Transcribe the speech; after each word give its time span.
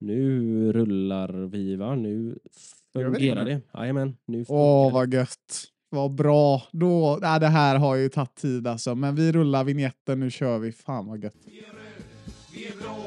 Nu 0.00 0.72
rullar 0.72 1.32
vi 1.32 1.76
va? 1.76 1.94
Nu 1.94 2.38
vi 2.94 3.04
fungerar 3.04 3.44
det. 3.44 3.60
Jajamän, 3.74 4.16
nu 4.26 4.44
Åh, 4.48 4.92
vad 4.92 5.14
gött. 5.14 5.64
Vad 5.90 6.14
bra. 6.14 6.62
Då, 6.72 7.18
nej, 7.22 7.40
det 7.40 7.46
här 7.46 7.78
har 7.78 7.94
ju 7.94 8.08
tagit 8.08 8.34
tid 8.34 8.66
alltså, 8.66 8.94
men 8.94 9.14
vi 9.14 9.32
rullar 9.32 9.64
vignetten. 9.64 10.20
Nu 10.20 10.30
kör 10.30 10.58
vi. 10.58 10.72
Fan 10.72 11.06
vad 11.06 11.24
gött. 11.24 11.34
Vi 12.52 12.66
är 12.66 12.76
blå 12.76 13.04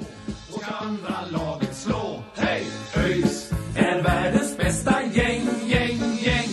och 0.54 0.62
ska 0.62 0.76
andra 0.76 1.16
laget 1.32 1.76
slå. 1.76 2.24
Hej! 2.36 2.64
ÖIS 2.98 3.52
är 3.76 4.04
världens 4.04 4.58
bästa 4.58 5.04
gäng, 5.14 5.46
gäng, 5.68 6.00
gäng. 6.26 6.50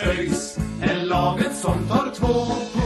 ÖIS 0.00 0.58
är 0.82 1.04
laget 1.04 1.56
som 1.56 1.88
tar 1.88 2.10
två 2.14 2.83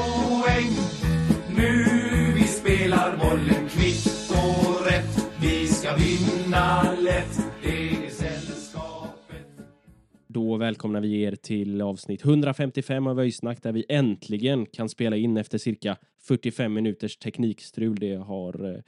Då 10.30 10.56
välkomnar 10.56 11.00
vi 11.00 11.22
er 11.22 11.34
till 11.34 11.82
avsnitt 11.82 12.24
155 12.24 13.06
av 13.06 13.20
Öjsnack 13.20 13.62
där 13.62 13.72
vi 13.72 13.84
äntligen 13.88 14.66
kan 14.66 14.88
spela 14.88 15.16
in 15.16 15.36
efter 15.36 15.58
cirka 15.58 15.96
45 16.20 16.72
minuters 16.72 17.16
teknikstrul. 17.16 17.96
Det 17.98 18.14
har 18.14 18.74
eh, 18.74 18.80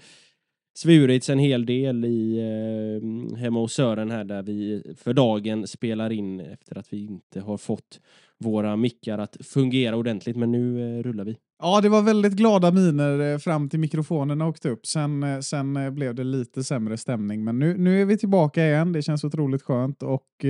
svurits 0.74 1.30
en 1.30 1.38
hel 1.38 1.66
del 1.66 2.04
i 2.04 2.38
eh, 2.38 3.38
hemma 3.38 3.60
hos 3.60 3.72
Sören 3.72 4.10
här 4.10 4.24
där 4.24 4.42
vi 4.42 4.82
för 4.96 5.12
dagen 5.12 5.66
spelar 5.66 6.12
in 6.12 6.40
efter 6.40 6.78
att 6.78 6.92
vi 6.92 7.04
inte 7.06 7.40
har 7.40 7.56
fått 7.56 8.00
våra 8.38 8.76
mickar 8.76 9.18
att 9.18 9.36
fungera 9.40 9.96
ordentligt. 9.96 10.36
Men 10.36 10.52
nu 10.52 10.98
eh, 10.98 11.02
rullar 11.02 11.24
vi. 11.24 11.36
Ja, 11.62 11.80
det 11.80 11.88
var 11.88 12.02
väldigt 12.02 12.32
glada 12.32 12.70
miner 12.70 13.32
eh, 13.32 13.38
fram 13.38 13.68
till 13.68 13.80
mikrofonerna 13.80 14.46
åkte 14.46 14.68
upp. 14.68 14.86
Sen, 14.86 15.22
eh, 15.22 15.40
sen 15.40 15.76
eh, 15.76 15.90
blev 15.90 16.14
det 16.14 16.24
lite 16.24 16.64
sämre 16.64 16.96
stämning, 16.96 17.44
men 17.44 17.58
nu, 17.58 17.76
nu 17.78 18.00
är 18.00 18.04
vi 18.04 18.18
tillbaka 18.18 18.66
igen. 18.66 18.92
Det 18.92 19.02
känns 19.02 19.24
otroligt 19.24 19.62
skönt 19.62 20.02
och 20.02 20.44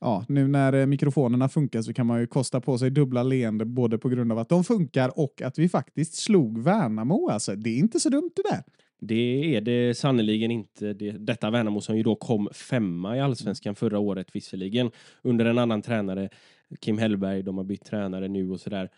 ja, 0.00 0.24
nu 0.28 0.48
när 0.48 0.86
mikrofonerna 0.86 1.48
funkar 1.48 1.82
så 1.82 1.92
kan 1.92 2.06
man 2.06 2.20
ju 2.20 2.26
kosta 2.26 2.60
på 2.60 2.78
sig 2.78 2.90
dubbla 2.90 3.22
leende 3.22 3.64
både 3.64 3.98
på 3.98 4.08
grund 4.08 4.32
av 4.32 4.38
att 4.38 4.48
de 4.48 4.64
funkar 4.64 5.18
och 5.18 5.42
att 5.42 5.58
vi 5.58 5.68
faktiskt 5.68 6.14
slog 6.14 6.62
Värnamo. 6.62 7.28
Alltså, 7.30 7.54
det 7.54 7.70
är 7.70 7.78
inte 7.78 8.00
så 8.00 8.08
dumt 8.08 8.30
det 8.36 8.42
där. 8.50 8.62
Det 9.00 9.56
är 9.56 9.60
det 9.60 9.98
sannerligen 9.98 10.50
inte. 10.50 10.92
Det, 10.92 11.10
detta 11.10 11.50
Värnamo 11.50 11.80
som 11.80 11.96
ju 11.96 12.02
då 12.02 12.14
kom 12.14 12.48
femma 12.52 13.16
i 13.16 13.20
allsvenskan 13.20 13.74
förra 13.74 13.98
året 13.98 14.26
visserligen 14.32 14.90
under 15.22 15.44
en 15.44 15.58
annan 15.58 15.82
tränare, 15.82 16.28
Kim 16.80 16.98
Hellberg. 16.98 17.42
De 17.42 17.56
har 17.56 17.64
bytt 17.64 17.84
tränare 17.84 18.28
nu 18.28 18.50
och 18.50 18.60
sådär. 18.60 18.90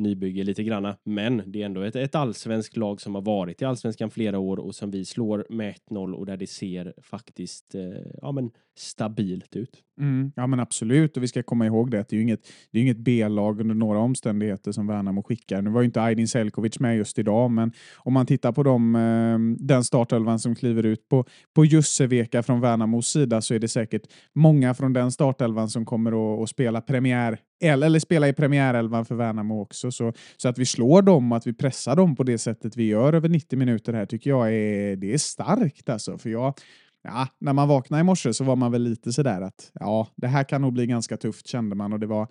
Nybygge 0.00 0.44
lite 0.44 0.62
granna, 0.62 0.96
men 1.04 1.42
det 1.46 1.62
är 1.62 1.66
ändå 1.66 1.82
ett, 1.82 1.96
ett 1.96 2.14
allsvenskt 2.14 2.76
lag 2.76 3.00
som 3.00 3.14
har 3.14 3.22
varit 3.22 3.62
i 3.62 3.64
allsvenskan 3.64 4.10
flera 4.10 4.38
år 4.38 4.56
och 4.56 4.74
som 4.74 4.90
vi 4.90 5.04
slår 5.04 5.46
med 5.48 5.74
1-0 5.90 6.12
och 6.12 6.26
där 6.26 6.36
det 6.36 6.46
ser 6.46 6.94
faktiskt 7.02 7.74
eh, 7.74 7.82
ja, 8.22 8.32
men 8.32 8.50
stabilt 8.78 9.56
ut. 9.56 9.82
Mm, 10.00 10.32
ja 10.36 10.46
men 10.46 10.60
absolut, 10.60 11.16
och 11.16 11.22
vi 11.22 11.28
ska 11.28 11.42
komma 11.42 11.66
ihåg 11.66 11.90
det 11.90 12.00
att 12.00 12.08
det 12.08 12.16
är 12.16 12.18
ju 12.18 12.22
inget, 12.22 12.48
det 12.70 12.78
är 12.78 12.82
inget 12.82 12.98
B-lag 12.98 13.60
under 13.60 13.74
några 13.74 13.98
omständigheter 13.98 14.72
som 14.72 14.86
Värnamo 14.86 15.22
skickar. 15.22 15.62
Nu 15.62 15.70
var 15.70 15.80
ju 15.80 15.86
inte 15.86 16.02
Aydin 16.02 16.28
Selkovic 16.28 16.80
med 16.80 16.96
just 16.96 17.18
idag, 17.18 17.50
men 17.50 17.72
om 17.96 18.12
man 18.12 18.26
tittar 18.26 18.52
på 18.52 18.62
dem, 18.62 18.96
ehm, 18.96 19.56
den 19.60 19.84
startelvan 19.84 20.38
som 20.38 20.54
kliver 20.54 20.86
ut 20.86 21.08
på, 21.08 21.24
på 21.54 21.64
Jusseveka 21.64 22.42
från 22.42 22.60
Värnamos 22.60 23.08
sida 23.08 23.40
så 23.40 23.54
är 23.54 23.58
det 23.58 23.68
säkert 23.68 24.02
många 24.34 24.74
från 24.74 24.92
den 24.92 25.12
startelvan 25.12 25.68
som 25.68 25.84
kommer 25.84 26.12
att, 26.12 26.42
att 26.42 26.48
spela 26.48 26.80
premiär 26.80 27.38
eller 27.62 27.98
spela 27.98 28.28
i 28.28 28.32
premiärelvan 28.32 29.04
för 29.04 29.14
Värnamo 29.14 29.60
också. 29.62 29.90
Så, 29.90 30.12
så 30.36 30.48
att 30.48 30.58
vi 30.58 30.66
slår 30.66 31.02
dem 31.02 31.32
och 31.32 31.38
att 31.38 31.46
vi 31.46 31.52
pressar 31.52 31.96
dem 31.96 32.16
på 32.16 32.22
det 32.22 32.38
sättet 32.38 32.76
vi 32.76 32.86
gör 32.86 33.12
över 33.12 33.28
90 33.28 33.58
minuter 33.58 33.92
här 33.92 34.06
tycker 34.06 34.30
jag 34.30 34.54
är, 34.54 34.96
det 34.96 35.14
är 35.14 35.18
starkt 35.18 35.88
alltså. 35.88 36.18
För 36.18 36.30
jag, 36.30 36.54
Ja, 37.02 37.28
när 37.38 37.52
man 37.52 37.68
vaknade 37.68 38.00
i 38.00 38.04
morse 38.04 38.34
så 38.34 38.44
var 38.44 38.56
man 38.56 38.72
väl 38.72 38.82
lite 38.82 39.12
sådär 39.12 39.40
att 39.40 39.70
ja, 39.74 40.08
det 40.16 40.26
här 40.26 40.44
kan 40.44 40.62
nog 40.62 40.72
bli 40.72 40.86
ganska 40.86 41.16
tufft 41.16 41.46
kände 41.46 41.76
man 41.76 41.92
och 41.92 42.00
det 42.00 42.06
var 42.06 42.28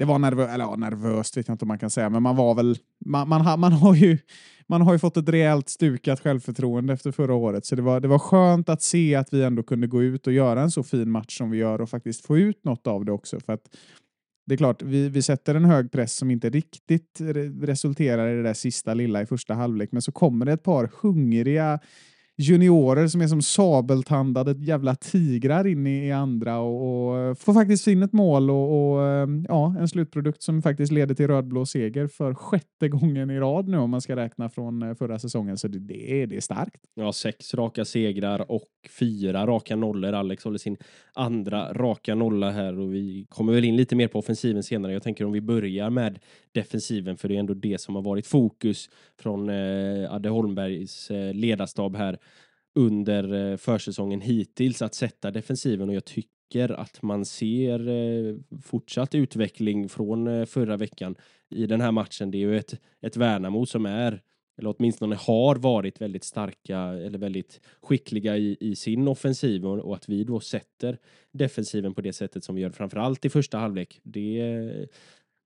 det 0.00 0.06
var 0.06 0.18
nervö 0.18 0.48
eller, 0.48 0.64
ja, 0.64 0.76
nervöst, 0.76 1.36
vet 1.36 1.48
jag 1.48 1.54
inte 1.54 1.64
om 1.64 1.68
man 1.68 1.78
kan 1.78 1.90
säga, 1.90 2.10
men 2.10 2.22
man 2.22 2.36
var 2.36 2.54
väl, 2.54 2.78
man, 3.06 3.28
man, 3.28 3.40
har, 3.40 3.56
man, 3.56 3.72
har 3.72 3.94
ju, 3.94 4.18
man 4.66 4.82
har 4.82 4.92
ju 4.92 4.98
fått 4.98 5.16
ett 5.16 5.28
rejält 5.28 5.68
stukat 5.68 6.20
självförtroende 6.20 6.92
efter 6.92 7.12
förra 7.12 7.34
året, 7.34 7.66
så 7.66 7.76
det 7.76 7.82
var, 7.82 8.00
det 8.00 8.08
var 8.08 8.18
skönt 8.18 8.68
att 8.68 8.82
se 8.82 9.14
att 9.14 9.32
vi 9.32 9.42
ändå 9.42 9.62
kunde 9.62 9.86
gå 9.86 10.02
ut 10.02 10.26
och 10.26 10.32
göra 10.32 10.62
en 10.62 10.70
så 10.70 10.82
fin 10.82 11.10
match 11.10 11.38
som 11.38 11.50
vi 11.50 11.58
gör 11.58 11.80
och 11.80 11.90
faktiskt 11.90 12.26
få 12.26 12.38
ut 12.38 12.64
något 12.64 12.86
av 12.86 13.04
det 13.04 13.12
också. 13.12 13.40
För 13.40 13.52
att 13.52 13.76
det 14.46 14.54
är 14.54 14.56
klart, 14.56 14.82
vi, 14.82 15.08
vi 15.08 15.22
sätter 15.22 15.54
en 15.54 15.64
hög 15.64 15.92
press 15.92 16.16
som 16.16 16.30
inte 16.30 16.50
riktigt 16.50 17.20
re 17.20 17.48
resulterar 17.48 18.28
i 18.28 18.36
det 18.36 18.42
där 18.42 18.54
sista 18.54 18.94
lilla 18.94 19.22
i 19.22 19.26
första 19.26 19.54
halvlek, 19.54 19.92
men 19.92 20.02
så 20.02 20.12
kommer 20.12 20.46
det 20.46 20.52
ett 20.52 20.62
par 20.62 20.90
hungriga 21.02 21.80
juniorer 22.40 23.06
som 23.06 23.20
är 23.20 23.26
som 23.26 23.42
sabeltandade 23.42 24.64
jävla 24.64 24.94
tigrar 24.94 25.66
in 25.66 25.86
i, 25.86 26.12
andra 26.12 26.58
och, 26.58 27.08
och 27.08 27.18
eh, 27.18 27.34
får 27.34 27.54
faktiskt 27.54 27.86
in 27.86 28.02
ett 28.02 28.12
mål 28.12 28.50
och, 28.50 28.92
och 28.92 29.02
eh, 29.06 29.28
ja, 29.48 29.76
en 29.78 29.88
slutprodukt 29.88 30.42
som 30.42 30.62
faktiskt 30.62 30.92
leder 30.92 31.14
till 31.14 31.26
rödblå 31.26 31.66
seger 31.66 32.06
för 32.06 32.34
sjätte 32.34 32.88
gången 32.88 33.30
i 33.30 33.38
rad 33.38 33.68
nu 33.68 33.78
om 33.78 33.90
man 33.90 34.00
ska 34.00 34.16
räkna 34.16 34.48
från 34.48 34.82
eh, 34.82 34.94
förra 34.94 35.18
säsongen. 35.18 35.58
Så 35.58 35.68
det, 35.68 35.78
det, 35.78 36.22
är, 36.22 36.26
det 36.26 36.36
är 36.36 36.40
starkt. 36.40 36.80
Ja, 36.94 37.12
sex 37.12 37.54
raka 37.54 37.84
segrar 37.84 38.50
och 38.50 38.68
fyra 38.98 39.46
raka 39.46 39.76
nollor. 39.76 40.12
Alex 40.12 40.44
håller 40.44 40.58
sin 40.58 40.76
andra 41.14 41.72
raka 41.72 42.14
nolla 42.14 42.50
här 42.50 42.78
och 42.78 42.94
vi 42.94 43.26
kommer 43.28 43.52
väl 43.52 43.64
in 43.64 43.76
lite 43.76 43.96
mer 43.96 44.08
på 44.08 44.18
offensiven 44.18 44.62
senare. 44.62 44.92
Jag 44.92 45.02
tänker 45.02 45.24
om 45.24 45.32
vi 45.32 45.40
börjar 45.40 45.90
med 45.90 46.18
defensiven 46.52 47.16
för 47.16 47.28
det 47.28 47.34
är 47.34 47.38
ändå 47.38 47.54
det 47.54 47.80
som 47.80 47.94
har 47.94 48.02
varit 48.02 48.26
fokus 48.26 48.90
från 49.18 49.48
eh, 49.48 50.12
Adde 50.12 50.28
Holmbergs 50.28 51.10
eh, 51.10 51.34
ledarstab 51.34 51.96
här 51.96 52.18
under 52.74 53.52
eh, 53.52 53.56
försäsongen 53.56 54.20
hittills 54.20 54.82
att 54.82 54.94
sätta 54.94 55.30
defensiven 55.30 55.88
och 55.88 55.94
jag 55.94 56.04
tycker 56.04 56.72
att 56.72 57.02
man 57.02 57.24
ser 57.24 57.88
eh, 57.88 58.36
fortsatt 58.62 59.14
utveckling 59.14 59.88
från 59.88 60.26
eh, 60.26 60.44
förra 60.44 60.76
veckan 60.76 61.14
i 61.50 61.66
den 61.66 61.80
här 61.80 61.92
matchen. 61.92 62.30
Det 62.30 62.38
är 62.38 62.40
ju 62.40 62.56
ett, 62.56 62.80
ett 63.00 63.16
Värnamo 63.16 63.66
som 63.66 63.86
är 63.86 64.22
eller 64.58 64.74
åtminstone 64.78 65.16
har 65.16 65.56
varit 65.56 66.00
väldigt 66.00 66.24
starka 66.24 66.78
eller 66.78 67.18
väldigt 67.18 67.60
skickliga 67.82 68.36
i, 68.36 68.56
i 68.60 68.76
sin 68.76 69.08
offensiv 69.08 69.66
och, 69.66 69.78
och 69.78 69.94
att 69.94 70.08
vi 70.08 70.24
då 70.24 70.40
sätter 70.40 70.98
defensiven 71.32 71.94
på 71.94 72.00
det 72.00 72.12
sättet 72.12 72.44
som 72.44 72.54
vi 72.54 72.60
gör 72.60 72.70
framförallt 72.70 73.24
i 73.24 73.30
första 73.30 73.58
halvlek. 73.58 74.00
Det, 74.02 74.88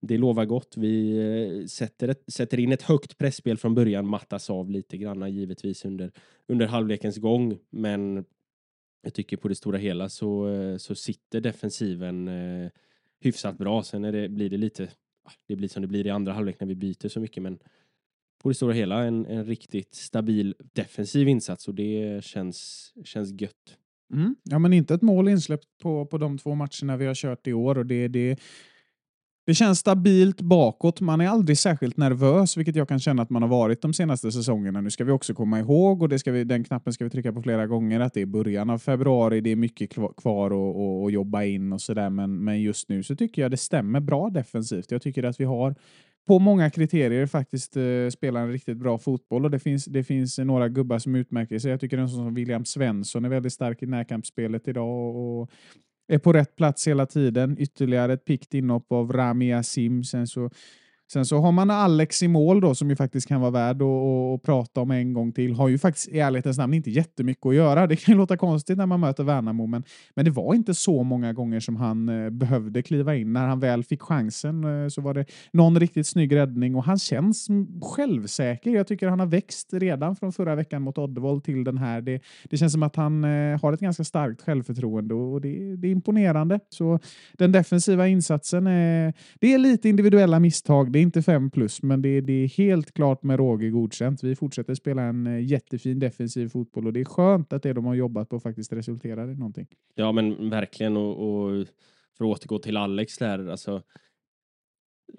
det 0.06 0.18
lovar 0.18 0.44
gott. 0.44 0.76
Vi 0.76 1.18
eh, 1.18 1.66
sätter, 1.66 2.08
ett, 2.08 2.22
sätter 2.26 2.60
in 2.60 2.72
ett 2.72 2.82
högt 2.82 3.18
pressspel 3.18 3.56
från 3.56 3.74
början, 3.74 4.06
mattas 4.06 4.50
av 4.50 4.70
lite 4.70 4.96
granna 4.96 5.28
givetvis 5.28 5.84
under, 5.84 6.12
under 6.48 6.66
halvlekens 6.66 7.16
gång, 7.16 7.58
men 7.70 8.24
jag 9.02 9.14
tycker 9.14 9.36
på 9.36 9.48
det 9.48 9.54
stora 9.54 9.78
hela 9.78 10.08
så, 10.08 10.48
eh, 10.48 10.76
så 10.76 10.94
sitter 10.94 11.40
defensiven 11.40 12.28
eh, 12.28 12.70
hyfsat 13.20 13.58
bra. 13.58 13.82
Sen 13.82 14.04
är 14.04 14.12
det, 14.12 14.28
blir 14.28 14.50
det 14.50 14.56
lite, 14.56 14.88
ah, 15.24 15.32
det 15.48 15.56
blir 15.56 15.68
som 15.68 15.82
det 15.82 15.88
blir 15.88 16.06
i 16.06 16.10
andra 16.10 16.32
halvlek 16.32 16.60
när 16.60 16.66
vi 16.66 16.74
byter 16.74 17.08
så 17.08 17.20
mycket, 17.20 17.42
men 17.42 17.58
på 18.42 18.48
det 18.48 18.54
stora 18.54 18.72
hela 18.72 19.04
en, 19.04 19.26
en 19.26 19.44
riktigt 19.44 19.94
stabil 19.94 20.54
defensiv 20.72 21.28
insats 21.28 21.68
och 21.68 21.74
det 21.74 22.24
känns, 22.24 22.92
känns 23.04 23.40
gött. 23.40 23.78
Mm. 24.12 24.36
Ja, 24.42 24.58
men 24.58 24.72
inte 24.72 24.94
ett 24.94 25.02
mål 25.02 25.28
insläppt 25.28 25.78
på, 25.82 26.06
på 26.06 26.18
de 26.18 26.38
två 26.38 26.54
matcherna 26.54 26.96
vi 26.96 27.06
har 27.06 27.14
kört 27.14 27.46
i 27.46 27.52
år 27.52 27.78
och 27.78 27.86
det, 27.86 28.08
det, 28.08 28.40
det 29.46 29.54
känns 29.54 29.78
stabilt 29.78 30.40
bakåt. 30.40 31.00
Man 31.00 31.20
är 31.20 31.28
aldrig 31.28 31.58
särskilt 31.58 31.96
nervös, 31.96 32.56
vilket 32.56 32.76
jag 32.76 32.88
kan 32.88 33.00
känna 33.00 33.22
att 33.22 33.30
man 33.30 33.42
har 33.42 33.48
varit 33.48 33.82
de 33.82 33.94
senaste 33.94 34.32
säsongerna. 34.32 34.80
Nu 34.80 34.90
ska 34.90 35.04
vi 35.04 35.12
också 35.12 35.34
komma 35.34 35.60
ihåg, 35.60 36.02
och 36.02 36.08
det 36.08 36.18
ska 36.18 36.32
vi, 36.32 36.44
den 36.44 36.64
knappen 36.64 36.92
ska 36.92 37.04
vi 37.04 37.10
trycka 37.10 37.32
på 37.32 37.42
flera 37.42 37.66
gånger, 37.66 38.00
att 38.00 38.14
det 38.14 38.22
är 38.22 38.26
början 38.26 38.70
av 38.70 38.78
februari. 38.78 39.40
Det 39.40 39.50
är 39.50 39.56
mycket 39.56 39.90
kvar 40.16 40.46
att, 40.46 41.06
att 41.06 41.12
jobba 41.12 41.44
in 41.44 41.72
och 41.72 41.80
sådär, 41.80 42.10
men, 42.10 42.44
men 42.44 42.62
just 42.62 42.88
nu 42.88 43.02
så 43.02 43.16
tycker 43.16 43.42
jag 43.42 43.50
det 43.50 43.56
stämmer 43.56 44.00
bra 44.00 44.30
defensivt. 44.30 44.90
Jag 44.90 45.02
tycker 45.02 45.22
att 45.22 45.40
vi 45.40 45.44
har 45.44 45.74
på 46.26 46.38
många 46.38 46.70
kriterier 46.70 47.26
faktiskt 47.26 47.76
eh, 47.76 48.08
spelar 48.12 48.40
en 48.40 48.52
riktigt 48.52 48.76
bra 48.78 48.98
fotboll 48.98 49.44
och 49.44 49.50
det 49.50 49.58
finns, 49.58 49.84
det 49.84 50.04
finns 50.04 50.38
några 50.38 50.68
gubbar 50.68 50.98
som 50.98 51.14
utmärker 51.14 51.58
sig. 51.58 51.70
Jag 51.70 51.80
tycker 51.80 51.98
en 51.98 52.08
sån 52.08 52.24
som 52.24 52.34
William 52.34 52.64
Svensson 52.64 53.24
är 53.24 53.28
väldigt 53.28 53.52
stark 53.52 53.82
i 53.82 53.86
närkampsspelet 53.86 54.68
idag 54.68 54.88
och, 54.88 55.42
och 55.42 55.50
är 56.08 56.18
på 56.18 56.32
rätt 56.32 56.56
plats 56.56 56.88
hela 56.88 57.06
tiden. 57.06 57.56
Ytterligare 57.58 58.12
ett 58.12 58.24
pikt 58.24 58.54
inhopp 58.54 58.92
av 58.92 59.12
Rami 59.12 59.52
Asim. 59.52 60.04
Sen 60.04 60.26
så 60.26 60.50
Sen 61.12 61.26
så 61.26 61.38
har 61.38 61.52
man 61.52 61.70
Alex 61.70 62.22
i 62.22 62.28
mål 62.28 62.60
då, 62.60 62.74
som 62.74 62.90
ju 62.90 62.96
faktiskt 62.96 63.28
kan 63.28 63.40
vara 63.40 63.50
värd 63.50 63.82
att, 63.82 63.88
att, 63.88 64.34
att 64.34 64.42
prata 64.42 64.80
om 64.80 64.90
en 64.90 65.12
gång 65.12 65.32
till. 65.32 65.54
Har 65.54 65.68
ju 65.68 65.78
faktiskt 65.78 66.08
i 66.08 66.18
ärlighetens 66.18 66.58
namn 66.58 66.74
inte 66.74 66.90
jättemycket 66.90 67.46
att 67.46 67.54
göra. 67.54 67.86
Det 67.86 67.96
kan 67.96 68.12
ju 68.12 68.18
låta 68.18 68.36
konstigt 68.36 68.78
när 68.78 68.86
man 68.86 69.00
möter 69.00 69.24
Värnamo, 69.24 69.66
men, 69.66 69.84
men 70.14 70.24
det 70.24 70.30
var 70.30 70.54
inte 70.54 70.74
så 70.74 71.02
många 71.02 71.32
gånger 71.32 71.60
som 71.60 71.76
han 71.76 72.08
eh, 72.08 72.30
behövde 72.30 72.82
kliva 72.82 73.16
in. 73.16 73.32
När 73.32 73.46
han 73.46 73.60
väl 73.60 73.84
fick 73.84 74.02
chansen 74.02 74.64
eh, 74.64 74.88
så 74.88 75.00
var 75.00 75.14
det 75.14 75.24
någon 75.52 75.80
riktigt 75.80 76.06
snygg 76.06 76.36
räddning 76.36 76.76
och 76.76 76.84
han 76.84 76.98
känns 76.98 77.48
självsäker. 77.82 78.70
Jag 78.70 78.86
tycker 78.86 79.08
han 79.08 79.20
har 79.20 79.26
växt 79.26 79.72
redan 79.72 80.16
från 80.16 80.32
förra 80.32 80.54
veckan 80.54 80.82
mot 80.82 80.98
Oddevold 80.98 81.44
till 81.44 81.64
den 81.64 81.78
här. 81.78 82.00
Det, 82.00 82.20
det 82.50 82.56
känns 82.56 82.72
som 82.72 82.82
att 82.82 82.96
han 82.96 83.24
eh, 83.24 83.60
har 83.62 83.72
ett 83.72 83.80
ganska 83.80 84.04
starkt 84.04 84.42
självförtroende 84.42 85.14
och 85.14 85.40
det, 85.40 85.76
det 85.76 85.88
är 85.88 85.92
imponerande. 85.92 86.60
Så 86.68 86.98
den 87.32 87.52
defensiva 87.52 88.08
insatsen, 88.08 88.66
eh, 88.66 89.12
det 89.40 89.54
är 89.54 89.58
lite 89.58 89.88
individuella 89.88 90.40
misstag. 90.40 90.93
Det 90.94 90.98
är 90.98 91.02
inte 91.02 91.22
fem 91.22 91.50
plus, 91.50 91.82
men 91.82 92.02
det, 92.02 92.20
det 92.20 92.32
är 92.32 92.48
helt 92.48 92.92
klart 92.92 93.22
med 93.22 93.38
råge 93.38 93.70
godkänt. 93.70 94.22
Vi 94.22 94.36
fortsätter 94.36 94.74
spela 94.74 95.02
en 95.02 95.26
eh, 95.26 95.44
jättefin 95.44 95.98
defensiv 95.98 96.48
fotboll 96.48 96.86
och 96.86 96.92
det 96.92 97.00
är 97.00 97.04
skönt 97.04 97.52
att 97.52 97.62
det 97.62 97.72
de 97.72 97.84
har 97.84 97.94
jobbat 97.94 98.28
på 98.28 98.40
faktiskt 98.40 98.72
resulterar 98.72 99.30
i 99.30 99.34
någonting. 99.34 99.66
Ja, 99.94 100.12
men 100.12 100.50
verkligen. 100.50 100.96
Och, 100.96 101.10
och 101.10 101.66
för 102.18 102.24
att 102.24 102.30
återgå 102.30 102.58
till 102.58 102.76
Alex 102.76 103.18
där, 103.18 103.48
alltså 103.48 103.82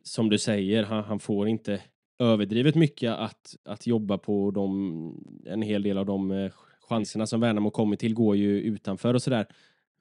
som 0.04 0.30
du 0.30 0.38
säger, 0.38 0.84
han, 0.84 1.04
han, 1.04 1.20
får 1.20 1.48
inte 1.48 1.82
överdrivet 2.20 2.76
mycket 2.76 3.12
att, 3.12 3.56
att 3.66 3.88
jobba 3.88 4.18
på. 4.18 4.52
De, 4.52 5.24
en 5.46 5.62
hel 5.62 5.84
del 5.84 5.98
av 5.98 6.06
de 6.06 6.32
eh, 6.32 6.52
chanserna 6.90 7.28
som 7.28 7.40
Värnamo 7.40 7.70
kommit 7.70 8.00
till 8.00 8.14
går 8.14 8.36
ju 8.36 8.62
utanför 8.62 9.14
och 9.14 9.22
sådär. 9.22 9.46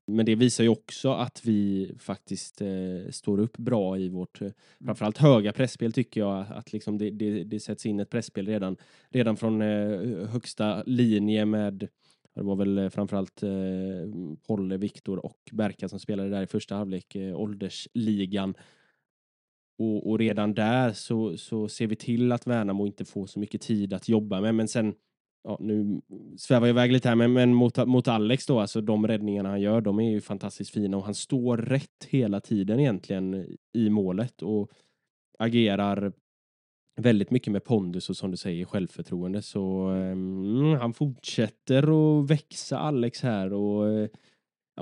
Men 0.06 0.26
det 0.26 0.34
visar 0.34 0.64
ju 0.64 0.70
också 0.70 1.12
att 1.12 1.44
vi 1.44 1.92
faktiskt 1.98 2.60
eh, 2.60 3.10
står 3.10 3.40
upp 3.40 3.56
bra 3.56 3.98
i 3.98 4.08
vårt, 4.08 4.42
eh, 4.42 4.50
framförallt 4.84 5.18
höga 5.18 5.52
pressspel 5.52 5.92
tycker 5.92 6.20
jag, 6.20 6.46
att 6.50 6.72
liksom 6.72 6.98
det, 6.98 7.10
det, 7.10 7.44
det 7.44 7.60
sätts 7.60 7.86
in 7.86 8.00
ett 8.00 8.10
pressspel 8.10 8.46
redan, 8.46 8.76
redan 9.10 9.36
från 9.36 9.62
eh, 9.62 10.28
högsta 10.28 10.82
linje 10.86 11.44
med 11.44 11.88
det 12.34 12.42
var 12.42 12.56
väl 12.56 12.78
eh, 12.78 12.88
framförallt 12.88 13.42
eh, 13.42 13.50
Polle, 14.46 14.76
Viktor 14.76 15.26
och 15.26 15.38
Berka 15.52 15.88
som 15.88 16.00
spelade 16.00 16.28
där 16.30 16.42
i 16.42 16.46
första 16.46 16.74
halvlek, 16.74 17.14
eh, 17.14 17.40
åldersligan. 17.40 18.54
Och, 19.78 20.10
och, 20.10 20.18
redan 20.18 20.54
där 20.54 20.92
så, 20.92 21.36
så 21.36 21.68
ser 21.68 21.86
vi 21.86 21.96
till 21.96 22.32
att 22.32 22.46
Värnamo 22.46 22.86
inte 22.86 23.04
får 23.04 23.26
så 23.26 23.38
mycket 23.38 23.60
tid 23.60 23.92
att 23.92 24.08
jobba 24.08 24.40
med. 24.40 24.54
Men 24.54 24.68
sen 24.68 24.94
ja, 25.44 25.56
nu 25.60 26.00
svävar 26.38 26.66
jag 26.66 26.72
iväg 26.74 26.92
lite 26.92 27.08
här, 27.08 27.16
men, 27.16 27.32
men 27.32 27.54
mot, 27.54 27.86
mot 27.86 28.08
Alex 28.08 28.46
då, 28.46 28.60
alltså 28.60 28.80
de 28.80 29.06
räddningarna 29.06 29.48
han 29.48 29.60
gör, 29.60 29.80
de 29.80 30.00
är 30.00 30.10
ju 30.10 30.20
fantastiskt 30.20 30.70
fina 30.70 30.96
och 30.96 31.04
han 31.04 31.14
står 31.14 31.56
rätt 31.56 32.04
hela 32.08 32.40
tiden 32.40 32.80
egentligen 32.80 33.56
i 33.72 33.90
målet 33.90 34.42
och 34.42 34.70
agerar 35.38 36.12
väldigt 36.96 37.30
mycket 37.30 37.52
med 37.52 37.64
pondus 37.64 38.10
och 38.10 38.16
som 38.16 38.30
du 38.30 38.36
säger 38.36 38.64
självförtroende. 38.64 39.42
Så 39.42 39.88
um, 39.88 40.74
han 40.74 40.94
fortsätter 40.94 41.82
att 41.82 42.30
växa 42.30 42.78
Alex 42.78 43.22
här 43.22 43.52
och 43.52 43.84
uh, 43.84 44.08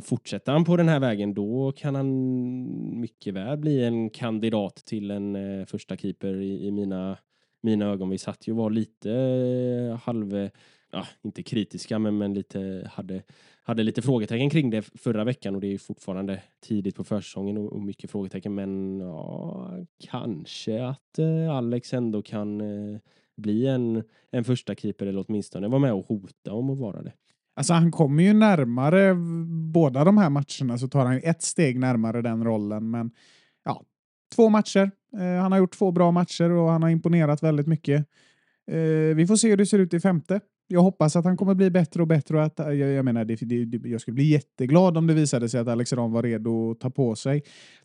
fortsätter 0.02 0.52
han 0.52 0.64
på 0.64 0.76
den 0.76 0.88
här 0.88 1.00
vägen 1.00 1.34
då 1.34 1.72
kan 1.76 1.94
han 1.94 2.10
mycket 3.00 3.34
väl 3.34 3.58
bli 3.58 3.84
en 3.84 4.10
kandidat 4.10 4.76
till 4.76 5.10
en 5.10 5.36
eh, 5.36 5.66
första 5.66 5.96
keeper 5.96 6.34
i, 6.40 6.66
i 6.66 6.70
mina 6.70 7.18
mina 7.62 7.84
ögon. 7.84 8.10
Vi 8.10 8.18
satt 8.18 8.48
ju 8.48 8.52
och 8.52 8.58
var 8.58 8.70
lite 8.70 9.12
eh, 9.12 9.98
halv, 9.98 10.36
eh, 10.36 10.50
ja, 10.92 11.06
inte 11.22 11.42
kritiska, 11.42 11.98
men, 11.98 12.18
men 12.18 12.34
lite 12.34 12.90
hade, 12.92 13.22
hade 13.62 13.82
lite 13.82 14.02
frågetecken 14.02 14.50
kring 14.50 14.70
det 14.70 14.82
förra 14.82 15.24
veckan 15.24 15.54
och 15.54 15.60
det 15.60 15.74
är 15.74 15.78
fortfarande 15.78 16.42
tidigt 16.60 16.96
på 16.96 17.04
försäsongen 17.04 17.58
och, 17.58 17.72
och 17.72 17.82
mycket 17.82 18.10
frågetecken. 18.10 18.54
Men 18.54 19.00
ja, 19.00 19.70
kanske 20.10 20.86
att 20.86 21.18
eh, 21.18 21.56
Alex 21.56 21.92
ändå 21.92 22.22
kan 22.22 22.60
eh, 22.60 22.98
bli 23.36 23.66
en, 23.66 24.02
en 24.30 24.44
första 24.44 24.74
keeper 24.74 25.06
eller 25.06 25.24
åtminstone 25.28 25.68
vara 25.68 25.80
med 25.80 25.92
och 25.92 26.06
hota 26.06 26.52
om 26.52 26.70
att 26.70 26.78
vara 26.78 27.02
det. 27.02 27.12
Alltså 27.54 27.72
han 27.72 27.90
kommer 27.90 28.22
ju 28.22 28.32
närmare 28.32 29.14
båda 29.72 30.04
de 30.04 30.18
här 30.18 30.30
matcherna 30.30 30.78
så 30.78 30.88
tar 30.88 31.04
han 31.04 31.14
ju 31.14 31.20
ett 31.20 31.42
steg 31.42 31.78
närmare 31.78 32.22
den 32.22 32.44
rollen. 32.44 32.90
Men 32.90 33.10
ja, 33.64 33.84
två 34.32 34.48
matcher. 34.48 34.90
Eh, 35.18 35.42
han 35.42 35.52
har 35.52 35.58
gjort 35.58 35.78
två 35.78 35.90
bra 35.90 36.10
matcher 36.10 36.50
och 36.50 36.70
han 36.70 36.82
har 36.82 36.90
imponerat 36.90 37.42
väldigt 37.42 37.66
mycket. 37.66 38.06
Eh, 38.70 39.16
vi 39.16 39.26
får 39.26 39.36
se 39.36 39.48
hur 39.48 39.56
det 39.56 39.66
ser 39.66 39.78
ut 39.78 39.94
i 39.94 40.00
femte. 40.00 40.40
Jag 40.68 40.82
hoppas 40.82 41.16
att 41.16 41.24
han 41.24 41.36
kommer 41.36 41.54
bli 41.54 41.70
bättre 41.70 42.02
och 42.02 42.08
bättre 42.08 42.36
och 42.36 42.44
att 42.44 42.58
jag, 42.58 42.76
jag 42.76 43.04
menar, 43.04 43.24
det, 43.24 43.36
det, 43.64 43.88
jag 43.88 44.00
skulle 44.00 44.14
bli 44.14 44.24
jätteglad 44.24 44.96
om 44.96 45.06
det 45.06 45.14
visade 45.14 45.48
sig 45.48 45.60
att 45.60 45.68
Alex 45.68 45.92
Ram 45.92 46.12
var 46.12 46.22
redo 46.22 46.70
att 46.70 46.80
ta 46.80 46.90
på 46.90 47.16
sig 47.16 47.42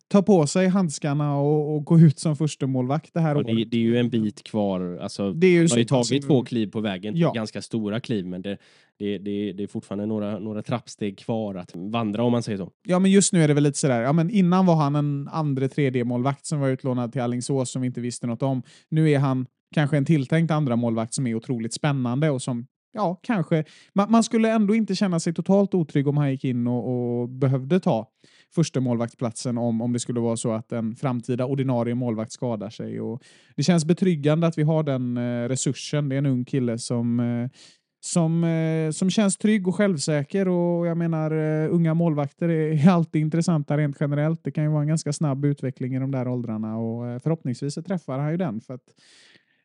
ta 0.08 0.22
på 0.22 0.46
sig 0.46 0.68
handskarna 0.68 1.36
och, 1.36 1.76
och 1.76 1.84
gå 1.84 1.98
ut 1.98 2.18
som 2.18 2.36
första 2.36 2.66
målvakt 2.66 3.14
det 3.14 3.20
här 3.20 3.36
året. 3.36 3.46
Det, 3.46 3.64
det, 3.64 3.76
är 3.76 3.80
ju 3.80 3.96
en 3.96 4.10
bit 4.10 4.42
kvar. 4.44 4.98
Alltså, 5.02 5.32
det 5.32 5.46
är 5.46 5.50
ju 5.50 5.68
har 5.70 5.78
ju 5.78 5.84
tagit 5.84 6.26
två 6.26 6.44
kliv 6.44 6.66
på 6.66 6.80
vägen, 6.80 7.16
ja. 7.16 7.32
ganska 7.32 7.62
stora 7.62 8.00
kliv, 8.00 8.26
men 8.26 8.42
det, 8.42 8.58
det, 8.98 9.18
det, 9.18 9.52
det 9.52 9.62
är 9.62 9.66
fortfarande 9.66 10.06
några, 10.06 10.38
några 10.38 10.62
trappsteg 10.62 11.18
kvar 11.18 11.54
att 11.54 11.70
vandra 11.74 12.22
om 12.22 12.32
man 12.32 12.42
säger 12.42 12.58
så. 12.58 12.70
Ja, 12.88 12.98
men 12.98 13.10
just 13.10 13.32
nu 13.32 13.42
är 13.42 13.48
det 13.48 13.54
väl 13.54 13.62
lite 13.62 13.78
sådär. 13.78 14.00
Ja, 14.00 14.12
men 14.12 14.30
innan 14.30 14.66
var 14.66 14.76
han 14.76 14.96
en 14.96 15.28
andra, 15.32 15.68
tredje 15.68 16.04
målvakt 16.04 16.46
som 16.46 16.60
var 16.60 16.68
utlånad 16.68 17.12
till 17.12 17.20
Allingsås 17.20 17.70
som 17.70 17.82
vi 17.82 17.86
inte 17.86 18.00
visste 18.00 18.26
något 18.26 18.42
om. 18.42 18.62
Nu 18.88 19.10
är 19.10 19.18
han 19.18 19.46
kanske 19.74 19.96
en 19.96 20.04
tilltänkt 20.04 20.50
andra 20.50 20.76
målvakt 20.76 21.14
som 21.14 21.26
är 21.26 21.34
otroligt 21.34 21.74
spännande 21.74 22.30
och 22.30 22.42
som 22.42 22.66
ja, 22.92 23.20
kanske. 23.22 23.64
Man, 23.94 24.10
man, 24.10 24.24
skulle 24.24 24.50
ändå 24.52 24.74
inte 24.74 24.94
känna 24.94 25.20
sig 25.20 25.34
totalt 25.34 25.74
otrygg 25.74 26.08
om 26.08 26.16
han 26.16 26.30
gick 26.30 26.44
in 26.44 26.66
och, 26.66 27.20
och 27.20 27.28
behövde 27.28 27.80
ta 27.80 28.08
första 28.54 28.80
målvaktsplatsen 28.80 29.58
om, 29.58 29.82
om 29.82 29.92
det 29.92 30.00
skulle 30.00 30.20
vara 30.20 30.36
så 30.36 30.52
att 30.52 30.72
en 30.72 30.96
framtida 30.96 31.44
ordinarie 31.44 31.94
målvakt 31.94 32.32
skadar 32.32 32.70
sig. 32.70 33.00
Och 33.00 33.22
det 33.56 33.62
känns 33.62 33.84
betryggande 33.84 34.46
att 34.46 34.58
vi 34.58 34.62
har 34.62 34.82
den 34.82 35.16
eh, 35.16 35.48
resursen. 35.48 36.08
Det 36.08 36.14
är 36.16 36.18
en 36.18 36.26
ung 36.26 36.44
kille 36.44 36.78
som 36.78 37.20
eh, 37.20 37.50
som, 38.00 38.44
eh, 38.44 38.90
som 38.90 39.10
känns 39.10 39.36
trygg 39.36 39.68
och 39.68 39.74
självsäker 39.74 40.48
och 40.48 40.86
jag 40.86 40.96
menar 40.96 41.30
eh, 41.30 41.74
unga 41.74 41.94
målvakter 41.94 42.48
är 42.48 42.88
alltid 42.88 43.22
intressanta 43.22 43.76
rent 43.76 43.96
generellt. 44.00 44.44
Det 44.44 44.50
kan 44.50 44.64
ju 44.64 44.70
vara 44.70 44.82
en 44.82 44.88
ganska 44.88 45.12
snabb 45.12 45.44
utveckling 45.44 45.96
i 45.96 45.98
de 45.98 46.10
där 46.10 46.28
åldrarna 46.28 46.78
och 46.78 47.08
eh, 47.08 47.18
förhoppningsvis 47.18 47.74
så 47.74 47.82
träffar 47.82 48.18
han 48.18 48.30
ju 48.30 48.36
den 48.36 48.60
för 48.60 48.74
att 48.74 48.84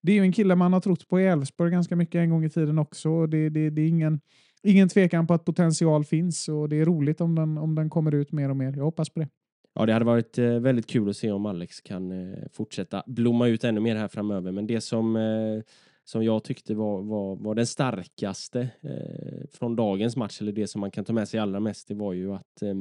det 0.01 0.11
är 0.11 0.15
ju 0.15 0.21
en 0.21 0.31
kille 0.31 0.55
man 0.55 0.73
har 0.73 0.79
trott 0.79 1.07
på 1.07 1.19
i 1.19 1.25
Elfsborg 1.25 1.71
ganska 1.71 1.95
mycket 1.95 2.15
en 2.15 2.29
gång 2.29 2.45
i 2.45 2.49
tiden 2.49 2.79
också. 2.79 3.27
Det, 3.27 3.49
det, 3.49 3.69
det 3.69 3.81
är 3.81 3.87
ingen, 3.87 4.19
ingen 4.63 4.89
tvekan 4.89 5.27
på 5.27 5.33
att 5.33 5.45
potential 5.45 6.03
finns 6.03 6.47
och 6.49 6.69
det 6.69 6.75
är 6.75 6.85
roligt 6.85 7.21
om 7.21 7.35
den, 7.35 7.57
om 7.57 7.75
den 7.75 7.89
kommer 7.89 8.13
ut 8.13 8.31
mer 8.31 8.49
och 8.49 8.57
mer. 8.57 8.73
Jag 8.77 8.83
hoppas 8.83 9.09
på 9.09 9.19
det. 9.19 9.27
Ja, 9.75 9.85
det 9.85 9.93
hade 9.93 10.05
varit 10.05 10.37
väldigt 10.37 10.87
kul 10.87 11.09
att 11.09 11.17
se 11.17 11.31
om 11.31 11.45
Alex 11.45 11.81
kan 11.81 12.35
fortsätta 12.51 13.03
blomma 13.07 13.47
ut 13.47 13.63
ännu 13.63 13.79
mer 13.79 13.95
här 13.95 14.07
framöver. 14.07 14.51
Men 14.51 14.67
det 14.67 14.81
som, 14.81 15.15
eh, 15.15 15.61
som 16.03 16.23
jag 16.23 16.43
tyckte 16.43 16.75
var, 16.75 17.01
var, 17.01 17.35
var 17.35 17.55
den 17.55 17.67
starkaste 17.67 18.69
eh, 18.81 19.47
från 19.51 19.75
dagens 19.75 20.15
match, 20.15 20.41
eller 20.41 20.51
det 20.51 20.67
som 20.67 20.81
man 20.81 20.91
kan 20.91 21.05
ta 21.05 21.13
med 21.13 21.29
sig 21.29 21.39
allra 21.39 21.59
mest, 21.59 21.87
det 21.87 21.93
var 21.93 22.13
ju 22.13 22.33
att 22.33 22.61
eh, 22.61 22.75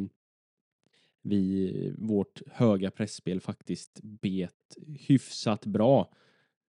vi, 1.23 1.95
vårt 1.99 2.43
höga 2.53 2.91
pressspel 2.91 3.41
faktiskt 3.41 4.01
bet 4.03 4.77
hyfsat 5.09 5.67
bra. 5.67 6.13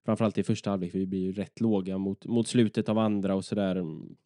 Framförallt 0.04 0.38
i 0.38 0.42
första 0.42 0.70
halvlek, 0.70 0.94
vi 0.94 1.06
blir 1.06 1.20
ju 1.20 1.32
rätt 1.32 1.60
låga 1.60 1.98
mot, 1.98 2.26
mot 2.26 2.48
slutet 2.48 2.88
av 2.88 2.98
andra 2.98 3.34
och 3.34 3.44
sådär 3.44 3.76
mm, 3.76 4.16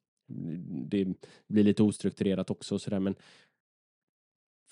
det 0.88 1.14
blir 1.47 1.64
lite 1.64 1.83
ostrukturerat 1.83 2.50
också 2.50 2.75
och 2.75 2.80
sådär 2.80 3.00
men 3.00 3.14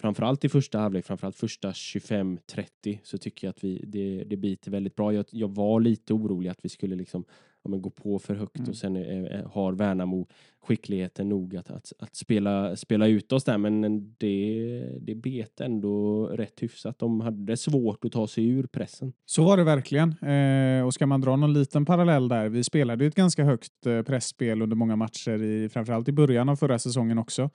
framförallt 0.00 0.44
i 0.44 0.48
första 0.48 0.78
halvlek, 0.78 1.06
framförallt 1.06 1.36
första 1.36 1.70
25-30 1.70 2.98
så 3.02 3.18
tycker 3.18 3.46
jag 3.46 3.50
att 3.50 3.64
vi, 3.64 3.84
det, 3.86 4.24
det 4.24 4.36
biter 4.36 4.70
väldigt 4.70 4.96
bra. 4.96 5.12
Jag, 5.12 5.24
jag 5.30 5.54
var 5.54 5.80
lite 5.80 6.14
orolig 6.14 6.50
att 6.50 6.64
vi 6.64 6.68
skulle 6.68 6.96
liksom 6.96 7.24
ja, 7.64 7.70
men 7.70 7.82
gå 7.82 7.90
på 7.90 8.18
för 8.18 8.34
högt 8.34 8.58
mm. 8.58 8.70
och 8.70 8.76
sen 8.76 8.96
eh, 8.96 9.50
har 9.50 9.72
Värnamo 9.72 10.28
skickligheten 10.62 11.28
nog 11.28 11.56
att, 11.56 11.70
att, 11.70 11.92
att, 11.98 12.16
spela, 12.16 12.76
spela 12.76 13.06
ut 13.06 13.32
oss 13.32 13.44
där 13.44 13.58
men 13.58 14.14
det, 14.18 14.98
det 15.00 15.14
bet 15.14 15.60
ändå 15.60 16.26
rätt 16.26 16.62
hyfsat. 16.62 16.98
De 16.98 17.20
hade 17.20 17.56
svårt 17.56 18.04
att 18.04 18.12
ta 18.12 18.26
sig 18.26 18.48
ur 18.48 18.66
pressen. 18.66 19.12
Så 19.26 19.44
var 19.44 19.56
det 19.56 19.64
verkligen. 19.64 20.14
Eh, 20.22 20.86
och 20.86 20.94
ska 20.94 21.06
man 21.06 21.20
dra 21.20 21.36
någon 21.36 21.52
liten 21.52 21.84
parallell 21.84 22.28
där. 22.28 22.48
Vi 22.48 22.64
spelade 22.64 23.06
ett 23.06 23.14
ganska 23.14 23.44
högt 23.44 23.86
eh, 23.86 24.02
pressspel 24.02 24.62
under 24.62 24.76
många 24.76 24.96
matcher, 24.96 25.42
i, 25.42 25.68
framförallt 25.68 26.08
i 26.08 26.12
början 26.12 26.48
av 26.48 26.56
förra 26.56 26.78
säsongen 26.78 27.18
också 27.18 27.50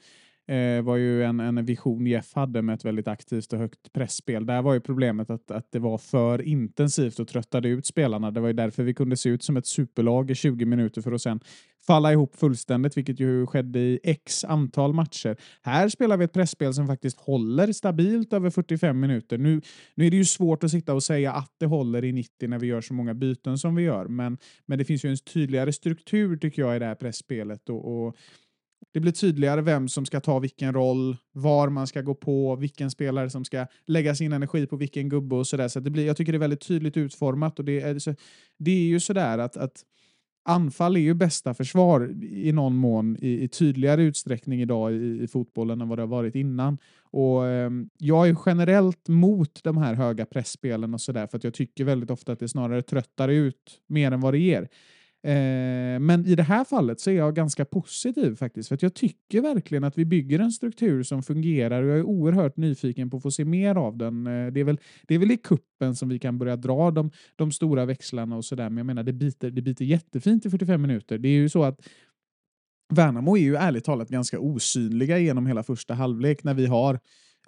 eh, 0.50 0.82
var 0.82 0.96
ju 0.96 1.24
en, 1.24 1.40
en 1.40 1.66
vision 1.66 2.08
Jeff 2.08 2.34
hade 2.34 2.62
med 2.62 2.76
ett 2.76 2.86
väldigt 2.86 3.08
aktivt 3.08 3.54
och 3.54 3.60
högt 3.60 3.94
pressspel. 3.94 4.46
Där 4.46 4.62
var 4.62 4.74
ju 4.74 4.80
problemet 4.80 5.30
att, 5.30 5.52
att 5.52 5.72
det 5.72 5.80
var 5.80 5.98
för 5.98 6.42
intensivt 6.42 7.20
och 7.20 7.28
tröttade 7.28 7.70
ut 7.70 7.86
spelarna. 7.86 8.32
Det 8.32 8.40
var 8.40 8.48
ju 8.48 8.54
därför 8.54 8.84
vi 8.84 8.94
kunde 8.94 9.18
se 9.18 9.30
ut 9.30 9.44
som 9.44 9.58
ett 9.58 9.68
superlag 9.68 10.32
i 10.32 10.36
20 10.36 10.66
minuter 10.66 11.02
för 11.02 11.12
att 11.12 11.22
sen 11.22 11.40
falla 11.88 12.12
ihop 12.12 12.36
fullständigt, 12.36 12.98
vilket 12.98 13.20
ju 13.20 13.46
skedde 13.46 13.80
i 13.80 14.00
x 14.04 14.44
antal 14.44 14.94
matcher. 14.94 15.38
Här 15.62 15.90
spelar 15.90 16.18
vi 16.18 16.26
ett 16.26 16.34
pressspel 16.34 16.74
som 16.74 16.88
faktiskt 16.88 17.20
håller 17.20 17.74
stabilt 17.74 18.34
över 18.34 18.50
45 18.50 19.00
minuter. 19.00 19.38
Nu, 19.38 19.62
nu 19.96 20.08
är 20.08 20.12
det 20.12 20.18
ju 20.18 20.26
svårt 20.26 20.64
att 20.64 20.72
sitta 20.72 20.94
och 20.94 21.04
säga 21.04 21.34
att 21.34 21.54
det 21.60 21.66
håller 21.66 22.04
i 22.04 22.12
90 22.12 22.50
när 22.50 22.60
vi 22.60 22.68
gör 22.68 22.82
så 22.82 22.94
många 22.94 23.14
byten 23.14 23.58
som 23.58 23.76
vi 23.76 23.84
gör, 23.84 24.06
men, 24.08 24.38
men 24.66 24.78
det 24.78 24.86
finns 24.86 25.06
ju 25.06 25.10
en 25.10 25.18
tydligare 25.18 25.74
struktur 25.74 26.38
tycker 26.38 26.62
jag 26.62 26.76
i 26.76 26.80
det 26.80 26.86
här 26.86 26.96
pressspelet 26.96 27.70
och, 27.70 28.08
och 28.08 28.16
det 28.94 29.00
blir 29.00 29.12
tydligare 29.12 29.62
vem 29.62 29.88
som 29.88 30.06
ska 30.06 30.20
ta 30.20 30.40
vilken 30.40 30.74
roll, 30.74 31.18
var 31.32 31.70
man 31.70 31.88
ska 31.88 32.02
gå 32.02 32.16
på, 32.16 32.56
vilken 32.56 32.92
spelare 32.92 33.30
som 33.30 33.46
ska 33.46 33.66
lägga 33.88 34.16
sin 34.16 34.34
energi 34.34 34.66
på 34.66 34.76
vilken 34.76 35.10
gubbe 35.10 35.36
och 35.36 35.48
sådär. 35.48 35.68
Så 35.68 35.80
det 35.80 35.90
blir, 35.90 36.06
jag 36.06 36.18
tycker 36.18 36.32
det 36.32 36.38
är 36.38 36.40
väldigt 36.40 36.68
tydligt 36.68 36.98
utformat 36.98 37.60
och 37.60 37.66
det 37.66 37.82
är, 37.82 38.00
så, 38.00 38.16
det 38.60 38.72
är 38.72 38.86
ju 38.86 39.00
sådär 39.00 39.38
att, 39.38 39.58
att 39.58 39.84
anfall 40.46 40.96
är 40.96 41.00
ju 41.00 41.14
bästa 41.14 41.54
försvar 41.54 42.24
i 42.24 42.52
någon 42.52 42.76
mån 42.76 43.18
i, 43.22 43.44
i 43.44 43.48
tydligare 43.48 44.04
utsträckning 44.04 44.62
idag 44.62 44.94
i, 44.94 45.24
i, 45.24 45.28
fotbollen 45.28 45.82
än 45.82 45.90
vad 45.90 45.98
det 45.98 46.02
har 46.02 46.08
varit 46.08 46.36
innan. 46.36 46.78
Och 47.12 47.48
eh, 47.48 47.72
Jag 47.98 48.30
är 48.30 48.38
generellt 48.46 49.08
mot 49.08 49.64
de 49.64 49.78
här 49.78 49.94
höga 49.94 50.26
pressspelen 50.26 50.94
och 50.94 51.02
sådär 51.02 51.28
för 51.28 51.38
att 51.38 51.44
jag 51.44 51.54
tycker 51.54 51.84
väldigt 51.84 52.12
ofta 52.12 52.32
att 52.32 52.40
det 52.40 52.48
snarare 52.48 52.82
tröttar 52.82 53.30
ut 53.30 53.82
mer 53.88 54.12
än 54.12 54.22
vad 54.22 54.34
det 54.34 54.40
ger. 54.40 54.68
Eh, 55.24 56.00
men 56.00 56.26
i 56.26 56.36
det 56.36 56.44
här 56.44 56.64
fallet 56.64 57.00
så 57.00 57.10
är 57.10 57.16
jag 57.16 57.36
ganska 57.36 57.66
positiv 57.66 58.36
faktiskt, 58.36 58.70
för 58.70 58.76
att 58.76 58.82
jag 58.82 58.94
tycker 58.94 59.42
verkligen 59.42 59.84
att 59.84 59.98
vi 59.98 60.06
bygger 60.06 60.40
en 60.40 60.52
struktur 60.52 61.04
som 61.04 61.24
fungerar 61.24 61.84
och 61.84 61.90
jag 61.90 61.98
är 61.98 62.04
oerhört 62.04 62.58
nyfiken 62.58 63.10
på 63.10 63.18
att 63.18 63.24
få 63.24 63.32
se 63.32 63.46
mer 63.46 63.76
av 63.76 63.98
den. 63.98 64.28
Eh, 64.28 64.48
det, 64.48 64.60
är 64.60 64.64
väl, 64.64 64.80
det 65.08 65.16
är 65.16 65.20
väl 65.20 65.32
i 65.32 65.38
kuppen 65.38 65.96
som 65.96 66.10
vi 66.10 66.20
kan 66.20 66.38
börja 66.38 66.56
dra 66.56 66.92
de, 66.92 67.12
de 67.36 67.52
stora 67.52 67.86
växlarna 67.86 68.38
och 68.38 68.46
sådär, 68.46 68.70
men 68.70 68.78
jag 68.78 68.86
menar 68.86 69.04
det 69.04 69.14
biter, 69.14 69.52
det 69.52 69.62
biter 69.62 69.86
jättefint 69.86 70.46
i 70.46 70.50
45 70.50 70.82
minuter. 70.82 71.18
Det 71.18 71.30
är 71.30 71.34
ju 71.34 71.50
så 71.50 71.64
att 71.64 71.88
Värnamo 72.94 73.38
är 73.38 73.42
ju 73.42 73.56
ärligt 73.56 73.84
talat 73.84 74.10
ganska 74.10 74.40
osynliga 74.40 75.20
genom 75.20 75.46
hela 75.46 75.64
första 75.64 75.94
halvlek 75.94 76.44
när 76.44 76.54
vi 76.54 76.66
har 76.66 77.00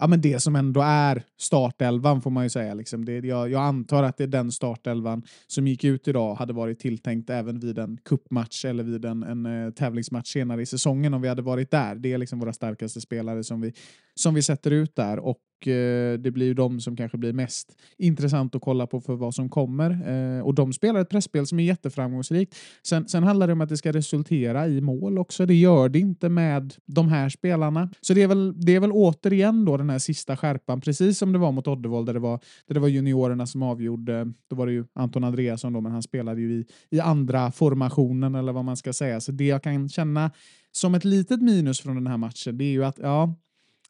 ja, 0.01 0.07
men 0.07 0.21
det 0.21 0.39
som 0.39 0.55
ändå 0.55 0.81
är 0.81 1.23
startelvan 1.37 2.21
får 2.21 2.31
man 2.31 2.43
ju 2.43 2.49
säga. 2.49 2.73
Liksom. 2.73 3.05
Det, 3.05 3.17
jag, 3.17 3.51
jag, 3.51 3.61
antar 3.61 4.03
att 4.03 4.17
det 4.17 4.23
är 4.23 4.27
den 4.27 4.51
startelvan 4.51 5.23
som 5.47 5.67
gick 5.67 5.83
ut 5.83 6.07
idag 6.07 6.35
hade 6.35 6.53
varit 6.53 6.79
tilltänkt 6.79 7.29
även 7.29 7.59
vid 7.59 7.79
en 7.79 7.97
kuppmatch 8.05 8.65
eller 8.65 8.83
vid 8.83 9.05
en, 9.05 9.23
en 9.23 9.45
uh, 9.45 9.71
tävlingsmatch 9.71 10.33
senare 10.33 10.61
i 10.61 10.65
säsongen 10.65 11.13
om 11.13 11.21
vi 11.21 11.27
hade 11.27 11.41
varit 11.41 11.71
där. 11.71 11.95
Det 11.95 12.13
är 12.13 12.17
liksom 12.17 12.39
våra 12.39 12.53
starkaste 12.53 13.01
spelare 13.01 13.43
som 13.43 13.61
vi, 13.61 13.73
som 14.15 14.33
vi 14.33 14.41
sätter 14.41 14.71
ut 14.71 14.95
där 14.95 15.19
och 15.19 15.37
Eh, 15.67 16.13
det 16.19 16.31
blir 16.31 16.45
ju 16.45 16.53
de 16.53 16.79
som 16.79 16.95
kanske 16.95 17.17
blir 17.17 17.33
mest 17.33 17.77
intressant 17.97 18.55
att 18.55 18.61
kolla 18.61 18.87
på 18.87 19.01
för 19.01 19.15
vad 19.15 19.35
som 19.35 19.49
kommer. 19.49 19.89
Eh, 20.37 20.41
och 20.41 20.55
de 20.55 20.73
spelar 20.73 20.99
ett 20.99 21.09
pressspel 21.09 21.47
som 21.47 21.59
är 21.59 21.63
jätteframgångsrikt. 21.63 22.55
Sen, 22.83 23.07
sen 23.07 23.23
handlar 23.23 23.47
det 23.47 23.53
om 23.53 23.61
att 23.61 23.69
det 23.69 23.77
ska 23.77 23.91
resultera 23.91 24.67
i 24.67 24.81
mål 24.81 25.17
också. 25.17 25.45
Det 25.45 25.55
gör 25.55 25.89
det 25.89 25.99
inte 25.99 26.29
med 26.29 26.73
de 26.85 27.07
här 27.07 27.29
spelarna. 27.29 27.89
Så 28.01 28.13
det 28.13 28.21
är 28.21 28.27
väl, 28.27 28.65
det 28.65 28.75
är 28.75 28.79
väl 28.79 28.91
återigen 28.91 29.65
då 29.65 29.77
den 29.77 29.89
här 29.89 29.99
sista 29.99 30.37
skärpan, 30.37 30.81
precis 30.81 31.17
som 31.17 31.33
det 31.33 31.39
var 31.39 31.51
mot 31.51 31.67
Oddevold 31.67 32.05
där 32.05 32.13
det 32.13 32.19
var, 32.19 32.39
där 32.67 32.73
det 32.73 32.79
var 32.79 32.87
juniorerna 32.87 33.47
som 33.47 33.63
avgjorde. 33.63 34.33
Då 34.49 34.55
var 34.55 34.65
det 34.65 34.73
ju 34.73 34.85
Anton 34.93 35.23
Andreasson 35.23 35.73
då, 35.73 35.81
men 35.81 35.91
han 35.91 36.03
spelade 36.03 36.41
ju 36.41 36.53
i, 36.53 36.65
i 36.89 36.99
andra 36.99 37.51
formationen 37.51 38.35
eller 38.35 38.53
vad 38.53 38.65
man 38.65 38.77
ska 38.77 38.93
säga. 38.93 39.19
Så 39.19 39.31
det 39.31 39.47
jag 39.47 39.63
kan 39.63 39.89
känna 39.89 40.31
som 40.71 40.95
ett 40.95 41.05
litet 41.05 41.41
minus 41.41 41.81
från 41.81 41.95
den 41.95 42.07
här 42.07 42.17
matchen, 42.17 42.57
det 42.57 42.63
är 42.63 42.71
ju 42.71 42.85
att 42.85 42.99
ja, 42.99 43.35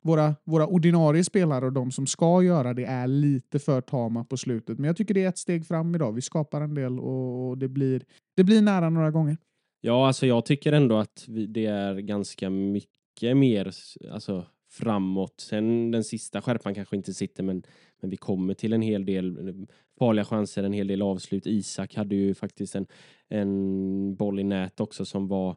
våra, 0.02 0.36
våra 0.44 0.68
ordinarie 0.68 1.24
spelare 1.24 1.66
och 1.66 1.74
de 1.74 1.92
som 1.92 2.08
ska 2.08 2.44
göra 2.44 2.74
det 2.74 2.86
är 2.86 3.08
lite 3.08 3.60
för 3.60 3.82
tama 3.82 4.24
på 4.24 4.38
slutet. 4.38 4.80
Men 4.80 4.88
jag 4.88 4.98
tycker 4.98 5.14
det 5.14 5.24
är 5.24 5.30
ett 5.30 5.38
steg 5.38 5.68
fram 5.68 5.96
idag. 5.96 6.12
Vi 6.12 6.22
skapar 6.22 6.62
en 6.62 6.74
del 6.74 7.00
och 7.00 7.58
det 7.58 7.68
blir, 7.68 8.04
det 8.36 8.44
blir 8.44 8.62
nära 8.62 8.90
några 8.90 9.12
gånger. 9.12 9.38
Ja, 9.82 10.08
alltså 10.08 10.26
jag 10.26 10.46
tycker 10.46 10.74
ändå 10.74 10.98
att 10.98 11.26
vi, 11.28 11.48
det 11.48 11.66
är 11.66 11.96
ganska 11.96 12.50
mycket 12.50 13.38
mer 13.38 13.72
alltså, 14.12 14.46
framåt. 14.72 15.40
Sen 15.40 15.92
den 15.92 16.04
sista 16.04 16.42
skärpan 16.42 16.76
kanske 16.76 16.96
inte 16.96 17.14
sitter, 17.14 17.44
men, 17.44 17.64
men 18.02 18.10
vi 18.10 18.18
kommer 18.18 18.54
till 18.54 18.74
en 18.74 18.82
hel 18.82 19.06
del 19.06 19.68
farliga 20.00 20.26
chanser, 20.26 20.64
en 20.64 20.74
hel 20.74 20.88
del 20.88 21.02
avslut. 21.02 21.48
Isak 21.48 21.96
hade 21.96 22.16
ju 22.16 22.34
faktiskt 22.34 22.76
en, 22.76 22.88
en 23.30 24.16
boll 24.16 24.40
i 24.40 24.44
nät 24.44 24.80
också 24.80 25.06
som 25.06 25.28
var 25.28 25.56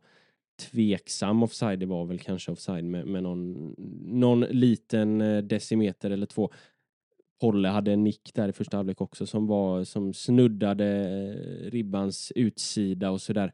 tveksam 0.56 1.42
offside. 1.42 1.78
Det 1.78 1.86
var 1.86 2.04
väl 2.04 2.18
kanske 2.18 2.52
offside 2.52 2.84
med, 2.84 3.06
med 3.06 3.22
någon, 3.22 3.74
någon 4.04 4.40
liten 4.40 5.20
eh, 5.20 5.42
decimeter 5.42 6.10
eller 6.10 6.26
två. 6.26 6.50
Polle 7.40 7.68
hade 7.68 7.92
en 7.92 8.04
nick 8.04 8.34
där 8.34 8.48
i 8.48 8.52
första 8.52 8.76
halvlek 8.76 9.00
också 9.00 9.26
som 9.26 9.46
var 9.46 9.84
som 9.84 10.14
snuddade 10.14 10.86
eh, 10.86 11.70
ribbans 11.70 12.32
utsida 12.36 13.10
och 13.10 13.20
sådär. 13.20 13.52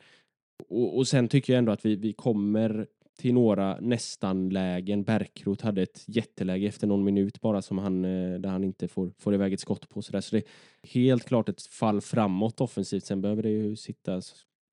Och, 0.68 0.96
och 0.96 1.08
sen 1.08 1.28
tycker 1.28 1.52
jag 1.52 1.58
ändå 1.58 1.72
att 1.72 1.86
vi, 1.86 1.96
vi 1.96 2.12
kommer 2.12 2.86
till 3.20 3.34
några 3.34 3.80
nästan-lägen. 3.80 5.04
Bärkroth 5.04 5.64
hade 5.64 5.82
ett 5.82 6.04
jätteläge 6.06 6.66
efter 6.66 6.86
någon 6.86 7.04
minut 7.04 7.40
bara 7.40 7.62
som 7.62 7.78
han, 7.78 8.04
eh, 8.04 8.40
där 8.40 8.48
han 8.48 8.64
inte 8.64 8.88
får, 8.88 9.10
får 9.18 9.34
iväg 9.34 9.52
ett 9.52 9.60
skott 9.60 9.88
på. 9.88 10.02
Så, 10.02 10.12
där. 10.12 10.20
så 10.20 10.36
det 10.36 10.42
är 10.42 10.48
helt 10.88 11.24
klart 11.24 11.48
ett 11.48 11.62
fall 11.62 12.00
framåt 12.00 12.60
offensivt. 12.60 13.04
Sen 13.04 13.20
behöver 13.20 13.42
det 13.42 13.50
ju 13.50 13.76
sitta 13.76 14.20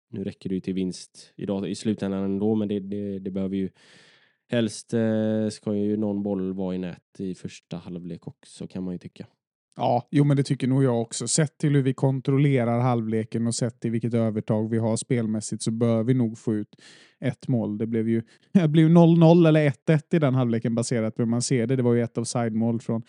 nu 0.10 0.24
räcker 0.24 0.50
det 0.50 0.56
ju 0.56 0.62
till 0.62 0.74
vinst 0.74 1.34
idag 1.36 1.70
i 1.70 1.76
slutändan 1.76 2.24
ändå, 2.24 2.56
men 2.56 2.68
det, 2.68 2.80
det, 2.80 3.20
det 3.20 3.32
behöver 3.32 3.56
ju 3.56 3.70
helst 4.50 4.94
eh, 4.94 5.50
ska 5.52 5.76
ju 5.76 5.98
någon 5.98 6.24
boll 6.24 6.54
vara 6.54 6.76
i 6.76 6.78
nät 6.78 7.20
i 7.20 7.36
första 7.36 7.78
halvlek 7.78 8.28
också 8.28 8.68
kan 8.68 8.84
man 8.84 8.94
ju 8.94 8.98
tycka. 8.98 9.28
Ja, 9.80 10.08
jo 10.12 10.24
men 10.24 10.38
det 10.38 10.44
tycker 10.44 10.68
nog 10.68 10.84
jag 10.84 11.02
också. 11.02 11.28
Sett 11.28 11.58
till 11.58 11.76
hur 11.76 11.82
vi 11.82 11.94
kontrollerar 11.94 12.80
halvleken 12.80 13.48
och 13.48 13.56
sett 13.56 13.80
till 13.80 13.92
vilket 13.92 14.14
övertag 14.14 14.70
vi 14.70 14.78
har 14.78 14.98
spelmässigt 14.98 15.62
så 15.62 15.72
bör 15.72 16.04
vi 16.04 16.14
nog 16.14 16.38
få 16.38 16.56
ut 16.56 16.76
ett 17.20 17.48
mål. 17.48 17.78
Det 17.78 17.88
blev 17.88 18.10
ju 18.10 18.22
0-0 18.54 19.48
eller 19.48 19.70
1-1 19.70 20.02
i 20.12 20.20
den 20.20 20.36
halvleken 20.36 20.76
baserat 20.76 21.16
på 21.16 21.22
hur 21.22 21.30
man 21.30 21.42
ser 21.42 21.68
det. 21.68 21.76
Det 21.76 21.84
var 21.84 21.94
ju 21.94 22.04
ett 22.04 22.18
offside-mål 22.18 22.82
från 22.82 23.02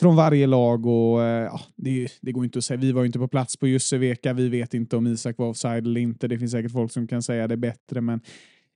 från 0.00 0.16
varje 0.16 0.46
lag 0.46 0.86
och 0.86 1.22
eh, 1.22 1.44
ja, 1.44 1.60
det, 1.76 2.08
det, 2.20 2.32
går 2.32 2.44
inte 2.44 2.58
att 2.58 2.64
säga. 2.64 2.78
Vi 2.78 2.92
var 2.92 3.02
ju 3.02 3.06
inte 3.06 3.18
på 3.18 3.28
plats 3.28 3.56
på 3.56 3.66
Jusseveka. 3.66 4.32
Vi 4.32 4.48
vet 4.48 4.74
inte 4.74 4.96
om 4.96 5.06
Isak 5.06 5.38
var 5.38 5.48
offside 5.48 5.86
eller 5.86 6.00
inte. 6.00 6.28
Det 6.28 6.38
finns 6.38 6.52
säkert 6.52 6.72
folk 6.72 6.92
som 6.92 7.06
kan 7.06 7.22
säga 7.22 7.48
det 7.48 7.56
bättre, 7.56 8.00
men 8.00 8.20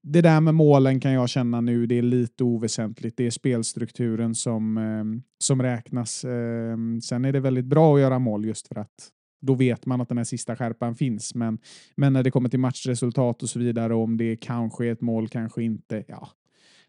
det 0.03 0.21
där 0.21 0.41
med 0.41 0.55
målen 0.55 1.01
kan 1.01 1.13
jag 1.13 1.29
känna 1.29 1.61
nu, 1.61 1.87
det 1.87 1.99
är 1.99 2.03
lite 2.03 2.45
oväsentligt. 2.45 3.17
Det 3.17 3.27
är 3.27 3.31
spelstrukturen 3.31 4.35
som, 4.35 4.79
eh, 4.79 5.05
som 5.39 5.63
räknas. 5.63 6.25
Eh, 6.25 6.77
sen 7.03 7.25
är 7.25 7.33
det 7.33 7.41
väldigt 7.41 7.65
bra 7.65 7.95
att 7.95 8.01
göra 8.01 8.19
mål 8.19 8.45
just 8.45 8.69
för 8.69 8.79
att 8.79 9.11
då 9.41 9.55
vet 9.55 9.87
man 9.87 10.01
att 10.01 10.09
den 10.09 10.19
här 10.19 10.25
sista 10.25 10.57
skärpan 10.57 10.95
finns. 10.95 11.35
Men, 11.35 11.59
men 11.97 12.13
när 12.13 12.23
det 12.23 12.31
kommer 12.31 12.49
till 12.49 12.59
matchresultat 12.59 13.43
och 13.43 13.49
så 13.49 13.59
vidare, 13.59 13.95
om 13.95 14.17
det 14.17 14.37
kanske 14.37 14.87
är 14.87 14.93
ett 14.93 15.01
mål, 15.01 15.29
kanske 15.29 15.63
inte. 15.63 16.05
Ja, 16.09 16.29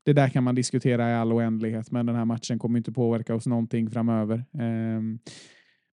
det 0.03 0.13
där 0.13 0.29
kan 0.29 0.43
man 0.43 0.55
diskutera 0.55 1.09
i 1.09 1.13
all 1.13 1.33
oändlighet, 1.33 1.91
men 1.91 2.05
den 2.05 2.15
här 2.15 2.25
matchen 2.25 2.59
kommer 2.59 2.77
inte 2.77 2.91
påverka 2.91 3.35
oss 3.35 3.47
någonting 3.47 3.89
framöver. 3.89 4.45
Ehm, 4.59 5.19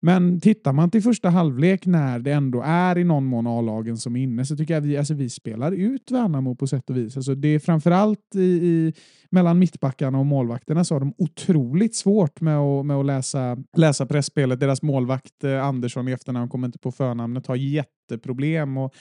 men 0.06 0.40
tittar 0.40 0.74
man 0.74 0.92
till 0.92 1.02
första 1.02 1.30
halvlek 1.30 1.86
när 1.86 2.20
det 2.20 2.32
ändå 2.32 2.62
är 2.66 2.98
i 2.98 3.04
någon 3.04 3.26
mån 3.26 3.48
A-lagen 3.48 3.98
som 3.98 4.16
är 4.16 4.24
inne 4.24 4.46
så 4.46 4.58
tycker 4.58 4.74
jag 4.74 4.82
vi, 4.82 4.98
alltså 4.98 5.14
vi 5.14 5.30
spelar 5.30 5.72
ut 5.72 6.12
Värnamo 6.12 6.56
på 6.56 6.68
sätt 6.68 6.90
och 6.90 6.98
vis. 6.98 7.18
Alltså 7.18 7.36
det 7.36 7.48
är 7.48 7.60
framförallt 7.60 8.36
i, 8.36 8.40
i, 8.42 8.94
mellan 9.30 9.60
mittbackarna 9.60 10.20
och 10.20 10.26
målvakterna 10.26 10.84
så 10.84 10.96
har 10.96 11.00
de 11.00 11.14
otroligt 11.18 11.96
svårt 11.96 12.42
med 12.42 12.58
att, 12.58 12.86
med 12.86 12.98
att 12.98 13.06
läsa, 13.06 13.58
läsa 13.78 14.06
pressspelet. 14.06 14.60
Deras 14.60 14.82
målvakt 14.82 15.44
eh, 15.44 15.66
Andersson 15.66 16.08
i 16.08 16.12
efternamn 16.12 16.50
kommer 16.50 16.68
inte 16.68 16.80
på 16.80 16.92
förnamnet 16.92 17.48
har 17.48 17.56
jätteproblem 17.56 18.78
och, 18.78 18.94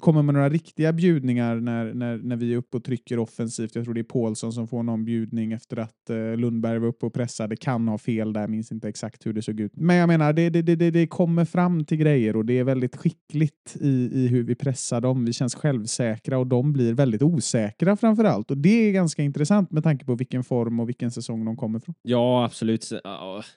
kommer 0.00 0.22
med 0.22 0.34
några 0.34 0.48
riktiga 0.48 0.92
bjudningar 0.92 1.56
när, 1.56 1.94
när, 1.94 2.16
när 2.16 2.36
vi 2.36 2.52
är 2.52 2.56
uppe 2.56 2.76
och 2.76 2.84
trycker 2.84 3.18
offensivt. 3.18 3.74
Jag 3.74 3.84
tror 3.84 3.94
det 3.94 4.00
är 4.00 4.04
Paulsson 4.04 4.52
som 4.52 4.68
får 4.68 4.82
någon 4.82 5.04
bjudning 5.04 5.52
efter 5.52 5.76
att 5.76 6.10
eh, 6.10 6.36
Lundberg 6.36 6.78
var 6.78 6.88
uppe 6.88 7.06
och 7.06 7.14
pressade. 7.14 7.56
Kan 7.56 7.88
ha 7.88 7.98
fel 7.98 8.32
där, 8.32 8.48
minns 8.48 8.72
inte 8.72 8.88
exakt 8.88 9.26
hur 9.26 9.32
det 9.32 9.42
såg 9.42 9.60
ut. 9.60 9.72
Men 9.74 9.96
jag 9.96 10.06
menar, 10.06 10.32
det, 10.32 10.50
det, 10.50 10.62
det, 10.62 10.90
det 10.90 11.06
kommer 11.06 11.44
fram 11.44 11.84
till 11.84 11.98
grejer 11.98 12.36
och 12.36 12.44
det 12.44 12.58
är 12.58 12.64
väldigt 12.64 12.96
skickligt 12.96 13.76
i, 13.80 14.10
i 14.12 14.28
hur 14.28 14.42
vi 14.42 14.54
pressar 14.54 15.00
dem. 15.00 15.24
Vi 15.24 15.32
känns 15.32 15.54
självsäkra 15.54 16.38
och 16.38 16.46
de 16.46 16.72
blir 16.72 16.94
väldigt 16.94 17.22
osäkra 17.22 17.96
framför 17.96 18.24
allt. 18.24 18.50
Och 18.50 18.58
det 18.58 18.88
är 18.88 18.92
ganska 18.92 19.22
intressant 19.22 19.70
med 19.70 19.82
tanke 19.82 20.04
på 20.04 20.14
vilken 20.14 20.44
form 20.44 20.80
och 20.80 20.88
vilken 20.88 21.10
säsong 21.10 21.44
de 21.44 21.56
kommer 21.56 21.78
från. 21.78 21.94
Ja, 22.02 22.44
absolut. 22.44 22.90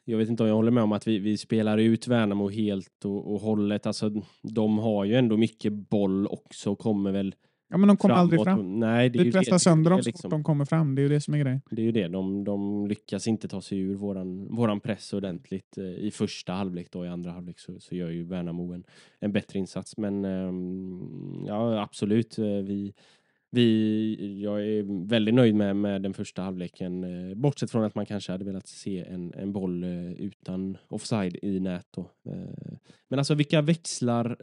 Jag 0.06 0.18
vet 0.18 0.30
inte 0.30 0.44
om 0.44 0.50
jag 0.50 0.56
håller 0.56 0.72
med 0.72 0.84
om 0.84 0.92
att 0.92 1.08
vi, 1.08 1.20
vi 1.20 1.38
spelar 1.38 1.78
ut 1.78 2.08
Värnamo 2.08 2.50
helt 2.50 3.06
och, 3.06 3.34
och 3.34 3.40
hållet. 3.40 3.86
Alltså, 3.86 4.12
de 4.42 4.78
har 4.78 5.06
ju 5.06 5.16
ändå 5.16 5.38
mycket 5.38 5.74
boll 5.74 6.28
också 6.34 6.76
kommer 6.76 7.12
väl 7.12 7.36
Ja, 7.74 7.78
men 7.78 7.88
de 7.88 7.98
kommer 7.98 8.16
aldrig 8.16 8.44
fram. 8.44 8.80
Nej, 8.80 9.10
det 9.10 9.20
är 9.20 9.24
vi 9.24 9.32
pressar 9.32 9.58
sönder 9.58 9.92
dem 9.92 10.04
så 10.04 10.10
liksom. 10.10 10.30
de 10.30 10.44
kommer 10.44 10.66
fram. 10.66 10.96
Det 10.96 11.02
är 11.02 11.04
ju 11.04 11.10
det 11.10 11.22
som 11.22 11.34
är 11.34 11.38
grejen. 11.38 11.62
Det 11.72 11.82
är 11.82 11.86
ju 11.86 11.92
det. 11.92 12.08
De, 12.08 12.44
de 12.44 12.88
lyckas 12.88 13.28
inte 13.28 13.48
ta 13.48 13.62
sig 13.62 13.80
ur 13.80 13.96
våran, 13.96 14.56
våran 14.56 14.80
press 14.80 15.14
ordentligt 15.14 15.78
eh, 15.78 15.84
i 15.86 16.12
första 16.12 16.54
halvlek. 16.54 16.92
Då. 16.92 17.06
I 17.06 17.08
andra 17.08 17.32
halvlek 17.32 17.60
så, 17.60 17.80
så 17.80 17.96
gör 17.96 18.10
ju 18.10 18.24
Värnamo 18.24 18.74
en, 18.74 18.84
en 19.20 19.32
bättre 19.32 19.60
insats. 19.60 19.98
Men 19.98 20.26
um, 20.26 21.46
ja, 21.48 21.82
absolut. 21.82 22.38
Eh, 22.38 22.46
vi, 22.46 22.94
vi, 23.52 24.42
jag 24.42 24.68
är 24.68 25.08
väldigt 25.08 25.36
nöjd 25.36 25.56
med, 25.56 25.76
med 25.76 26.02
den 26.02 26.14
första 26.14 26.42
halvleken. 26.42 27.04
Eh, 27.04 27.36
bortsett 27.36 27.72
från 27.72 27.84
att 27.84 27.96
man 27.96 28.06
kanske 28.06 28.32
hade 28.32 28.46
velat 28.46 28.68
se 28.68 29.00
en, 29.00 29.34
en 29.34 29.54
boll 29.54 29.84
utan 30.18 30.78
offside 30.88 31.38
i 31.42 31.60
nät. 31.60 31.88
Då. 31.92 32.12
Men 33.08 33.20
alltså 33.20 33.34
vilka 33.36 33.62
växlar 33.62 34.38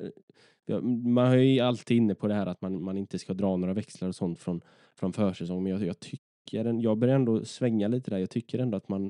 man 1.05 1.33
är 1.33 1.37
ju 1.37 1.61
alltid 1.61 1.97
inne 1.97 2.15
på 2.15 2.29
det 2.29 2.35
här 2.35 2.47
att 2.47 2.63
man, 2.63 2.83
man 2.83 2.97
inte 2.97 3.19
ska 3.19 3.35
dra 3.35 3.57
några 3.57 3.75
växlar 3.75 4.09
och 4.09 4.15
sånt 4.15 4.39
från, 4.39 4.61
från 4.95 5.13
försäsong. 5.13 5.63
Men 5.63 5.73
jag, 5.73 5.85
jag 5.85 6.01
tycker, 6.01 6.83
jag 6.83 6.99
börjar 6.99 7.15
ändå 7.15 7.45
svänga 7.45 7.89
lite 7.89 8.11
där. 8.11 8.19
Jag 8.19 8.31
tycker 8.31 8.59
ändå 8.59 8.77
att 8.77 8.89
man, 8.89 9.03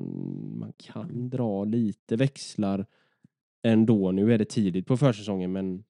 man 0.58 0.72
kan 0.76 1.30
dra 1.30 1.64
lite 1.64 2.16
växlar 2.16 2.86
ändå. 3.62 4.12
Nu 4.12 4.34
är 4.34 4.38
det 4.38 4.44
tidigt 4.44 4.86
på 4.86 4.96
försäsongen, 4.96 5.52
men 5.52 5.84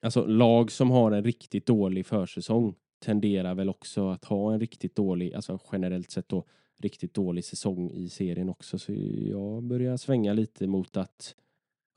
alltså 0.00 0.26
lag 0.26 0.70
som 0.70 0.90
har 0.90 1.12
en 1.12 1.24
riktigt 1.24 1.66
dålig 1.66 2.06
försäsong 2.06 2.74
tenderar 2.98 3.54
väl 3.54 3.68
också 3.68 4.08
att 4.08 4.24
ha 4.24 4.52
en 4.52 4.60
riktigt 4.60 4.96
dålig, 4.96 5.34
alltså 5.34 5.58
generellt 5.72 6.10
sett 6.10 6.28
då, 6.28 6.44
riktigt 6.78 7.14
dålig 7.14 7.44
säsong 7.44 7.90
i 7.90 8.08
serien 8.08 8.48
också. 8.48 8.78
Så 8.78 8.92
jag 9.30 9.62
börjar 9.62 9.96
svänga 9.96 10.32
lite 10.32 10.66
mot 10.66 10.96
att 10.96 11.34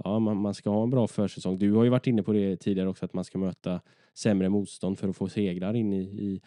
ja, 0.03 0.19
man, 0.19 0.37
man 0.37 0.53
ska 0.53 0.69
ha 0.69 0.83
en 0.83 0.89
bra 0.89 1.07
försäsong. 1.07 1.57
Du 1.57 1.71
har 1.73 1.83
ju 1.83 1.89
varit 1.89 2.07
inne 2.07 2.23
på 2.23 2.33
det 2.33 2.57
tidigare 2.57 2.89
också, 2.89 3.05
att 3.05 3.13
man 3.13 3.23
ska 3.23 3.37
möta 3.37 3.81
sämre 4.17 4.49
motstånd 4.49 4.99
för 4.99 5.09
att 5.09 5.17
få 5.17 5.29
segrar 5.29 5.73
in 5.75 5.93
i, 5.93 6.01
i, 6.01 6.41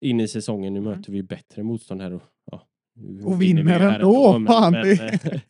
in 0.00 0.20
i 0.20 0.28
säsongen. 0.28 0.72
Nu 0.72 0.78
Mm. 0.80 0.90
möter 0.92 1.12
vi 1.12 1.22
bättre 1.22 1.62
motstånd 1.62 2.02
här 2.02 2.12
och, 2.12 2.22
ja, 2.50 2.68
Och 3.24 3.42
vinner 3.42 3.80
ändå, 3.94 4.38
men- 4.38 4.46
fan, 4.46 4.72
men- 4.72 4.82
det- 4.84 5.40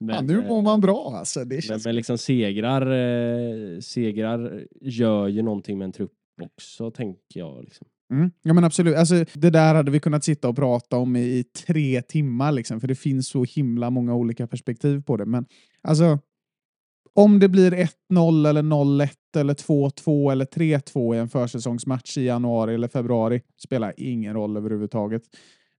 men- 0.00 0.14
Ja, 0.14 0.20
nu 0.20 0.48
mår 0.48 0.62
man 0.62 0.80
bra 0.80 1.14
alltså. 1.18 1.40
Det 1.40 1.54
men, 1.54 1.62
känns... 1.62 1.84
men 1.84 1.96
liksom 1.96 2.18
segrar, 2.18 2.82
eh, 2.86 3.78
segrar 3.80 4.64
gör 4.80 5.28
ju 5.28 5.42
någonting 5.42 5.78
med 5.78 5.84
en 5.84 5.92
trupp 5.92 6.12
också, 6.42 6.90
tänker 6.90 7.20
jag. 7.40 7.64
Liksom. 7.64 7.86
Mm. 8.12 8.30
Ja 8.42 8.52
men 8.54 8.64
absolut. 8.64 8.96
Alltså, 8.96 9.14
det 9.34 9.50
där 9.50 9.74
hade 9.74 9.90
vi 9.90 10.00
kunnat 10.00 10.24
sitta 10.24 10.48
och 10.48 10.56
prata 10.56 10.96
om 10.96 11.16
i, 11.16 11.20
i 11.20 11.44
tre 11.44 12.02
timmar, 12.02 12.52
liksom, 12.52 12.80
för 12.80 12.88
det 12.88 12.94
finns 12.94 13.28
så 13.28 13.44
himla 13.44 13.90
många 13.90 14.14
olika 14.14 14.46
perspektiv 14.46 15.02
på 15.02 15.16
det. 15.16 15.26
Men 15.26 15.44
alltså, 15.82 16.18
om 17.14 17.38
det 17.38 17.48
blir 17.48 17.70
1-0 18.10 18.48
eller 18.48 18.62
0-1 18.62 19.10
eller 19.36 19.54
2-2 19.54 20.32
eller 20.32 20.44
3-2 20.44 21.14
i 21.14 21.18
en 21.18 21.28
försäsongsmatch 21.28 22.18
i 22.18 22.24
januari 22.24 22.74
eller 22.74 22.88
februari 22.88 23.40
spelar 23.58 23.94
ingen 23.96 24.34
roll 24.34 24.56
överhuvudtaget. 24.56 25.22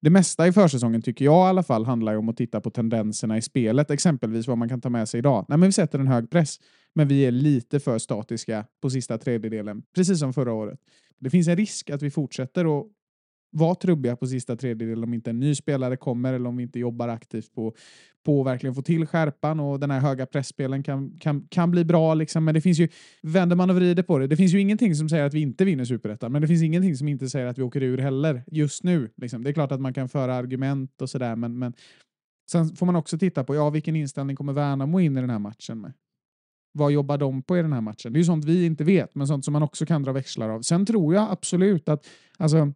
Det 0.01 0.09
mesta 0.09 0.47
i 0.47 0.51
försäsongen 0.51 1.01
tycker 1.01 1.25
jag 1.25 1.47
i 1.47 1.49
alla 1.49 1.63
fall 1.63 1.85
handlar 1.85 2.11
ju 2.11 2.17
om 2.17 2.29
att 2.29 2.37
titta 2.37 2.61
på 2.61 2.69
tendenserna 2.69 3.37
i 3.37 3.41
spelet. 3.41 3.91
Exempelvis 3.91 4.47
vad 4.47 4.57
man 4.57 4.69
kan 4.69 4.81
ta 4.81 4.89
med 4.89 5.09
sig 5.09 5.17
idag. 5.17 5.45
Nej, 5.49 5.57
men 5.57 5.69
vi 5.69 5.73
sätter 5.73 5.99
en 5.99 6.07
hög 6.07 6.29
press, 6.29 6.59
men 6.95 7.07
vi 7.07 7.25
är 7.25 7.31
lite 7.31 7.79
för 7.79 7.97
statiska 7.97 8.65
på 8.81 8.89
sista 8.89 9.17
tredjedelen, 9.17 9.83
precis 9.95 10.19
som 10.19 10.33
förra 10.33 10.53
året. 10.53 10.79
Det 11.19 11.29
finns 11.29 11.47
en 11.47 11.57
risk 11.57 11.89
att 11.89 12.01
vi 12.01 12.11
fortsätter 12.11 12.79
att 12.79 12.87
vara 13.53 13.75
trubbiga 13.75 14.15
på 14.15 14.27
sista 14.27 14.55
tredjedelen 14.55 15.03
om 15.03 15.13
inte 15.13 15.29
en 15.29 15.39
ny 15.39 15.55
spelare 15.55 15.97
kommer 15.97 16.33
eller 16.33 16.49
om 16.49 16.57
vi 16.57 16.63
inte 16.63 16.79
jobbar 16.79 17.07
aktivt 17.07 17.53
på, 17.53 17.73
på 18.25 18.41
att 18.41 18.47
verkligen 18.47 18.75
få 18.75 18.81
till 18.81 19.05
skärpan 19.05 19.59
och 19.59 19.79
den 19.79 19.91
här 19.91 19.99
höga 19.99 20.25
pressspelen 20.25 20.83
kan, 20.83 21.19
kan, 21.19 21.47
kan 21.49 21.71
bli 21.71 21.85
bra. 21.85 22.13
Liksom. 22.13 22.45
Men 22.45 22.53
det 22.53 22.61
finns 22.61 22.79
ju, 22.79 22.87
vänder 23.21 23.55
man 23.55 23.69
och 23.69 23.75
vrider 23.75 24.03
på 24.03 24.19
det, 24.19 24.27
det 24.27 24.37
finns 24.37 24.53
ju 24.53 24.59
ingenting 24.59 24.95
som 24.95 25.09
säger 25.09 25.25
att 25.25 25.33
vi 25.33 25.41
inte 25.41 25.65
vinner 25.65 25.85
superettan, 25.85 26.31
men 26.31 26.41
det 26.41 26.47
finns 26.47 26.63
ingenting 26.63 26.95
som 26.95 27.07
inte 27.07 27.29
säger 27.29 27.45
att 27.45 27.57
vi 27.57 27.63
åker 27.63 27.83
ur 27.83 27.97
heller 27.97 28.43
just 28.47 28.83
nu. 28.83 29.09
Liksom. 29.17 29.43
Det 29.43 29.49
är 29.49 29.53
klart 29.53 29.71
att 29.71 29.81
man 29.81 29.93
kan 29.93 30.09
föra 30.09 30.35
argument 30.35 31.01
och 31.01 31.09
sådär, 31.09 31.35
men, 31.35 31.59
men 31.59 31.73
sen 32.51 32.75
får 32.75 32.85
man 32.85 32.95
också 32.95 33.17
titta 33.17 33.43
på 33.43 33.55
ja, 33.55 33.69
vilken 33.69 33.95
inställning 33.95 34.35
kommer 34.35 34.53
Värnamo 34.53 34.99
in 34.99 35.17
i 35.17 35.21
den 35.21 35.29
här 35.29 35.39
matchen 35.39 35.81
med? 35.81 35.93
Vad 36.75 36.91
jobbar 36.91 37.17
de 37.17 37.43
på 37.43 37.57
i 37.57 37.61
den 37.61 37.73
här 37.73 37.81
matchen? 37.81 38.13
Det 38.13 38.17
är 38.17 38.19
ju 38.19 38.25
sånt 38.25 38.45
vi 38.45 38.65
inte 38.65 38.83
vet, 38.83 39.15
men 39.15 39.27
sånt 39.27 39.45
som 39.45 39.51
man 39.51 39.63
också 39.63 39.85
kan 39.85 40.03
dra 40.03 40.11
växlar 40.11 40.49
av. 40.49 40.61
Sen 40.61 40.85
tror 40.85 41.13
jag 41.13 41.31
absolut 41.31 41.89
att 41.89 42.07
alltså, 42.37 42.73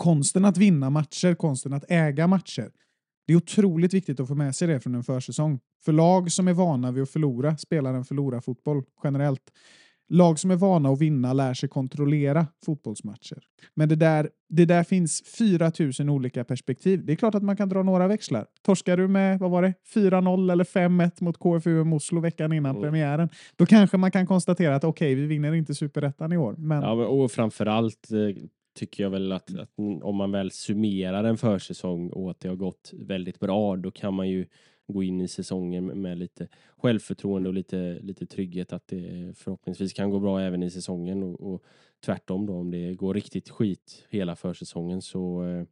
konsten 0.00 0.44
att 0.44 0.56
vinna 0.56 0.90
matcher, 0.90 1.34
konsten 1.34 1.72
att 1.72 1.84
äga 1.88 2.26
matcher, 2.26 2.70
det 3.26 3.32
är 3.32 3.36
otroligt 3.36 3.94
viktigt 3.94 4.20
att 4.20 4.28
få 4.28 4.34
med 4.34 4.54
sig 4.56 4.68
det 4.68 4.80
från 4.80 4.94
en 4.94 5.04
försäsong. 5.04 5.60
För 5.84 5.92
lag 5.92 6.32
som 6.32 6.48
är 6.48 6.52
vana 6.52 6.92
vid 6.92 7.02
att 7.02 7.10
förlora 7.10 7.56
spelar 7.56 7.94
en 7.94 8.04
förlora-fotboll 8.04 8.82
generellt. 9.04 9.42
Lag 10.08 10.38
som 10.38 10.50
är 10.50 10.56
vana 10.56 10.88
att 10.88 11.00
vinna 11.00 11.32
lär 11.32 11.54
sig 11.54 11.68
kontrollera 11.68 12.46
fotbollsmatcher. 12.66 13.38
Men 13.74 13.88
det 13.88 13.96
där, 13.96 14.30
det 14.48 14.64
där 14.64 14.84
finns 14.84 15.22
4000 15.38 16.08
olika 16.08 16.44
perspektiv. 16.44 17.06
Det 17.06 17.12
är 17.12 17.16
klart 17.16 17.34
att 17.34 17.42
man 17.42 17.56
kan 17.56 17.68
dra 17.68 17.82
några 17.82 18.08
växlar. 18.08 18.46
Torskar 18.62 18.96
du 18.96 19.08
med, 19.08 19.38
vad 19.38 19.50
var 19.50 19.62
det, 19.62 19.74
4-0 19.94 20.52
eller 20.52 20.64
5-1 20.64 21.10
mot 21.24 21.38
KFUM 21.38 21.92
Oslo 21.92 22.20
veckan 22.20 22.52
innan 22.52 22.70
Mm. 22.76 22.82
premiären, 22.82 23.28
då 23.56 23.66
kanske 23.66 23.96
man 23.96 24.10
kan 24.10 24.26
konstatera 24.26 24.76
att 24.76 24.84
okej, 24.84 25.14
vi 25.14 25.26
vinner 25.26 25.52
inte 25.54 25.74
superettan 25.74 26.32
i 26.32 26.36
år. 26.36 26.54
Men 26.58 26.82
Ja, 26.82 26.92
och 26.92 27.32
framförallt 27.32 28.12
eh, 28.12 28.44
tycker 28.74 29.02
jag 29.02 29.10
väl 29.10 29.32
att, 29.32 29.54
att 29.58 29.70
om 30.02 30.16
man 30.16 30.32
väl 30.32 30.50
summerar 30.50 31.24
en 31.24 31.36
försäsong 31.36 32.10
och 32.10 32.30
att 32.30 32.40
det 32.40 32.48
har 32.48 32.56
gått 32.56 32.92
väldigt 32.92 33.40
bra, 33.40 33.76
då 33.76 33.90
kan 33.90 34.14
man 34.14 34.28
ju 34.28 34.46
gå 34.86 35.02
in 35.02 35.20
i 35.20 35.28
säsongen 35.28 35.86
med- 35.86 36.18
lite 36.18 36.48
självförtroende 36.76 37.48
och 37.48 37.54
lite, 37.54 37.98
lite 38.02 38.26
trygghet 38.26 38.72
att 38.72 38.86
det 38.86 39.32
förhoppningsvis 39.36 39.92
kan 39.92 40.10
gå 40.10 40.18
bra 40.20 40.40
även 40.40 40.62
i 40.62 40.70
säsongen 40.70 41.22
och, 41.22 41.52
och 41.52 41.64
tvärtom 42.04 42.46
då 42.46 42.54
om 42.54 42.70
det 42.70 42.94
går 42.94 43.14
riktigt 43.14 43.50
skit 43.50 44.06
hela 44.10 44.36
försäsongen 44.36 45.02
så 45.02 45.44
eh, 45.44 45.64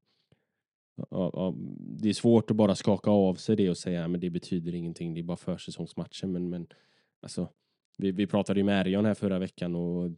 ja, 1.10 1.30
ja, 1.32 1.54
det 1.78 2.08
är 2.08 2.12
svårt 2.12 2.50
att 2.50 2.56
bara 2.56 2.74
skaka 2.74 3.10
av 3.10 3.34
sig 3.34 3.56
det 3.56 3.70
och 3.70 3.78
säga 3.78 4.08
men 4.08 4.20
det 4.20 4.30
betyder 4.30 4.74
ingenting, 4.74 5.14
det 5.14 5.20
är 5.20 5.24
bara 5.24 5.36
försäsongsmatcher. 5.36 6.26
Men, 6.26 6.48
men 6.48 6.66
alltså 7.22 7.48
vi, 7.98 8.12
vi 8.12 8.26
pratade 8.26 8.60
ju 8.60 8.64
med 8.64 8.86
Erion 8.86 9.04
här 9.04 9.14
förra 9.14 9.38
veckan 9.38 9.74
och 9.74 10.10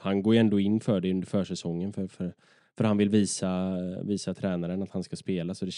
han 0.00 0.22
går 0.22 0.34
ju 0.34 0.40
ändå 0.40 0.60
in 0.60 0.80
för 0.80 1.00
det 1.00 1.10
under 1.10 1.26
försäsongen 1.26 1.92
för, 1.92 2.06
för, 2.06 2.34
för 2.76 2.84
han 2.84 2.96
vill 2.96 3.08
visa, 3.08 3.76
visa 4.02 4.34
tränaren 4.34 4.82
att 4.82 4.90
han 4.90 5.02
ska 5.02 5.16
spela. 5.16 5.54
Så 5.54 5.64
det, 5.64 5.72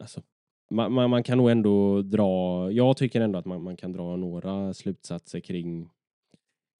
alltså, 0.00 0.22
man, 0.70 0.92
man, 0.92 1.10
man 1.10 1.22
kan 1.22 1.38
nog 1.38 1.50
ändå 1.50 2.02
dra, 2.02 2.70
jag 2.72 2.96
tycker 2.96 3.20
ändå 3.20 3.38
att 3.38 3.46
man, 3.46 3.62
man 3.62 3.76
kan 3.76 3.92
dra 3.92 4.16
några 4.16 4.74
slutsatser 4.74 5.40
kring, 5.40 5.90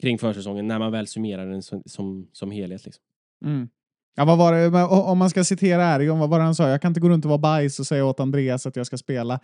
kring 0.00 0.18
försäsongen 0.18 0.66
när 0.66 0.78
man 0.78 0.92
väl 0.92 1.06
summerar 1.06 1.46
den 1.46 1.62
som, 1.62 1.82
som, 1.86 2.28
som 2.32 2.50
helhet. 2.50 2.84
Liksom. 2.84 3.04
Mm. 3.44 3.68
Ja, 4.16 4.24
vad 4.24 4.38
var 4.38 4.52
det, 4.52 4.84
om 4.84 5.18
man 5.18 5.30
ska 5.30 5.44
citera 5.44 5.84
Ergon, 5.84 6.18
vad 6.18 6.30
var 6.30 6.38
det 6.38 6.44
han 6.44 6.54
sa? 6.54 6.68
Jag 6.68 6.82
kan 6.82 6.90
inte 6.90 7.00
gå 7.00 7.08
runt 7.08 7.24
och 7.24 7.28
vara 7.28 7.38
bajs 7.38 7.80
och 7.80 7.86
säga 7.86 8.04
åt 8.04 8.20
Andreas 8.20 8.66
att 8.66 8.76
jag 8.76 8.86
ska 8.86 8.98
spela 8.98 9.40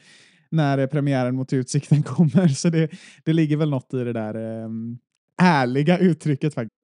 när 0.51 0.87
premiären 0.87 1.35
mot 1.35 1.53
Utsikten 1.53 2.03
kommer. 2.03 2.49
Så 2.55 2.69
det, 2.69 2.91
det 3.25 3.33
ligger 3.33 3.57
väl 3.57 3.71
något 3.71 3.95
i 3.95 4.05
det 4.05 4.13
där 4.13 4.35
eh, 4.35 4.69
ärliga 5.43 5.99
uttrycket 5.99 6.55
faktiskt. 6.55 6.84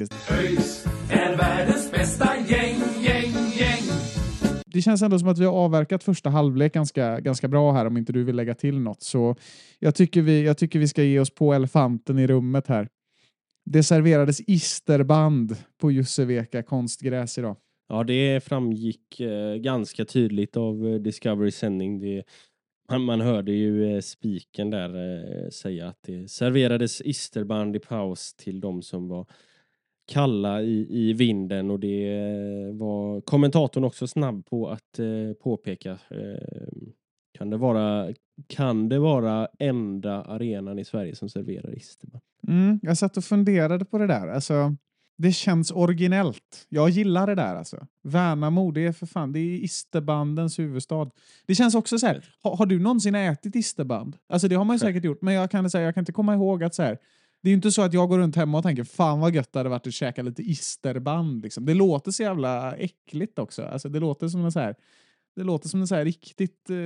ÖIS 0.00 0.86
är 1.10 1.36
världens 1.36 1.90
bästa 1.90 2.36
gäng, 2.36 2.76
gäng, 3.02 3.32
gäng. 3.58 3.82
Det 4.66 4.82
känns 4.82 5.02
ändå 5.02 5.18
som 5.18 5.28
att 5.28 5.38
vi 5.38 5.44
har 5.44 5.52
avverkat 5.52 6.04
första 6.04 6.30
halvlek 6.30 6.74
ganska, 6.74 7.20
ganka 7.20 7.48
bra 7.48 7.72
här 7.72 7.86
om 7.86 7.96
inte 7.96 8.12
du 8.12 8.24
vill 8.24 8.36
lägga 8.36 8.54
till 8.54 8.78
något. 8.78 9.02
Så 9.02 9.36
jag 9.78 9.94
tycker, 9.94 10.22
vi, 10.22 10.44
jag 10.44 10.58
tycker 10.58 10.78
vi 10.78 10.88
ska 10.88 11.02
ge 11.02 11.20
oss 11.20 11.34
på 11.34 11.54
elefanten 11.54 12.18
i 12.18 12.26
rummet 12.26 12.66
här. 12.66 12.88
Det 13.64 13.82
serverades 13.82 14.40
isterband 14.46 15.56
på 15.80 15.90
Jusseveka 15.90 16.62
konstgräs 16.62 17.38
idag. 17.38 17.56
Ja, 17.88 18.04
det 18.04 18.44
framgick 18.44 19.20
eh, 19.20 19.54
ganska 19.54 20.04
tydligt 20.04 20.56
av 20.56 20.88
eh, 20.88 20.94
Discoverys 20.94 21.56
sändning. 21.56 22.00
Det, 22.00 22.22
man, 22.90 23.02
man 23.02 23.20
hörde 23.20 23.52
ju 23.52 23.94
eh, 23.94 24.00
spiken 24.00 24.70
där 24.70 24.88
eh, 25.44 25.48
säga 25.50 25.88
att 25.88 26.02
det 26.02 26.30
serverades 26.30 27.00
isterband 27.00 27.76
i 27.76 27.78
paus 27.78 28.34
till 28.34 28.60
de 28.60 28.82
som 28.82 29.08
var 29.08 29.26
kalla 30.12 30.62
i, 30.62 30.86
i 30.90 31.12
vinden 31.12 31.70
och 31.70 31.80
det 31.80 32.10
var 32.72 33.20
kommentatorn 33.20 33.84
också 33.84 34.06
snabb 34.06 34.46
på 34.46 34.68
att 34.68 34.98
eh, 34.98 35.32
påpeka. 35.42 35.90
Eh, 35.90 36.78
kan, 37.38 37.50
det 37.50 37.56
vara, 37.56 38.12
kan 38.46 38.88
det 38.88 38.98
vara 38.98 39.48
enda 39.58 40.22
arenan 40.22 40.78
i 40.78 40.84
Sverige 40.84 41.14
som 41.14 41.28
serverar 41.28 41.76
isterband? 41.76 42.22
Mm, 42.48 42.80
jag 42.82 42.98
satt 42.98 43.16
och 43.16 43.24
funderade 43.24 43.84
på 43.84 43.98
det 43.98 44.06
där. 44.06 44.28
Alltså, 44.28 44.76
det 45.18 45.32
känns 45.32 45.70
originellt. 45.70 46.66
Jag 46.68 46.90
gillar 46.90 47.26
det 47.26 47.34
där. 47.34 47.56
Alltså. 47.56 47.86
Värnamo, 48.02 48.70
det 48.70 48.86
är 48.86 48.92
för 48.92 49.06
fan, 49.06 49.32
det 49.32 49.38
är 49.38 49.64
isterbandens 49.64 50.58
huvudstad. 50.58 51.10
Det 51.46 51.54
känns 51.54 51.74
också 51.74 51.98
så 51.98 52.06
här, 52.06 52.24
har, 52.42 52.56
har 52.56 52.66
du 52.66 52.78
någonsin 52.78 53.14
ätit 53.14 53.56
isterband? 53.56 54.16
Alltså 54.28 54.48
det 54.48 54.54
har 54.54 54.64
man 54.64 54.74
ju 54.74 54.78
säkert 54.78 55.04
gjort, 55.04 55.22
men 55.22 55.34
jag 55.34 55.50
kan, 55.50 55.70
säga, 55.70 55.84
jag 55.84 55.94
kan 55.94 56.02
inte 56.02 56.12
komma 56.12 56.34
ihåg 56.34 56.64
att 56.64 56.74
så 56.74 56.82
här, 56.82 56.98
det 57.42 57.48
är 57.48 57.50
ju 57.50 57.56
inte 57.56 57.72
så 57.72 57.82
att 57.82 57.94
jag 57.94 58.08
går 58.08 58.18
runt 58.18 58.36
hemma 58.36 58.58
och 58.58 58.64
tänker 58.64 58.84
fan 58.84 59.20
vad 59.20 59.34
gött 59.34 59.52
det 59.52 59.58
hade 59.58 59.68
varit 59.68 59.86
att 59.86 59.94
käka 59.94 60.22
lite 60.22 60.42
isterband. 60.42 61.42
Liksom. 61.42 61.66
Det 61.66 61.74
låter 61.74 62.10
så 62.10 62.22
jävla 62.22 62.76
äckligt 62.76 63.38
också. 63.38 63.62
Alltså, 63.64 63.88
det 63.88 64.00
låter 64.00 64.28
som 64.28 64.44
en 64.44 64.52
så 64.52 64.60
här 64.60 64.74
det 65.36 65.42
låter 65.44 65.68
som 65.68 65.80
en 65.80 65.88
så 65.88 65.94
här 65.94 66.04
riktigt 66.04 66.70
eh, 66.70 66.76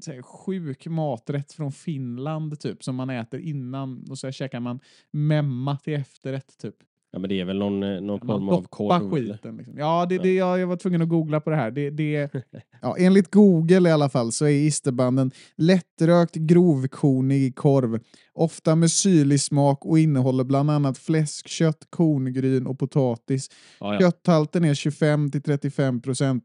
så 0.00 0.12
här 0.12 0.22
sjuk 0.22 0.86
maträtt 0.86 1.52
från 1.52 1.72
Finland 1.72 2.60
typ 2.60 2.84
som 2.84 2.96
man 2.96 3.10
äter 3.10 3.40
innan 3.40 4.04
och 4.10 4.18
så 4.18 4.26
här 4.26 4.32
käkar 4.32 4.60
man 4.60 4.80
memma 5.10 5.76
till 5.76 5.94
efterrätt 5.94 6.58
typ. 6.58 6.76
Ja, 7.14 7.20
men 7.20 7.28
det 7.28 7.40
är 7.40 7.44
väl 7.44 7.58
någon, 7.58 7.82
eh, 7.82 8.00
någon 8.00 8.06
Man 8.06 8.38
form 8.38 8.48
av 8.48 8.62
korv. 8.62 9.10
skiten. 9.10 9.56
Liksom. 9.56 9.78
Ja, 9.78 10.06
det, 10.08 10.18
det, 10.18 10.34
jag, 10.34 10.58
jag 10.58 10.66
var 10.66 10.76
tvungen 10.76 11.02
att 11.02 11.08
googla 11.08 11.40
på 11.40 11.50
det 11.50 11.56
här. 11.56 11.70
Det, 11.70 11.90
det, 11.90 12.30
ja, 12.82 12.96
enligt 12.98 13.30
Google 13.30 13.88
i 13.88 13.92
alla 13.92 14.08
fall 14.08 14.32
så 14.32 14.44
är 14.44 14.50
isterbanden 14.50 15.30
lättrökt 15.56 16.34
grovkornig 16.34 17.56
korv, 17.56 18.00
ofta 18.32 18.76
med 18.76 18.90
syrlig 18.90 19.40
smak 19.40 19.86
och 19.86 19.98
innehåller 19.98 20.44
bland 20.44 20.70
annat 20.70 20.98
fläskkött, 20.98 21.86
korngryn 21.90 22.66
och 22.66 22.78
potatis. 22.78 23.50
Ja, 23.80 23.94
ja. 23.94 24.00
Kötthalten 24.00 24.64
är 24.64 24.74
25 24.74 25.30
till 25.30 25.42
35 25.42 26.02
procent. 26.02 26.44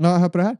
Ja, 0.00 0.16
hör 0.16 0.28
på 0.28 0.38
det 0.38 0.44
här. 0.44 0.56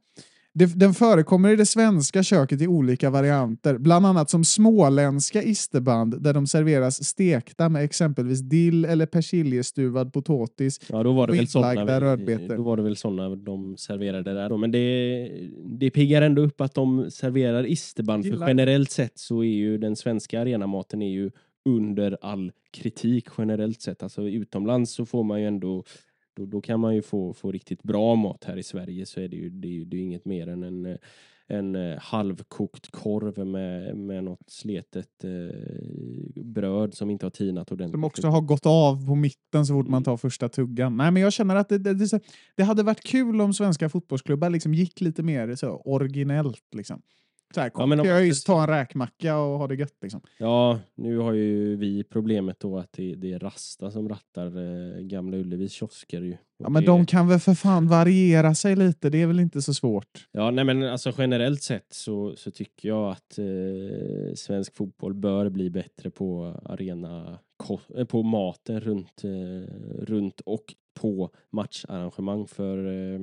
Det, 0.52 0.78
den 0.78 0.94
förekommer 0.94 1.52
i 1.52 1.56
det 1.56 1.66
svenska 1.66 2.22
köket 2.22 2.62
i 2.62 2.66
olika 2.66 3.10
varianter, 3.10 3.78
bland 3.78 4.06
annat 4.06 4.30
som 4.30 4.44
småländska 4.44 5.42
isterband 5.42 6.22
där 6.22 6.34
de 6.34 6.46
serveras 6.46 7.04
stekta 7.04 7.68
med 7.68 7.84
exempelvis 7.84 8.40
dill 8.40 8.84
eller 8.84 9.06
persiljestuvad 9.06 10.12
potatis. 10.12 10.80
Ja, 10.88 11.02
då 11.02 11.12
var 11.12 11.26
det 11.26 11.32
väl 11.32 11.48
såna, 11.48 12.00
rödbetor. 12.00 12.56
då 12.56 12.62
var 12.62 12.76
det 12.76 12.82
väl 12.82 12.96
såna 12.96 13.36
de 13.36 13.76
serverade 13.76 14.34
där 14.34 14.48
då. 14.48 14.56
Men 14.56 14.70
det, 14.70 15.30
det 15.64 15.90
piggar 15.90 16.22
ändå 16.22 16.42
upp 16.42 16.60
att 16.60 16.74
de 16.74 17.10
serverar 17.10 17.66
isterband. 17.66 18.24
För 18.24 18.48
generellt 18.48 18.90
sett 18.90 19.18
så 19.18 19.44
är 19.44 19.54
ju 19.54 19.78
den 19.78 19.96
svenska 19.96 20.40
arenamaten 20.40 21.02
är 21.02 21.10
ju 21.10 21.30
under 21.64 22.18
all 22.20 22.52
kritik 22.70 23.26
generellt 23.38 23.82
sett. 23.82 24.02
Alltså 24.02 24.22
utomlands 24.22 24.92
så 24.92 25.06
får 25.06 25.24
man 25.24 25.40
ju 25.40 25.46
ändå 25.46 25.84
då, 26.34 26.46
då 26.46 26.60
kan 26.60 26.80
man 26.80 26.94
ju 26.94 27.02
få, 27.02 27.32
få 27.34 27.52
riktigt 27.52 27.82
bra 27.82 28.14
mat 28.14 28.44
här 28.44 28.56
i 28.56 28.62
Sverige 28.62 29.06
så 29.06 29.20
är 29.20 29.28
det 29.28 29.36
ju, 29.36 29.50
det 29.50 29.68
är 29.68 29.72
ju, 29.72 29.84
det 29.84 29.96
är 29.96 30.00
inget 30.00 30.24
mer 30.24 30.46
än 30.46 30.62
en, 30.62 30.98
en 31.46 31.76
eh, 31.76 31.98
halvkokt 31.98 32.90
korv 32.90 33.46
med, 33.46 33.96
med 33.96 34.24
något 34.24 34.50
sletet 34.50 35.24
eh, 35.24 36.44
bröd 36.44 36.94
som 36.94 37.10
inte 37.10 37.26
har 37.26 37.30
tinat 37.30 37.72
ordentligt. 37.72 37.94
Som 37.94 38.04
också 38.04 38.28
har 38.28 38.40
gått 38.40 38.66
av 38.66 39.06
på 39.06 39.14
mitten 39.14 39.66
så 39.66 39.74
fort 39.74 39.88
man 39.88 40.04
tar 40.04 40.16
första 40.16 40.48
tuggan. 40.48 40.96
Nej, 40.96 41.10
men 41.10 41.22
jag 41.22 41.32
känner 41.32 41.56
att 41.56 41.68
det, 41.68 41.78
det, 41.78 42.20
det 42.56 42.62
hade 42.62 42.82
varit 42.82 43.00
kul 43.00 43.40
om 43.40 43.54
svenska 43.54 43.88
fotbollsklubbar 43.88 44.50
liksom 44.50 44.74
gick 44.74 45.00
lite 45.00 45.22
mer 45.22 45.54
så 45.54 45.82
originellt. 45.84 46.74
Liksom. 46.74 47.02
Så 47.54 47.60
här, 47.60 47.70
Ja, 47.74 47.86
men 47.86 48.00
om- 48.00 48.04
till 48.04 48.12
ÖIS, 48.12 48.44
ta 48.44 48.62
en 48.62 48.68
räkmacka 48.68 49.38
och 49.38 49.58
ha 49.58 49.66
det 49.66 49.74
gött. 49.74 49.96
Liksom. 50.02 50.20
Ja, 50.38 50.78
nu 50.94 51.18
har 51.18 51.32
ju 51.32 51.76
vi 51.76 52.04
problemet 52.04 52.60
då 52.60 52.78
att 52.78 52.92
det, 52.92 53.14
det 53.14 53.32
är 53.32 53.38
Rasta 53.38 53.90
som 53.90 54.08
rattar 54.08 54.46
eh, 54.46 55.00
Gamla 55.02 55.36
Ullevis 55.36 55.72
kiosker 55.72 56.22
ju. 56.22 56.36
Ja, 56.58 56.68
men 56.68 56.82
det, 56.82 56.86
de 56.86 57.06
kan 57.06 57.28
väl 57.28 57.38
för 57.38 57.54
fan 57.54 57.88
variera 57.88 58.54
sig 58.54 58.76
lite, 58.76 59.10
det 59.10 59.22
är 59.22 59.26
väl 59.26 59.40
inte 59.40 59.62
så 59.62 59.74
svårt. 59.74 60.28
Ja, 60.32 60.50
nej 60.50 60.64
men 60.64 60.82
alltså 60.82 61.12
generellt 61.18 61.62
sett 61.62 61.92
så, 61.92 62.36
så 62.36 62.50
tycker 62.50 62.88
jag 62.88 63.10
att 63.10 63.38
eh, 63.38 64.34
svensk 64.34 64.76
fotboll 64.76 65.14
bör 65.14 65.48
bli 65.48 65.70
bättre 65.70 66.10
på 66.10 66.60
arena, 66.64 67.38
eh, 67.96 68.04
på 68.04 68.22
maten 68.22 68.80
runt, 68.80 69.24
eh, 69.24 69.74
runt 70.04 70.40
och 70.40 70.74
på 71.00 71.30
matcharrangemang 71.50 72.46
för 72.46 72.86
eh, 73.14 73.20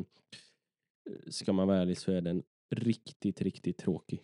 ska 1.29 1.53
man 1.53 1.67
vara 1.67 1.77
ärlig 1.81 1.97
så 1.97 2.11
är 2.11 2.21
den 2.21 2.43
riktigt, 2.75 3.41
riktigt 3.41 3.77
tråkig. 3.77 4.21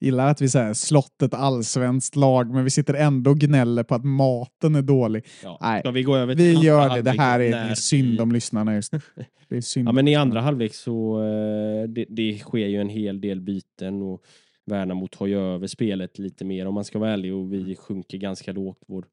Gillar 0.00 0.26
att 0.30 0.40
vi 0.40 0.48
säger 0.48 0.74
slått 0.74 1.22
ett 1.22 1.34
allsvenskt 1.34 2.16
lag, 2.16 2.50
men 2.54 2.64
vi 2.64 2.70
sitter 2.70 2.94
ändå 2.94 3.30
och 3.30 3.38
gnäller 3.38 3.82
på 3.82 3.94
att 3.94 4.04
maten 4.04 4.74
är 4.74 4.82
dålig. 4.82 5.26
Ja. 5.42 5.58
Nej, 5.60 5.80
Ska 5.80 5.90
vi 5.90 6.02
gå 6.02 6.16
över 6.16 6.34
Vi 6.34 6.50
andra 6.50 6.62
gör 6.64 6.94
det, 6.96 7.02
det 7.02 7.10
här 7.10 7.40
är, 7.40 7.50
när 7.50 7.70
är 7.70 7.74
synd 7.74 8.10
vi- 8.12 8.20
om 8.20 8.32
lyssnarna 8.32 8.74
just. 8.74 8.92
Det 9.48 9.56
är 9.56 9.60
synd 9.60 9.88
Ja, 9.88 9.92
men 9.92 10.08
i 10.08 10.14
andra 10.14 10.40
halvlek 10.40 10.74
så 10.74 11.22
eh, 11.22 11.88
det, 11.88 12.04
det 12.08 12.38
sker 12.38 12.66
ju 12.66 12.80
en 12.80 12.88
hel 12.88 13.20
del 13.20 13.40
byten 13.40 14.02
och 14.02 14.22
Värnamo 14.64 15.08
tar 15.08 15.26
ju 15.26 15.38
över 15.38 15.66
spelet 15.66 16.18
lite 16.18 16.44
mer 16.44 16.66
om 16.66 16.74
man 16.74 16.84
ska 16.84 16.98
vara 16.98 17.10
ärlig 17.12 17.34
och 17.34 17.52
vi 17.52 17.76
sjunker 17.76 18.18
ganska 18.18 18.52
lågt. 18.52 18.78
Vår, 18.86 19.06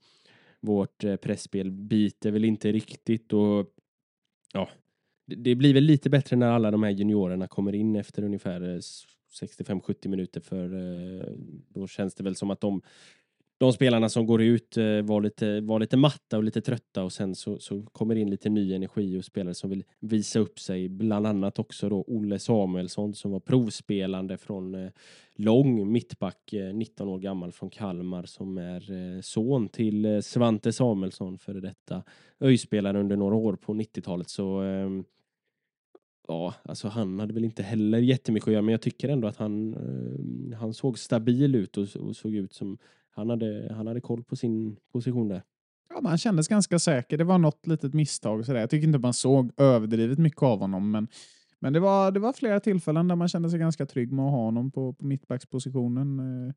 vårt 0.61 1.03
eh, 1.03 1.15
pressspel 1.15 1.71
biter 1.71 2.31
väl 2.31 2.45
inte 2.45 2.71
riktigt 2.71 3.33
och 3.33 3.65
ja, 4.53 4.69
det, 5.37 5.55
blir 5.55 5.73
väl 5.73 5.83
lite 5.83 6.09
bättre 6.09 6.35
när 6.35 6.51
alla 6.51 6.71
de 6.71 6.83
här 6.83 6.91
juniorerna 6.91 7.47
kommer 7.47 7.75
in 7.75 7.95
efter 7.95 8.23
ungefär 8.23 8.61
eh, 8.61 8.79
65-70 9.41 10.07
minuter 10.07 10.41
för 10.41 10.63
eh, 10.63 11.25
då 11.69 11.87
känns 11.87 12.15
det 12.15 12.23
väl 12.23 12.35
som 12.35 12.51
att 12.51 12.61
de 12.61 12.81
de 13.57 13.73
spelarna 13.73 14.09
som 14.09 14.25
går 14.25 14.41
ut 14.41 14.77
eh, 14.77 15.01
var 15.01 15.21
lite, 15.21 15.61
var 15.61 15.79
lite 15.79 15.97
matta 15.97 16.37
och 16.37 16.43
lite 16.43 16.61
trötta 16.61 17.03
och 17.03 17.13
sen 17.13 17.35
så, 17.35 17.59
så 17.59 17.81
kommer 17.81 18.15
in 18.15 18.29
lite 18.29 18.49
ny 18.49 18.73
energi 18.73 19.19
och 19.19 19.25
spelare 19.25 19.53
som 19.53 19.69
vill 19.69 19.83
visa 19.99 20.39
upp 20.39 20.59
sig. 20.59 20.89
Bland 20.89 21.27
annat 21.27 21.59
också 21.59 21.89
då 21.89 22.03
Olle 22.07 22.39
Samuelsson 22.39 23.13
som 23.13 23.31
var 23.31 23.39
provspelande 23.39 24.37
från 24.37 24.91
lång 25.35 25.91
mittback, 25.91 26.53
19 26.73 27.07
år 27.07 27.19
gammal 27.19 27.51
från 27.51 27.69
Kalmar 27.69 28.23
som 28.25 28.57
är 28.57 29.21
son 29.21 29.69
till 29.69 30.23
Svante 30.23 30.73
Samuelsson, 30.73 31.37
före 31.37 31.59
detta 31.59 32.03
öjspelare 32.39 32.99
under 32.99 33.15
några 33.15 33.35
år 33.35 33.55
på 33.55 33.73
90-talet. 33.73 34.29
Så 34.29 34.61
ehm, 34.61 35.03
Ja, 36.27 36.53
alltså 36.63 36.87
han 36.87 37.19
hade 37.19 37.33
väl 37.33 37.45
inte 37.45 37.63
heller 37.63 37.97
jättemycket 37.97 38.47
att 38.47 38.53
göra, 38.53 38.61
men 38.61 38.71
jag 38.71 38.81
tycker 38.81 39.09
ändå 39.09 39.27
att 39.27 39.37
han, 39.37 39.73
eh, 39.73 40.57
han 40.57 40.73
såg 40.73 40.99
stabil 40.99 41.55
ut 41.55 41.77
och, 41.77 41.95
och 41.95 42.15
såg 42.15 42.35
ut 42.35 42.53
som 42.53 42.77
han 43.09 43.29
hade, 43.29 43.73
han 43.75 43.87
hade 43.87 44.01
koll 44.01 44.23
på 44.23 44.35
sin 44.35 44.75
position 44.91 45.27
där. 45.27 45.43
Ja, 45.89 46.01
man 46.01 46.17
kändes 46.17 46.47
ganska 46.47 46.79
säker. 46.79 47.17
Det 47.17 47.23
var 47.23 47.37
något 47.37 47.67
litet 47.67 47.93
misstag. 47.93 48.45
Sådär. 48.45 48.59
Jag 48.59 48.69
tycker 48.69 48.87
inte 48.87 48.99
man 48.99 49.13
såg 49.13 49.51
överdrivet 49.57 50.19
mycket 50.19 50.43
av 50.43 50.59
honom, 50.59 50.91
men, 50.91 51.07
men 51.59 51.73
det, 51.73 51.79
var, 51.79 52.11
det 52.11 52.19
var 52.19 52.33
flera 52.33 52.59
tillfällen 52.59 53.07
där 53.07 53.15
man 53.15 53.27
kände 53.27 53.49
sig 53.49 53.59
ganska 53.59 53.85
trygg 53.85 54.11
med 54.11 54.25
att 54.25 54.31
ha 54.31 54.45
honom 54.45 54.71
på, 54.71 54.93
på 54.93 55.05
mittbackspositionen. 55.05 56.19
Eh, 56.19 56.53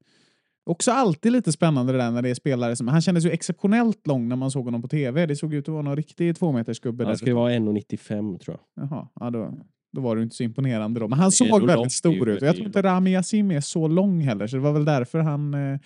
Också 0.70 0.92
alltid 0.92 1.32
lite 1.32 1.52
spännande 1.52 1.92
det 1.92 1.98
där 1.98 2.10
när 2.10 2.22
det 2.22 2.28
är 2.28 2.34
spelare 2.34 2.76
som... 2.76 2.88
Han 2.88 3.00
kändes 3.00 3.24
ju 3.24 3.30
exceptionellt 3.30 4.06
lång 4.06 4.28
när 4.28 4.36
man 4.36 4.50
såg 4.50 4.64
honom 4.64 4.82
på 4.82 4.88
tv. 4.88 5.26
Det 5.26 5.36
såg 5.36 5.54
ut 5.54 5.68
att 5.68 5.72
vara 5.72 5.82
någon 5.82 5.96
riktig 5.96 6.36
tvåmetersgubbe. 6.36 7.04
Han 7.04 7.16
ju 7.22 7.32
vara 7.32 7.52
1,95 7.52 8.38
tror 8.38 8.56
jag. 8.74 8.84
Jaha, 8.84 9.08
ja, 9.20 9.30
då, 9.30 9.54
då 9.92 10.00
var 10.00 10.16
det 10.16 10.20
ju 10.20 10.22
inte 10.22 10.36
så 10.36 10.42
imponerande 10.42 11.00
då. 11.00 11.08
Men 11.08 11.18
han 11.18 11.32
såg 11.32 11.60
väldigt 11.60 11.76
långt, 11.76 11.92
stor 11.92 12.28
ut. 12.28 12.42
Och 12.42 12.48
Jag 12.48 12.54
tror 12.54 12.66
inte 12.66 12.82
Rami 12.82 13.10
Yassim 13.10 13.50
är 13.50 13.60
så 13.60 13.88
lång 13.88 14.20
heller, 14.20 14.46
så 14.46 14.56
det 14.56 14.62
var 14.62 14.72
väl 14.72 14.84
därför 14.84 15.18
han, 15.18 15.54
eh, 15.54 15.78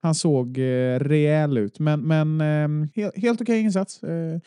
han 0.00 0.14
såg 0.14 0.58
eh, 0.58 0.98
rejäl 0.98 1.58
ut. 1.58 1.78
Men, 1.78 2.00
men 2.00 2.40
eh, 2.40 2.88
helt, 2.94 3.16
helt 3.16 3.40
okej 3.40 3.60
insats. 3.60 4.02
Eh, 4.02 4.40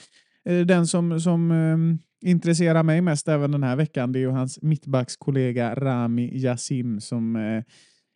eh, 0.46 0.66
den 0.66 0.88
som, 0.88 1.20
som 1.20 1.52
eh, 1.52 2.30
intresserar 2.30 2.84
mig 2.84 3.02
mest 3.02 3.28
även 3.28 3.52
den 3.52 3.64
här 3.64 3.76
veckan, 3.76 4.12
det 4.12 4.20
är 4.20 4.22
ju 4.22 4.30
hans 4.30 4.62
mittbackskollega 4.62 5.76
Rami 5.76 6.38
Yassim 6.38 7.02
som 7.02 7.36
eh, 7.36 7.64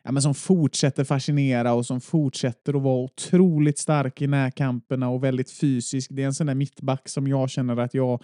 Ja, 0.03 0.11
men 0.11 0.21
som 0.21 0.35
fortsätter 0.35 1.03
fascinera 1.03 1.73
och 1.73 1.85
som 1.85 2.01
fortsätter 2.01 2.73
att 2.73 2.81
vara 2.81 3.03
otroligt 3.03 3.79
stark 3.79 4.21
i 4.21 4.27
närkamperna 4.27 5.09
och 5.09 5.23
väldigt 5.23 5.51
fysisk. 5.51 6.11
Det 6.13 6.21
är 6.21 6.25
en 6.25 6.33
sån 6.33 6.47
där 6.47 6.55
mittback 6.55 7.09
som 7.09 7.27
jag 7.27 7.49
känner 7.49 7.77
att 7.77 7.93
jag 7.93 8.23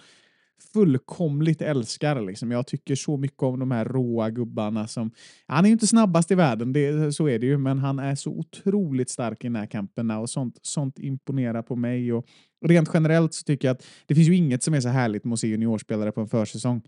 fullkomligt 0.72 1.62
älskar. 1.62 2.20
Liksom. 2.20 2.50
Jag 2.50 2.66
tycker 2.66 2.94
så 2.94 3.16
mycket 3.16 3.42
om 3.42 3.58
de 3.58 3.70
här 3.70 3.84
råa 3.84 4.30
gubbarna. 4.30 4.88
Som, 4.88 5.10
han 5.46 5.64
är 5.64 5.68
ju 5.68 5.72
inte 5.72 5.86
snabbast 5.86 6.30
i 6.30 6.34
världen, 6.34 6.72
det, 6.72 7.12
så 7.12 7.28
är 7.28 7.38
det 7.38 7.46
ju, 7.46 7.58
men 7.58 7.78
han 7.78 7.98
är 7.98 8.14
så 8.14 8.30
otroligt 8.30 9.10
stark 9.10 9.44
i 9.44 9.48
närkamperna 9.48 10.18
och 10.18 10.30
sånt, 10.30 10.58
sånt 10.62 10.98
imponerar 10.98 11.62
på 11.62 11.76
mig. 11.76 12.12
Och 12.12 12.26
rent 12.66 12.90
generellt 12.94 13.34
så 13.34 13.44
tycker 13.44 13.68
jag 13.68 13.74
att 13.74 13.86
det 14.06 14.14
finns 14.14 14.28
ju 14.28 14.36
inget 14.36 14.62
som 14.62 14.74
är 14.74 14.80
så 14.80 14.88
härligt 14.88 15.24
med 15.24 15.32
att 15.32 15.40
se 15.40 15.48
juniorspelare 15.48 16.12
på 16.12 16.20
en 16.20 16.28
försäsong. 16.28 16.82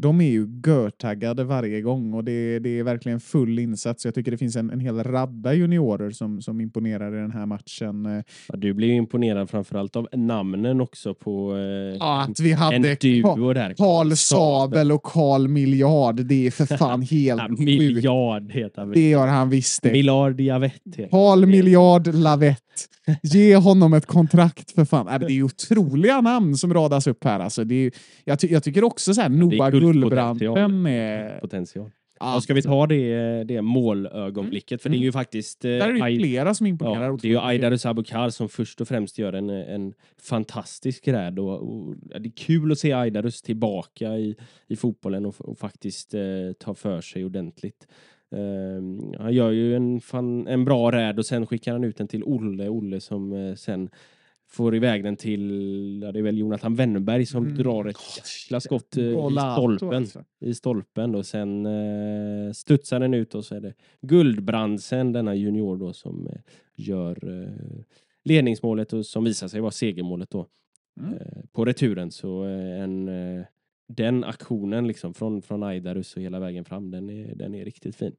De 0.00 0.20
är 0.20 0.30
ju 0.30 0.46
görtaggade 0.66 1.44
varje 1.44 1.80
gång 1.80 2.14
och 2.14 2.24
det, 2.24 2.58
det 2.58 2.78
är 2.78 2.82
verkligen 2.82 3.20
full 3.20 3.58
insats. 3.58 4.04
Jag 4.04 4.14
tycker 4.14 4.30
det 4.30 4.36
finns 4.38 4.56
en, 4.56 4.70
en 4.70 4.80
hel 4.80 5.04
radda 5.04 5.54
juniorer 5.54 6.10
som, 6.10 6.42
som 6.42 6.60
imponerar 6.60 7.14
i 7.18 7.20
den 7.20 7.30
här 7.30 7.46
matchen. 7.46 8.06
Eh, 8.06 8.22
Ja, 8.48 8.56
du 8.56 8.72
blev 8.74 8.90
ju 8.90 8.96
imponerad 8.96 9.50
framförallt 9.50 9.96
av 9.96 10.08
namnen 10.12 10.80
också 10.80 11.14
på 11.14 11.56
eh, 11.56 11.96
Ja, 11.98 12.22
att 12.22 12.40
vi 12.40 12.50
en 12.52 12.56
hade 12.58 12.94
duo 12.94 13.52
där. 13.52 13.74
Karl 13.74 14.12
Sabel 14.12 14.92
och 14.92 15.02
Karl 15.02 15.48
Miljard, 15.48 16.24
det 16.26 16.46
är 16.46 16.50
för 16.50 16.66
fan 16.76 17.02
helt 17.02 17.40
Ja, 17.42 17.48
sjukt. 17.48 17.60
miljard 17.60 18.52
heter 18.52 18.80
han. 18.82 18.90
Det 18.90 19.08
gör 19.10 19.26
han 19.26 19.50
visst. 19.50 19.84
Miljard 19.84 20.40
heter 20.40 21.08
Karl. 21.10 21.46
Miljard 21.46 22.14
Lavett. 22.14 22.58
Ge 23.22 23.56
honom 23.56 23.94
ett 23.94 24.06
kontrakt 24.06 24.70
för 24.70 24.84
fan. 24.84 25.06
Det 25.20 25.26
är 25.26 25.30
ju 25.30 25.42
otroliga 25.42 26.20
namn 26.20 26.56
som 26.56 26.74
radas 26.74 27.06
upp 27.06 27.24
här. 27.24 27.40
Alltså, 27.40 27.64
det 27.64 27.74
är, 27.74 27.92
jag, 28.24 28.38
ty 28.38 28.46
jag 28.52 28.62
tycker 28.62 28.84
också 28.84 29.14
så 29.14 29.20
här, 29.20 29.28
Noah 29.28 29.70
Gullbranten 29.92 30.86
är... 30.86 31.38
Potential. 31.40 31.90
Ja, 32.20 32.40
ska 32.40 32.54
vi 32.54 32.62
ta 32.62 32.86
det, 32.86 33.44
det 33.44 33.62
målögonblicket? 33.62 34.82
För 34.82 34.88
det 34.88 34.96
är 34.96 34.98
ju 34.98 35.12
faktiskt... 35.12 35.64
eh, 35.64 35.68
Där 35.68 35.88
är 35.88 35.92
det 35.92 36.00
Aid- 36.00 36.18
flera 36.20 36.54
som 36.54 36.66
imponerar. 36.66 36.94
Ja, 36.94 37.00
det 37.00 37.28
är 37.28 37.28
ju 37.28 37.36
otroligt. 37.36 37.38
Aidarus 37.48 37.86
Abukar 37.86 38.30
som 38.30 38.48
först 38.48 38.80
och 38.80 38.88
främst 38.88 39.18
gör 39.18 39.32
en, 39.32 39.50
en 39.50 39.92
fantastisk 40.22 41.08
räd. 41.08 41.38
Och, 41.38 41.54
och, 41.54 41.94
det 42.20 42.28
är 42.28 42.32
kul 42.36 42.72
att 42.72 42.78
se 42.78 42.92
Aidarus 42.92 43.42
tillbaka 43.42 44.16
i, 44.16 44.36
i 44.66 44.76
fotbollen 44.76 45.26
och, 45.26 45.34
och 45.40 45.58
faktiskt 45.58 46.14
eh, 46.14 46.20
ta 46.60 46.74
för 46.74 47.00
sig 47.00 47.24
ordentligt. 47.24 47.86
Ehm, 48.36 49.00
han 49.18 49.32
gör 49.32 49.50
ju 49.50 49.76
en, 49.76 50.00
fan, 50.00 50.46
en 50.46 50.64
bra 50.64 50.92
räd 50.92 51.18
och 51.18 51.26
sen 51.26 51.46
skickar 51.46 51.72
han 51.72 51.84
ut 51.84 51.96
den 51.96 52.08
till 52.08 52.22
Olle, 52.24 52.68
Olle 52.68 53.00
som 53.00 53.32
eh, 53.32 53.54
sen 53.54 53.90
får 54.50 54.74
iväg 54.76 55.04
den 55.04 55.16
till, 55.16 56.00
ja, 56.02 56.12
det 56.12 56.18
är 56.18 56.22
väl 56.22 56.38
Jonathan 56.38 56.74
Wennerberg 56.74 57.26
som 57.26 57.44
Mm. 57.44 57.56
drar 57.58 57.84
ett 57.84 57.96
jäkla 58.16 58.60
skott 58.60 58.96
eh, 58.96 59.04
i 59.04 59.12
Golato, 59.12 59.76
stolpen. 59.76 59.96
alltså. 59.98 60.24
I 60.40 60.54
stolpen 60.54 61.14
och 61.14 61.26
sen 61.26 61.66
eh, 61.66 62.52
studsar 62.52 63.00
den 63.00 63.14
ut 63.14 63.34
och 63.34 63.44
så 63.44 63.54
är 63.54 63.60
det 63.60 63.74
Guldbrandsen, 64.00 65.12
denna 65.12 65.34
junior 65.34 65.76
då, 65.76 65.92
som 65.92 66.26
eh, 66.26 66.32
gör 66.76 67.42
eh, 67.42 67.48
ledningsmålet 68.24 68.92
och 68.92 69.06
som 69.06 69.24
visar 69.24 69.48
sig 69.48 69.60
vara 69.60 69.70
segermålet 69.70 70.30
då. 70.30 70.46
Mm. 71.00 71.12
Eh, 71.14 71.18
på 71.52 71.64
returen 71.64 72.10
så 72.10 72.44
eh, 72.44 72.82
en, 72.82 73.08
eh, 73.08 73.44
den 73.88 74.24
aktionen 74.24 74.86
liksom 74.86 75.14
från, 75.14 75.42
från 75.42 75.62
Aidarus 75.62 76.16
och 76.16 76.22
hela 76.22 76.40
vägen 76.40 76.64
fram, 76.64 76.90
den 76.90 77.10
är, 77.10 77.34
den 77.34 77.54
är 77.54 77.64
riktigt 77.64 77.96
fin. 77.96 78.12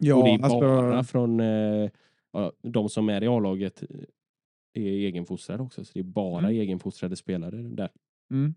Ja, 0.00 0.14
och 0.16 0.24
det 0.24 0.30
är 0.30 0.42
alltså- 0.42 0.60
bara 0.60 1.04
från 1.04 1.40
eh, 1.40 1.90
ja, 2.32 2.52
de 2.62 2.88
som 2.88 3.08
är 3.08 3.22
i 3.24 3.26
A-laget 3.26 3.82
är 4.80 5.06
egenfostrade 5.06 5.62
också, 5.62 5.84
så 5.84 5.90
det 5.94 6.00
är 6.00 6.04
bara 6.04 6.38
Mm. 6.38 6.50
egenfostrade 6.60 7.16
spelare 7.16 7.56
där. 7.56 7.90
Mm. 8.30 8.54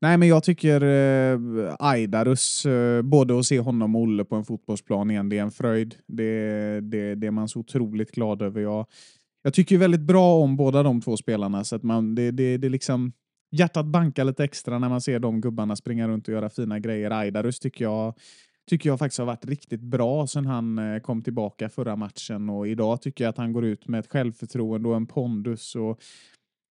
Nej, 0.00 0.18
men 0.18 0.28
jag 0.28 0.42
tycker 0.42 0.80
eh, 0.82 1.38
Aidarus, 1.78 2.66
eh, 2.66 3.02
både 3.02 3.38
att 3.38 3.46
se 3.46 3.60
honom 3.60 3.96
och 3.96 4.02
Olle 4.02 4.24
på 4.24 4.36
en 4.36 4.44
fotbollsplan 4.44 5.10
igen, 5.10 5.28
det 5.28 5.38
är 5.38 5.42
en 5.42 5.50
fröjd. 5.50 5.94
Det, 6.06 6.80
det, 6.80 7.14
det 7.14 7.26
är 7.26 7.30
man 7.30 7.48
så 7.48 7.60
otroligt 7.60 8.10
glad 8.10 8.42
över. 8.42 8.60
Jag, 8.60 8.86
jag 9.42 9.54
tycker 9.54 9.78
väldigt 9.78 10.00
bra 10.00 10.34
om 10.34 10.56
båda 10.56 10.82
de 10.82 11.00
två 11.00 11.16
spelarna, 11.16 11.64
så 11.64 11.76
att 11.76 11.82
man, 11.82 12.14
det, 12.14 12.30
det, 12.30 12.56
det 12.56 12.68
liksom 12.68 13.12
hjärtat 13.52 13.86
bankar 13.86 14.24
lite 14.24 14.44
extra 14.44 14.78
när 14.78 14.88
man 14.88 15.00
ser 15.00 15.18
de 15.18 15.40
gubbarna 15.40 15.76
springa 15.76 16.08
runt 16.08 16.28
och 16.28 16.34
göra 16.34 16.50
fina 16.50 16.78
grejer. 16.78 17.10
Aidarus 17.10 17.60
tycker 17.60 17.84
jag 17.84 18.14
tycker 18.66 18.88
jag 18.88 18.98
faktiskt 18.98 19.18
har 19.18 19.26
varit 19.26 19.46
riktigt 19.46 19.80
bra 19.80 20.26
sen 20.26 20.46
han 20.46 20.78
eh, 20.78 21.00
kom 21.00 21.22
tillbaka 21.22 21.68
förra 21.68 21.96
matchen 21.96 22.50
och 22.50 22.68
idag 22.68 23.02
tycker 23.02 23.24
jag 23.24 23.28
att 23.28 23.38
han 23.38 23.52
går 23.52 23.64
ut 23.64 23.88
med 23.88 24.00
ett 24.00 24.12
självförtroende 24.12 24.88
och 24.88 24.96
en 24.96 25.06
pondus 25.06 25.74
och 25.74 26.00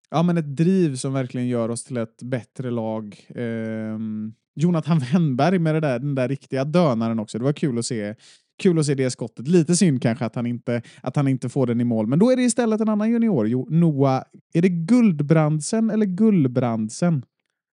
ja, 0.10 0.24
men 0.24 0.38
ett 0.38 0.56
driv 0.56 0.96
som 0.96 1.14
verkligen 1.14 1.48
gör 1.48 1.70
oss 1.70 1.84
till 1.84 1.98
ett 1.98 2.24
bättre 2.24 2.72
lag. 2.72 3.28
Ehm, 3.36 4.34
Jonathan 4.56 5.00
Wennberg 5.00 5.60
med 5.60 5.76
det 5.76 5.80
där, 5.80 6.00
den 6.00 6.16
där 6.16 6.28
riktiga 6.28 6.66
dönaren 6.66 7.20
också. 7.20 7.38
Det 7.38 7.44
var 7.44 7.54
kul 7.54 7.80
att 7.80 7.86
se. 7.86 8.16
Kul 8.58 8.80
att 8.80 8.86
se 8.86 8.96
det 8.96 9.12
skottet. 9.12 9.48
Lite 9.48 9.76
synd 9.76 10.02
kanske 10.02 10.26
att 10.26 10.36
han 10.36 10.46
inte, 10.46 10.82
att 11.02 11.16
han 11.16 11.28
inte 11.28 11.50
får 11.50 11.68
den 11.68 11.82
i 11.82 11.84
mål. 11.84 12.08
Men 12.08 12.20
då 12.20 12.32
är 12.32 12.36
det 12.36 12.44
istället 12.44 12.82
en 12.82 12.90
annan 12.90 13.12
junior. 13.12 13.48
Jo, 13.48 13.68
Noah, 13.70 14.24
är 14.54 14.62
det 14.62 14.70
Guldbrandsen 14.70 15.90
eller 15.90 16.06
Gullbrandsen? 16.06 17.26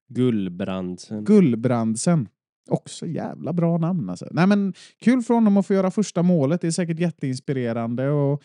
Gullbrandsen. 0.09 1.25
Gullbrandsen. 1.25 2.29
Också 2.71 3.07
jävla 3.07 3.53
bra 3.53 3.79
namn 3.79 4.11
alltså. 4.11 4.27
Nej 4.31 4.47
men 4.47 4.75
kul 5.01 5.23
för 5.23 5.35
honom 5.35 5.57
att 5.57 5.67
få 5.67 5.75
göra 5.75 5.91
första 5.91 6.23
målet. 6.23 6.61
Det 6.61 6.67
är 6.67 6.71
säkert 6.71 6.99
jätteinspirerande 6.99 8.11
och, 8.11 8.43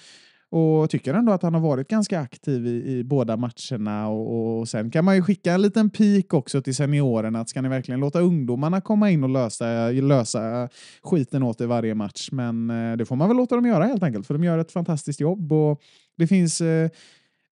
och 0.49 0.89
tycker 0.89 1.13
ändå 1.13 1.31
att 1.31 1.43
han 1.43 1.53
har 1.53 1.61
varit 1.61 1.87
ganska 1.87 2.19
aktiv 2.19 2.67
i, 2.67 2.97
i 2.97 3.03
båda 3.03 3.37
matcherna 3.37 4.07
och, 4.07 4.59
och 4.59 4.69
sen 4.69 4.91
kan 4.91 5.05
man 5.05 5.15
ju 5.15 5.21
skicka 5.21 5.53
en 5.53 5.61
liten 5.61 5.89
pik 5.89 6.33
också 6.33 6.61
till 6.61 6.75
seniorerna 6.75 7.39
att 7.39 7.49
ska 7.49 7.61
ni 7.61 7.69
verkligen 7.69 7.99
låta 7.99 8.19
ungdomarna 8.19 8.81
komma 8.81 9.11
in 9.11 9.23
och 9.23 9.29
lösa, 9.29 9.89
lösa 9.89 10.69
skiten 11.03 11.43
åt 11.43 11.61
i 11.61 11.65
varje 11.65 11.95
match. 11.95 12.29
Men 12.31 12.69
eh, 12.69 12.97
det 12.97 13.05
får 13.05 13.15
man 13.15 13.27
väl 13.27 13.37
låta 13.37 13.55
dem 13.55 13.65
göra 13.65 13.83
helt 13.83 14.03
enkelt 14.03 14.27
för 14.27 14.33
de 14.33 14.43
gör 14.43 14.57
ett 14.57 14.71
fantastiskt 14.71 15.19
jobb 15.19 15.51
och 15.53 15.81
det 16.17 16.27
finns 16.27 16.61
eh, 16.61 16.89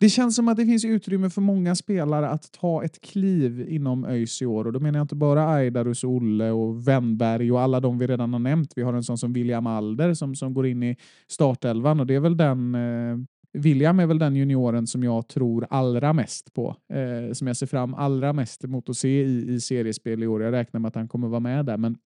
det 0.04 0.10
känns 0.10 0.36
som 0.36 0.48
att 0.48 0.58
det 0.58 0.66
finns 0.66 0.86
utrymme 0.86 1.30
för 1.30 1.42
många 1.42 1.76
spelare 1.76 2.30
att 2.30 2.52
ta 2.52 2.84
ett 2.84 3.02
kliv 3.02 3.70
inom 3.70 4.06
ÖIS 4.06 4.42
i 4.42 4.46
år. 4.46 4.66
Och 4.66 4.74
då 4.74 4.80
menar 4.80 5.00
jag 5.00 5.04
inte 5.04 5.16
bara 5.16 5.50
Aidarus, 5.50 6.04
och 6.04 6.10
Olle 6.10 6.52
och 6.52 6.88
Wennberg 6.88 7.52
och 7.52 7.62
alla 7.62 7.80
de 7.80 7.98
vi 7.98 8.08
redan 8.08 8.34
har 8.34 8.40
nämnt. 8.40 8.74
Vi 8.76 8.82
har 8.82 8.94
en 8.94 9.04
sån 9.04 9.18
som 9.18 9.34
William 9.34 9.68
Alder 9.68 10.14
som, 10.14 10.36
som 10.36 10.54
går 10.54 10.68
in 10.68 10.84
i 10.84 10.98
startelvan 11.28 12.00
och 12.00 12.08
det 12.08 12.16
är 12.16 12.20
väl 12.20 12.38
den 12.38 12.76
eh, 12.76 13.18
William 13.54 14.00
är 14.00 14.06
väl 14.06 14.20
den 14.20 14.36
junioren 14.36 14.88
som 14.88 15.04
jag 15.04 15.28
tror 15.28 15.68
allra 15.70 16.14
mest 16.14 16.54
på. 16.54 16.76
Eh, 16.94 17.34
som 17.34 17.48
jag 17.48 17.58
ser 17.58 17.68
fram 17.68 17.94
allra 17.94 18.34
mest 18.34 18.64
emot 18.64 18.90
att 18.90 18.98
se 18.98 19.24
i, 19.24 19.54
i 19.54 19.62
seriespel 19.62 20.24
i 20.24 20.28
år. 20.28 20.44
Jag 20.44 20.52
räknar 20.52 20.80
med 20.80 20.90
att 20.90 20.96
han 20.96 21.08
kommer 21.08 21.28
vara 21.28 21.40
med 21.40 21.66
där. 21.66 21.78
Men 21.78 21.98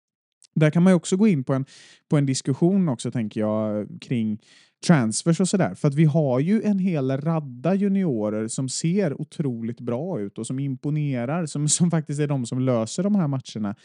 där 0.55 0.69
kan 0.69 0.83
man 0.83 0.91
ju 0.91 0.95
också 0.95 1.17
gå 1.17 1.27
in 1.27 1.43
på 1.43 1.53
en, 1.53 1.65
på 2.09 2.17
en 2.17 2.25
diskussion 2.25 2.89
också, 2.89 3.11
tänker 3.11 3.41
jag, 3.41 3.87
kring 4.01 4.39
transfers 4.85 5.39
och 5.39 5.49
sådär. 5.49 5.75
För 5.75 5.87
att 5.87 5.95
vi 5.95 6.05
har 6.05 6.39
ju 6.39 6.61
en 6.63 6.79
hel 6.79 7.11
radda 7.11 7.75
juniorer 7.75 8.47
som 8.47 8.69
ser 8.69 9.21
otroligt 9.21 9.79
bra 9.79 10.19
ut 10.19 10.37
och 10.37 10.47
som 10.47 10.59
imponerar, 10.59 11.45
som, 11.45 11.69
som 11.69 11.91
faktiskt 11.91 12.19
är 12.19 12.27
de 12.27 12.45
som 12.45 12.59
löser 12.59 13.03
de 13.03 13.15
här 13.15 13.27
matcherna. 13.27 13.75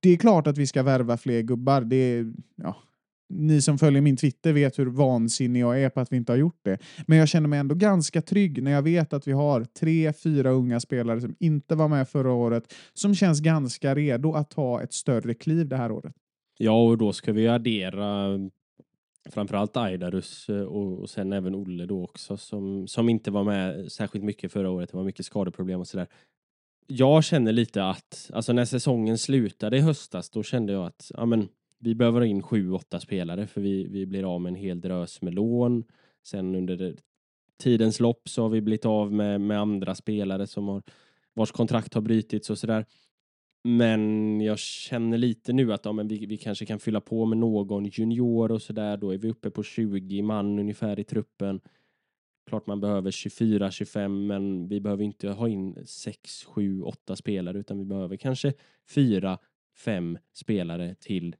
Det 0.00 0.10
är 0.10 0.16
klart 0.16 0.46
att 0.46 0.58
vi 0.58 0.66
ska 0.66 0.82
värva 0.82 1.16
fler 1.16 1.40
gubbar. 1.40 1.80
Det 1.80 1.96
är, 1.96 2.32
ja, 2.56 2.76
ni 3.28 3.62
som 3.62 3.78
följer 3.78 4.02
min 4.02 4.16
Twitter 4.16 4.52
vet 4.52 4.78
hur 4.78 4.86
vansinnig 4.86 5.60
jag 5.60 5.82
är 5.82 5.90
på 5.90 6.00
att 6.00 6.12
vi 6.12 6.16
inte 6.16 6.32
har 6.32 6.36
gjort 6.36 6.60
det. 6.62 6.78
Men 7.06 7.18
jag 7.18 7.28
känner 7.28 7.48
mig 7.48 7.58
ändå 7.58 7.74
ganska 7.74 8.22
trygg 8.22 8.62
när 8.62 8.70
jag 8.70 8.82
vet 8.82 9.12
att 9.12 9.28
vi 9.28 9.32
har 9.32 9.64
tre, 9.64 10.12
fyra 10.12 10.50
unga 10.50 10.80
spelare 10.80 11.20
som 11.20 11.34
inte 11.40 11.74
var 11.74 11.88
med 11.88 12.08
förra 12.08 12.32
året, 12.32 12.74
som 12.94 13.14
känns 13.14 13.40
ganska 13.40 13.94
redo 13.94 14.32
att 14.32 14.50
ta 14.50 14.82
ett 14.82 14.92
större 14.92 15.34
kliv 15.34 15.68
det 15.68 15.76
här 15.76 15.92
året. 15.92 16.14
Ja, 16.58 16.84
och 16.84 16.98
då 16.98 17.12
ska 17.12 17.32
vi 17.32 17.48
addera 17.48 18.38
framförallt 19.30 19.76
Aidarus 19.76 20.48
eh, 20.48 20.62
och, 20.62 20.98
och 20.98 21.10
sen 21.10 21.32
även 21.32 21.54
Olle 21.54 21.86
då 21.86 22.04
också 22.04 22.36
som, 22.36 22.88
som 22.88 23.08
inte 23.08 23.30
var 23.30 23.44
med 23.44 23.92
särskilt 23.92 24.24
mycket 24.24 24.52
förra 24.52 24.70
året. 24.70 24.90
Det 24.90 24.96
var 24.96 25.04
mycket 25.04 25.26
skadeproblem 25.26 25.80
och 25.80 25.88
sådär. 25.88 26.06
Jag 26.86 27.24
känner 27.24 27.52
lite 27.52 27.84
att, 27.84 28.30
alltså 28.32 28.52
när 28.52 28.64
säsongen 28.64 29.18
slutade 29.18 29.76
i 29.76 29.80
höstas, 29.80 30.30
då 30.30 30.42
kände 30.42 30.72
jag 30.72 30.86
att 30.86 31.10
ja, 31.14 31.26
men, 31.26 31.48
vi 31.80 31.94
behöver 31.94 32.20
ha 32.20 32.26
in 32.26 32.42
sju, 32.42 32.72
åtta 32.72 33.00
spelare 33.00 33.46
för 33.46 33.60
vi, 33.60 33.84
vi 33.84 34.06
blir 34.06 34.34
av 34.34 34.40
med 34.40 34.50
en 34.50 34.56
hel 34.56 34.80
drös 34.80 35.22
med 35.22 35.34
lån. 35.34 35.84
Sen 36.22 36.54
under 36.54 36.76
det, 36.76 36.96
tidens 37.62 38.00
lopp 38.00 38.28
så 38.28 38.42
har 38.42 38.48
vi 38.48 38.60
blivit 38.60 38.84
av 38.84 39.12
med, 39.12 39.40
med 39.40 39.60
andra 39.60 39.94
spelare 39.94 40.46
som 40.46 40.68
har, 40.68 40.82
vars 41.34 41.50
kontrakt 41.50 41.94
har 41.94 42.00
brutits 42.00 42.50
och 42.50 42.58
sådär. 42.58 42.86
Men 43.62 44.40
jag 44.40 44.58
känner 44.58 45.18
lite 45.18 45.52
nu 45.52 45.72
att 45.72 45.84
ja, 45.84 45.92
men 45.92 46.08
vi, 46.08 46.26
vi 46.26 46.36
kanske 46.36 46.66
kan 46.66 46.78
fylla 46.78 47.00
på 47.00 47.26
med 47.26 47.38
någon 47.38 47.84
junior 47.84 48.52
och 48.52 48.62
sådär. 48.62 48.96
Då 48.96 49.10
är 49.10 49.18
vi 49.18 49.30
uppe 49.30 49.50
på 49.50 49.62
20 49.62 50.22
man 50.22 50.58
ungefär 50.58 50.98
i 50.98 51.04
truppen. 51.04 51.60
Klart 52.46 52.66
man 52.66 52.80
behöver 52.80 53.10
24, 53.10 53.70
25, 53.70 54.26
men 54.26 54.68
vi 54.68 54.80
behöver 54.80 55.04
inte 55.04 55.28
ha 55.28 55.48
in 55.48 55.86
6, 55.86 56.44
7, 56.44 56.82
8 56.82 57.16
spelare 57.16 57.58
utan 57.58 57.78
vi 57.78 57.84
behöver 57.84 58.16
kanske 58.16 58.52
4, 58.88 59.38
5 59.76 60.18
spelare 60.32 60.94
till 60.94 61.36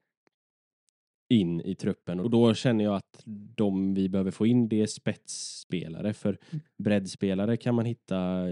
in 1.28 1.60
i 1.60 1.74
truppen 1.74 2.20
och 2.20 2.30
då 2.30 2.54
känner 2.54 2.84
jag 2.84 2.94
att 2.94 3.22
de 3.56 3.94
vi 3.94 4.08
behöver 4.08 4.30
få 4.30 4.46
in 4.46 4.68
det 4.68 4.82
är 4.82 4.86
spetsspelare 4.86 6.12
för 6.12 6.38
breddspelare 6.76 7.56
kan 7.56 7.74
man 7.74 7.84
hitta 7.84 8.48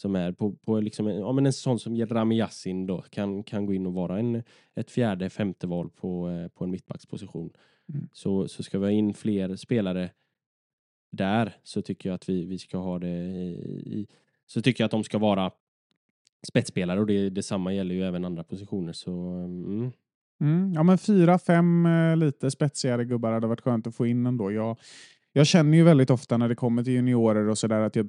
som 0.00 0.16
är 0.16 0.32
på, 0.32 0.52
på 0.52 0.80
liksom, 0.80 1.08
ja, 1.08 1.32
men 1.32 1.46
en 1.46 1.52
sån 1.52 1.78
som 1.78 2.06
Rami 2.06 2.38
Yassin 2.38 2.86
då 2.86 3.02
kan, 3.02 3.42
kan 3.42 3.66
gå 3.66 3.74
in 3.74 3.86
och 3.86 3.94
vara 3.94 4.18
en, 4.18 4.42
ett 4.74 4.90
fjärde, 4.90 5.30
femte 5.30 5.66
val 5.66 5.90
på, 5.90 6.30
eh, 6.30 6.48
på 6.48 6.64
en 6.64 6.70
mittbacksposition. 6.70 7.50
Mm. 7.94 8.08
Så, 8.12 8.48
så 8.48 8.62
ska 8.62 8.78
vi 8.78 8.86
ha 8.86 8.90
in 8.90 9.14
fler 9.14 9.56
spelare 9.56 10.10
där 11.12 11.56
så 11.62 11.82
tycker 11.82 12.08
jag 12.08 12.14
att 12.14 12.28
vi, 12.28 12.46
vi 12.46 12.58
ska 12.58 12.78
ha 12.78 12.98
det 12.98 13.08
i, 13.08 14.00
i 14.00 14.06
så 14.46 14.62
tycker 14.62 14.82
jag 14.82 14.86
att 14.86 14.90
de 14.90 15.04
ska 15.04 15.18
vara 15.18 15.50
spetsspelare 16.48 17.00
och 17.00 17.06
det, 17.06 17.30
detsamma 17.30 17.74
gäller 17.74 17.94
ju 17.94 18.04
även 18.04 18.24
andra 18.24 18.44
positioner 18.44 18.92
så 18.92 19.10
mm. 19.10 19.92
Mm, 20.40 20.72
ja, 20.74 20.82
men 20.82 20.98
fyra, 20.98 21.38
fem 21.38 21.86
eh, 21.86 22.16
lite 22.16 22.50
spetsigare 22.50 23.04
gubbar 23.04 23.32
hade 23.32 23.46
varit 23.46 23.60
skönt 23.60 23.86
att 23.86 23.96
få 23.96 24.06
in 24.06 24.26
ändå. 24.26 24.52
Jag, 24.52 24.76
jag 25.32 25.46
känner 25.46 25.78
ju 25.78 25.84
väldigt 25.84 26.10
ofta 26.10 26.36
när 26.36 26.48
det 26.48 26.54
kommer 26.54 26.84
till 26.84 26.92
juniorer 26.92 27.48
och 27.48 27.58
sådär 27.58 27.80
att 27.80 27.96
jag, 27.96 28.06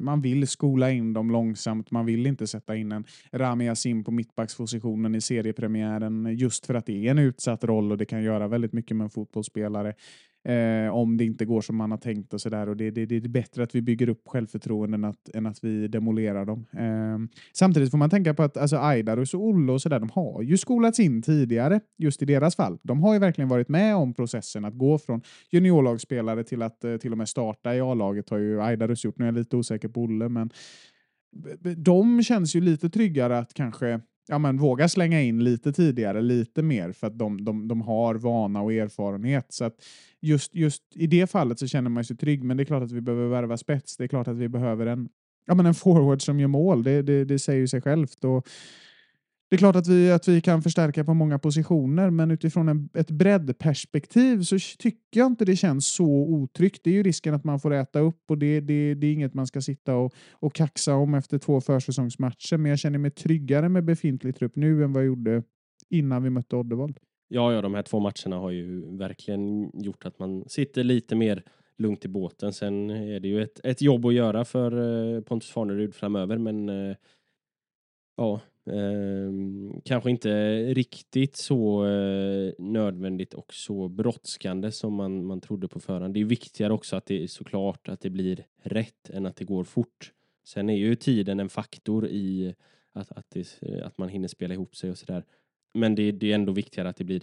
man 0.00 0.20
vill 0.20 0.48
skola 0.48 0.90
in 0.90 1.12
dem 1.12 1.30
långsamt. 1.30 1.90
Man 1.90 2.06
vill 2.06 2.26
inte 2.26 2.46
sätta 2.46 2.76
in 2.76 2.92
en 2.92 3.04
Rami 3.32 3.64
Yassin 3.64 4.04
på 4.04 4.10
mittbackspositionen 4.10 5.14
i 5.14 5.20
seriepremiären 5.20 6.36
just 6.36 6.66
för 6.66 6.74
att 6.74 6.86
det 6.86 7.06
är 7.06 7.10
en 7.10 7.18
utsatt 7.18 7.64
roll 7.64 7.92
och 7.92 7.98
det 7.98 8.04
kan 8.04 8.22
göra 8.22 8.48
väldigt 8.48 8.72
mycket 8.72 8.96
med 8.96 9.04
en 9.04 9.10
fotbollsspelare. 9.10 9.94
Eh, 10.44 10.94
om 10.94 11.16
det 11.16 11.24
inte 11.24 11.44
går 11.44 11.60
som 11.60 11.76
man 11.76 11.90
har 11.90 11.98
tänkt 11.98 12.34
och 12.34 12.40
sådär. 12.40 12.68
Och 12.68 12.76
det, 12.76 12.90
det, 12.90 13.06
det 13.06 13.16
är 13.16 13.28
bättre 13.28 13.62
att 13.62 13.74
vi 13.74 13.82
bygger 13.82 14.08
upp 14.08 14.22
självförtroenden 14.26 15.04
än 15.04 15.10
att, 15.10 15.34
än 15.34 15.46
att 15.46 15.64
vi 15.64 15.88
demolerar 15.88 16.44
dem. 16.44 16.66
Eh, 16.72 17.40
samtidigt 17.52 17.90
får 17.90 17.98
man 17.98 18.10
tänka 18.10 18.34
på 18.34 18.42
att 18.42 18.56
alltså, 18.56 18.76
Aidarus 18.76 19.34
och 19.34 19.44
Olle 19.44 19.72
och 19.72 19.82
sådär, 19.82 20.00
de 20.00 20.10
har 20.10 20.42
ju 20.42 20.56
skolats 20.56 21.00
in 21.00 21.22
tidigare, 21.22 21.80
just 21.98 22.22
i 22.22 22.24
deras 22.24 22.56
fall. 22.56 22.78
De 22.82 23.02
har 23.02 23.12
ju 23.12 23.18
verkligen 23.18 23.48
varit 23.48 23.68
med 23.68 23.96
om 23.96 24.14
processen 24.14 24.64
att 24.64 24.74
gå 24.74 24.98
från 24.98 25.22
juniorlagsspelare 25.50 26.44
till 26.44 26.62
att 26.62 26.84
eh, 26.84 26.96
till 26.96 27.12
och 27.12 27.18
med 27.18 27.28
starta 27.28 27.74
i 27.74 27.80
A-laget 27.80 28.30
har 28.30 28.38
ju 28.38 28.62
Aidarus 28.62 29.04
gjort. 29.04 29.18
Nu 29.18 29.24
är 29.24 29.28
jag 29.28 29.34
lite 29.38 29.56
osäker 29.56 29.88
på 29.88 30.00
Olle, 30.00 30.28
men 30.28 30.50
de 31.76 32.22
känns 32.22 32.56
ju 32.56 32.60
lite 32.60 32.90
tryggare 32.90 33.38
att 33.38 33.54
kanske 33.54 34.00
ja, 34.30 34.38
men 34.38 34.58
våga 34.58 34.88
slänga 34.88 35.22
in 35.22 35.44
lite 35.44 35.72
tidigare, 35.72 36.22
lite 36.22 36.62
mer, 36.62 36.92
för 36.92 37.06
att 37.06 37.18
de, 37.18 37.44
de, 37.44 37.68
de 37.68 37.80
har 37.80 38.14
vana 38.14 38.62
och 38.62 38.72
erfarenhet. 38.72 39.46
Så 39.48 39.64
att 39.64 39.74
just, 40.20 40.54
just 40.54 40.82
i 40.94 41.06
det 41.06 41.30
fallet 41.30 41.58
så 41.58 41.66
känner 41.66 41.90
man 41.90 42.04
sig 42.04 42.16
trygg, 42.16 42.44
men 42.44 42.56
det 42.56 42.62
är 42.62 42.64
klart 42.64 42.82
att 42.82 42.92
vi 42.92 43.00
behöver 43.00 43.28
värva 43.28 43.56
spets. 43.56 43.96
Det 43.96 44.04
är 44.04 44.08
klart 44.08 44.28
att 44.28 44.36
vi 44.36 44.48
behöver 44.48 44.86
en, 44.86 45.08
ja, 45.46 45.54
men 45.54 45.66
en 45.66 45.74
forward 45.74 46.22
som 46.22 46.40
gör 46.40 46.48
mål. 46.48 46.82
Det, 46.82 47.02
det, 47.02 47.24
det 47.24 47.38
säger 47.38 47.60
ju 47.60 47.68
sig 47.68 47.82
självt. 47.82 48.24
Och 48.24 48.48
det 49.50 49.56
är 49.56 49.58
klart 49.58 49.76
att 49.76 49.86
vi, 49.86 50.12
att 50.12 50.28
vi 50.28 50.40
kan 50.40 50.62
förstärka 50.62 51.04
på 51.04 51.14
många 51.14 51.38
positioner, 51.38 52.10
men 52.10 52.30
utifrån 52.30 52.68
en, 52.68 52.88
ett 52.94 53.10
breddperspektiv 53.10 54.42
så 54.42 54.58
tycker 54.78 55.20
jag 55.20 55.26
inte 55.26 55.44
det 55.44 55.56
känns 55.56 55.86
så 55.86 56.06
otryggt. 56.06 56.80
Det 56.84 56.90
är 56.90 56.94
ju 56.94 57.02
risken 57.02 57.34
att 57.34 57.44
man 57.44 57.60
får 57.60 57.74
äta 57.74 58.00
upp 58.00 58.22
och 58.28 58.38
det, 58.38 58.60
det, 58.60 58.94
det 58.94 59.06
är 59.06 59.12
inget 59.12 59.34
man 59.34 59.46
ska 59.46 59.60
sitta 59.60 59.94
och, 59.94 60.14
och 60.32 60.54
kaxa 60.54 60.94
om 60.94 61.14
efter 61.14 61.38
två 61.38 61.60
försäsongsmatcher. 61.60 62.56
Men 62.56 62.70
jag 62.70 62.78
känner 62.78 62.98
mig 62.98 63.10
tryggare 63.10 63.68
med 63.68 63.84
befintlig 63.84 64.36
trupp 64.36 64.56
nu 64.56 64.84
än 64.84 64.92
vad 64.92 65.02
jag 65.02 65.06
gjorde 65.06 65.42
innan 65.88 66.22
vi 66.22 66.30
mötte 66.30 66.56
Oddevold. 66.56 66.98
Ja, 67.32 67.52
ja, 67.52 67.62
de 67.62 67.74
här 67.74 67.82
två 67.82 68.00
matcherna 68.00 68.36
har 68.36 68.50
ju 68.50 68.96
verkligen 68.96 69.70
gjort 69.74 70.06
att 70.06 70.18
man 70.18 70.44
sitter 70.48 70.84
lite 70.84 71.14
mer 71.14 71.42
lugnt 71.76 72.04
i 72.04 72.08
båten. 72.08 72.52
Sen 72.52 72.90
är 72.90 73.20
det 73.20 73.28
ju 73.28 73.42
ett, 73.42 73.60
ett 73.64 73.82
jobb 73.82 74.06
att 74.06 74.14
göra 74.14 74.44
för 74.44 74.72
eh, 75.16 75.20
Pontus 75.20 75.50
Farnerud 75.50 75.94
framöver, 75.94 76.38
men 76.38 76.68
eh, 76.68 76.96
ja, 78.16 78.40
eh, 78.66 79.30
kanske 79.84 80.10
inte 80.10 80.30
riktigt 80.74 81.36
så 81.36 81.86
eh, 81.86 82.52
nödvändigt 82.58 83.34
och 83.34 83.54
så 83.54 83.88
brådskande 83.88 84.72
som 84.72 84.94
man, 84.94 85.26
man 85.26 85.40
trodde 85.40 85.68
på 85.68 85.80
förhand. 85.80 86.14
Det 86.14 86.20
är 86.20 86.24
viktigare 86.24 86.72
också 86.72 86.96
att 86.96 87.06
det 87.06 87.22
är 87.22 87.26
såklart 87.26 87.88
att 87.88 88.00
det 88.00 88.10
blir 88.10 88.46
rätt 88.62 89.10
än 89.10 89.26
att 89.26 89.36
det 89.36 89.44
går 89.44 89.64
fort. 89.64 90.12
Sen 90.44 90.70
är 90.70 90.76
ju 90.76 90.94
tiden 90.94 91.40
en 91.40 91.48
faktor 91.48 92.06
i 92.06 92.54
att, 92.92 93.12
att, 93.12 93.30
det, 93.30 93.60
att 93.84 93.98
man 93.98 94.08
hinner 94.08 94.28
spela 94.28 94.54
ihop 94.54 94.76
sig 94.76 94.90
och 94.90 94.98
sådär. 94.98 95.24
Men 95.74 95.94
det, 95.94 96.12
det 96.12 96.30
är 96.30 96.34
ändå 96.34 96.52
viktigare 96.52 96.88
att 96.88 96.96
det 96.96 97.04
blir 97.04 97.22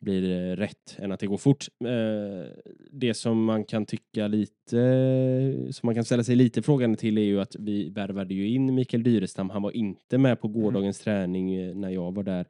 blir 0.00 0.50
eh, 0.50 0.56
rätt 0.56 0.96
än 0.98 1.12
att 1.12 1.20
det 1.20 1.26
går 1.26 1.36
fort. 1.36 1.66
Eh, 1.84 2.50
det 2.90 3.14
som 3.14 3.44
man 3.44 3.64
kan 3.64 3.86
tycka 3.86 4.26
lite, 4.26 5.66
som 5.70 5.86
man 5.86 5.94
kan 5.94 6.04
ställa 6.04 6.24
sig 6.24 6.36
lite 6.36 6.62
frågande 6.62 6.96
till 6.96 7.18
är 7.18 7.22
ju 7.22 7.40
att 7.40 7.56
vi 7.58 7.88
värvade 7.88 8.34
ju 8.34 8.48
in 8.48 8.74
Mikael 8.74 9.02
Dyrestam. 9.02 9.50
Han 9.50 9.62
var 9.62 9.76
inte 9.76 10.18
med 10.18 10.40
på 10.40 10.48
mm. 10.48 10.60
gårdagens 10.60 11.06
mm. 11.06 11.20
träning 11.20 11.54
eh, 11.54 11.74
när 11.74 11.90
jag 11.90 12.14
var 12.14 12.22
där 12.22 12.46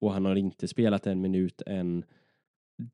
och 0.00 0.12
han 0.12 0.24
har 0.24 0.36
inte 0.36 0.68
spelat 0.68 1.06
en 1.06 1.20
minut 1.20 1.62
än. 1.66 2.04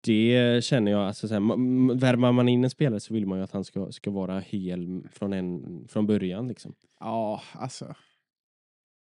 Det 0.00 0.64
känner 0.64 0.92
jag, 0.92 1.00
alltså 1.00 1.29
så 1.29 1.35
här, 1.35 1.94
värvar 1.94 2.33
man 2.33 2.48
in 2.48 2.64
en 2.64 2.70
spelare 2.70 3.00
så 3.00 3.14
vill 3.14 3.26
man 3.26 3.38
ju 3.38 3.44
att 3.44 3.53
han 3.53 3.64
ska, 3.64 3.92
ska 3.92 4.11
vara 4.11 4.40
hel 4.40 5.03
från, 5.12 5.33
en, 5.33 5.85
från 5.88 6.07
början. 6.07 6.48
Liksom. 6.48 6.74
Ja, 7.00 7.42
alltså 7.53 7.94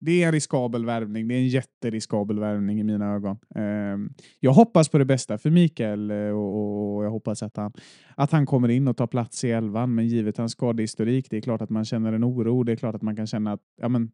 det 0.00 0.22
är 0.22 0.26
en 0.26 0.32
riskabel 0.32 0.84
värvning. 0.84 1.28
Det 1.28 1.34
är 1.34 1.38
en 1.38 1.48
jätteriskabel 1.48 2.38
värvning 2.38 2.80
i 2.80 2.84
mina 2.84 3.14
ögon. 3.14 3.38
Ehm, 3.54 4.12
jag 4.40 4.52
hoppas 4.52 4.88
på 4.88 4.98
det 4.98 5.04
bästa 5.04 5.38
för 5.38 5.50
Mikael 5.50 6.10
eh, 6.10 6.16
och 6.16 7.04
jag 7.04 7.10
hoppas 7.10 7.42
att 7.42 7.56
han, 7.56 7.72
att 8.14 8.32
han 8.32 8.46
kommer 8.46 8.68
in 8.68 8.88
och 8.88 8.96
tar 8.96 9.06
plats 9.06 9.44
i 9.44 9.50
elvan. 9.50 9.94
Men 9.94 10.08
givet 10.08 10.36
hans 10.36 10.52
skadehistorik, 10.52 11.26
det 11.30 11.36
är 11.36 11.40
klart 11.40 11.62
att 11.62 11.70
man 11.70 11.84
känner 11.84 12.12
en 12.12 12.24
oro. 12.24 12.62
Det 12.62 12.72
är 12.72 12.76
klart 12.76 12.94
att 12.94 13.02
man 13.02 13.16
kan 13.16 13.26
känna 13.26 13.52
att 13.52 13.60
ja, 13.80 13.88
men, 13.88 14.10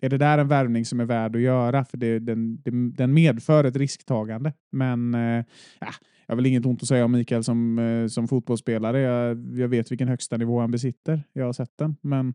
är 0.00 0.08
det 0.08 0.18
där 0.18 0.38
en 0.38 0.48
värvning 0.48 0.84
som 0.84 1.00
är 1.00 1.04
värd 1.04 1.36
att 1.36 1.42
göra? 1.42 1.84
För 1.84 1.96
det, 1.96 2.18
den, 2.18 2.62
den 2.92 3.14
medför 3.14 3.64
ett 3.64 3.76
risktagande. 3.76 4.52
Men 4.72 5.14
äh, 5.14 5.44
jag 5.80 6.28
har 6.28 6.36
väl 6.36 6.46
inget 6.46 6.66
ont 6.66 6.82
att 6.82 6.88
säga 6.88 7.04
om 7.04 7.12
Mikael 7.12 7.44
som, 7.44 7.78
eh, 7.78 8.06
som 8.06 8.28
fotbollsspelare. 8.28 9.00
Jag, 9.00 9.58
jag 9.58 9.68
vet 9.68 9.92
vilken 9.92 10.08
högsta 10.08 10.36
nivå 10.36 10.60
han 10.60 10.70
besitter. 10.70 11.22
Jag 11.32 11.44
har 11.44 11.52
sett 11.52 11.78
den. 11.78 11.96
Men 12.02 12.34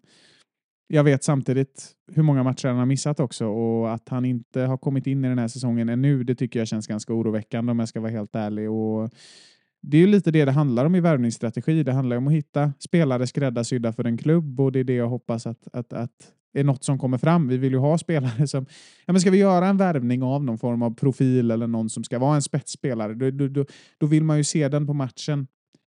jag 0.91 1.03
vet 1.03 1.23
samtidigt 1.23 1.91
hur 2.11 2.23
många 2.23 2.43
matcher 2.43 2.67
han 2.67 2.77
har 2.77 2.85
missat 2.85 3.19
också 3.19 3.45
och 3.47 3.93
att 3.93 4.09
han 4.09 4.25
inte 4.25 4.61
har 4.61 4.77
kommit 4.77 5.07
in 5.07 5.25
i 5.25 5.27
den 5.27 5.39
här 5.39 5.47
säsongen 5.47 5.89
ännu, 5.89 6.23
det 6.23 6.35
tycker 6.35 6.59
jag 6.59 6.67
känns 6.67 6.87
ganska 6.87 7.13
oroväckande 7.13 7.71
om 7.71 7.79
jag 7.79 7.89
ska 7.89 7.99
vara 7.99 8.11
helt 8.11 8.35
ärlig. 8.35 8.69
Och 8.69 9.09
det 9.81 9.97
är 9.97 10.01
ju 10.01 10.07
lite 10.07 10.31
det 10.31 10.45
det 10.45 10.51
handlar 10.51 10.85
om 10.85 10.95
i 10.95 10.99
värvningsstrategi. 10.99 11.83
Det 11.83 11.93
handlar 11.93 12.17
om 12.17 12.27
att 12.27 12.33
hitta 12.33 12.73
spelare 12.79 13.27
skräddarsydda 13.27 13.93
för 13.93 14.03
en 14.03 14.17
klubb 14.17 14.59
och 14.59 14.71
det 14.71 14.79
är 14.79 14.83
det 14.83 14.95
jag 14.95 15.07
hoppas 15.07 15.47
att, 15.47 15.67
att, 15.73 15.93
att 15.93 16.33
är 16.53 16.63
något 16.63 16.83
som 16.83 16.99
kommer 16.99 17.17
fram. 17.17 17.47
Vi 17.47 17.57
vill 17.57 17.71
ju 17.71 17.77
ha 17.77 17.97
spelare 17.97 18.47
som... 18.47 18.65
Ja, 19.05 19.13
men 19.13 19.21
ska 19.21 19.31
vi 19.31 19.37
göra 19.37 19.67
en 19.67 19.77
värvning 19.77 20.23
av 20.23 20.43
någon 20.43 20.57
form 20.57 20.81
av 20.81 20.95
profil 20.95 21.51
eller 21.51 21.67
någon 21.67 21.89
som 21.89 22.03
ska 22.03 22.19
vara 22.19 22.35
en 22.35 22.41
spetsspelare, 22.41 23.13
då, 23.13 23.31
då, 23.31 23.47
då, 23.47 23.65
då 23.97 24.07
vill 24.07 24.23
man 24.23 24.37
ju 24.37 24.43
se 24.43 24.67
den 24.67 24.87
på 24.87 24.93
matchen 24.93 25.47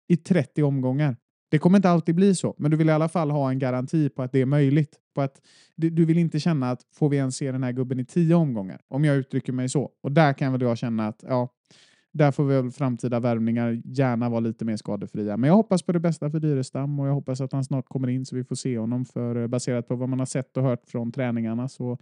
i 0.08 0.16
30 0.16 0.62
omgångar. 0.62 1.16
Det 1.48 1.58
kommer 1.58 1.78
inte 1.78 1.90
alltid 1.90 2.14
bli 2.14 2.34
så, 2.34 2.54
men 2.58 2.70
du 2.70 2.76
vill 2.76 2.88
i 2.88 2.92
alla 2.92 3.08
fall 3.08 3.30
ha 3.30 3.50
en 3.50 3.58
garanti 3.58 4.08
på 4.08 4.22
att 4.22 4.32
det 4.32 4.40
är 4.40 4.46
möjligt. 4.46 4.96
På 5.14 5.22
att 5.22 5.40
du, 5.76 6.04
vill 6.04 6.18
inte 6.18 6.40
känna 6.40 6.70
att 6.70 6.80
får 6.94 7.08
vi 7.08 7.16
ens 7.16 7.36
se 7.36 7.52
den 7.52 7.62
här 7.62 7.72
gubben 7.72 8.00
i 8.00 8.04
tio 8.04 8.34
omgångar? 8.34 8.80
Om 8.88 9.04
jag 9.04 9.16
uttrycker 9.16 9.52
mig 9.52 9.68
så. 9.68 9.90
Och 10.02 10.12
där 10.12 10.32
kan 10.32 10.52
väl 10.52 10.60
jag 10.60 10.78
känna 10.78 11.08
att 11.08 11.24
ja, 11.28 11.48
där 12.12 12.30
får 12.30 12.44
väl 12.44 12.70
framtida 12.70 13.20
värvningar 13.20 13.82
gärna 13.84 14.28
vara 14.28 14.40
lite 14.40 14.64
mer 14.64 14.76
skadefria. 14.76 15.36
Men 15.36 15.48
jag 15.48 15.54
hoppas 15.54 15.82
på 15.82 15.92
det 15.92 16.00
bästa 16.00 16.30
för 16.30 16.40
Dyrestam 16.40 17.00
och 17.00 17.08
jag 17.08 17.12
hoppas 17.14 17.40
att 17.40 17.52
han 17.52 17.64
snart 17.64 17.88
kommer 17.88 18.08
in 18.08 18.26
så 18.26 18.36
vi 18.36 18.44
får 18.44 18.56
se 18.56 18.78
honom. 18.78 19.04
För 19.04 19.36
eh, 19.36 19.46
baserat 19.46 19.88
på 19.88 19.96
vad 19.96 20.08
man 20.08 20.18
har 20.18 20.26
sett 20.26 20.56
och 20.56 20.62
hört 20.62 20.82
från 20.86 21.12
träningarna 21.12 21.68
så 21.68 21.98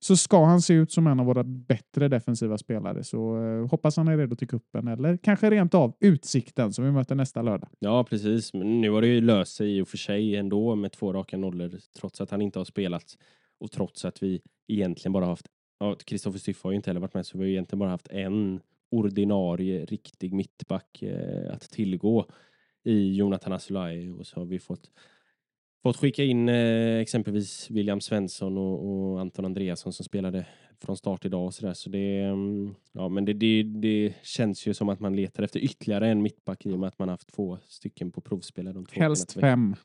så 0.00 0.16
ska 0.16 0.44
han 0.44 0.62
se 0.62 0.74
ut 0.74 0.92
som 0.92 1.06
en 1.06 1.20
av 1.20 1.26
våra 1.26 1.44
bättre 1.44 2.08
defensiva 2.08 2.58
spelare. 2.58 3.04
Så 3.04 3.44
eh, 3.44 3.70
hoppas 3.70 3.96
han 3.96 4.08
är 4.08 4.16
redo 4.16 4.36
till 4.36 4.48
kuppen 4.48 4.88
eller 4.88 5.16
kanske 5.16 5.50
rent 5.50 5.74
av 5.74 5.96
Utsikten 6.00 6.72
som 6.72 6.84
vi 6.84 6.90
möter 6.90 7.14
nästa 7.14 7.42
lördag. 7.42 7.68
Ja, 7.78 8.04
precis. 8.04 8.54
Men 8.54 8.80
nu 8.80 8.90
har 8.90 9.00
det 9.00 9.08
ju 9.08 9.20
löst 9.20 9.56
sig 9.56 9.76
i 9.76 9.80
och 9.80 9.88
för 9.88 9.96
sig 9.96 10.36
ändå 10.36 10.74
med 10.74 10.92
två 10.92 11.12
raka 11.12 11.36
nollor 11.36 11.72
trots 12.00 12.20
att 12.20 12.30
han 12.30 12.42
inte 12.42 12.58
har 12.58 12.64
spelat 12.64 13.16
och 13.60 13.70
trots 13.70 14.04
att 14.04 14.22
vi 14.22 14.40
egentligen 14.68 15.12
bara 15.12 15.26
haft 15.26 15.46
Ja, 15.80 15.96
Kristoffer 16.04 16.38
Styff 16.38 16.64
har 16.64 16.70
ju 16.70 16.76
inte 16.76 16.90
heller 16.90 17.00
varit 17.00 17.14
med 17.14 17.26
så 17.26 17.38
vi 17.38 17.44
har 17.44 17.48
egentligen 17.48 17.78
bara 17.78 17.90
haft 17.90 18.08
en 18.08 18.60
ordinarie 18.90 19.84
riktig 19.84 20.32
mittback 20.32 21.02
eh, 21.02 21.54
att 21.54 21.70
tillgå 21.70 22.26
i 22.84 23.14
Jonathan 23.16 23.52
Asulaj 23.52 24.10
och 24.10 24.26
så 24.26 24.40
har 24.40 24.46
vi 24.46 24.58
fått 24.58 24.90
fått 25.82 25.96
skicka 25.96 26.24
in 26.24 26.48
eh, 26.48 26.98
exempelvis 26.98 27.70
William 27.70 28.00
Svensson 28.00 28.58
och, 28.58 28.88
och, 28.88 29.20
Anton 29.20 29.44
Andreasson 29.44 29.92
som 29.92 30.04
spelade 30.04 30.46
från 30.80 30.96
start 30.96 31.24
idag 31.24 31.44
och 31.46 31.54
så 31.54 31.66
där. 31.66 31.74
Så 31.74 31.90
det, 31.90 32.20
mm, 32.20 32.74
ja, 32.92 33.08
men 33.08 33.24
det, 33.24 33.32
det, 33.32 33.62
det, 33.62 34.14
känns 34.22 34.66
ju 34.66 34.74
som 34.74 34.88
att 34.88 35.00
man 35.00 35.16
letar 35.16 35.42
efter 35.42 35.60
ytterligare 35.60 36.08
en 36.08 36.22
mittback 36.22 36.66
i 36.66 36.72
och 36.72 36.78
med 36.78 36.88
att 36.88 36.98
man 36.98 37.08
haft 37.08 37.32
två 37.34 37.58
stycken 37.66 38.12
på. 38.12 38.20
De 38.20 38.86
två 38.86 39.00
Helst 39.00 39.32
fem. 39.32 39.76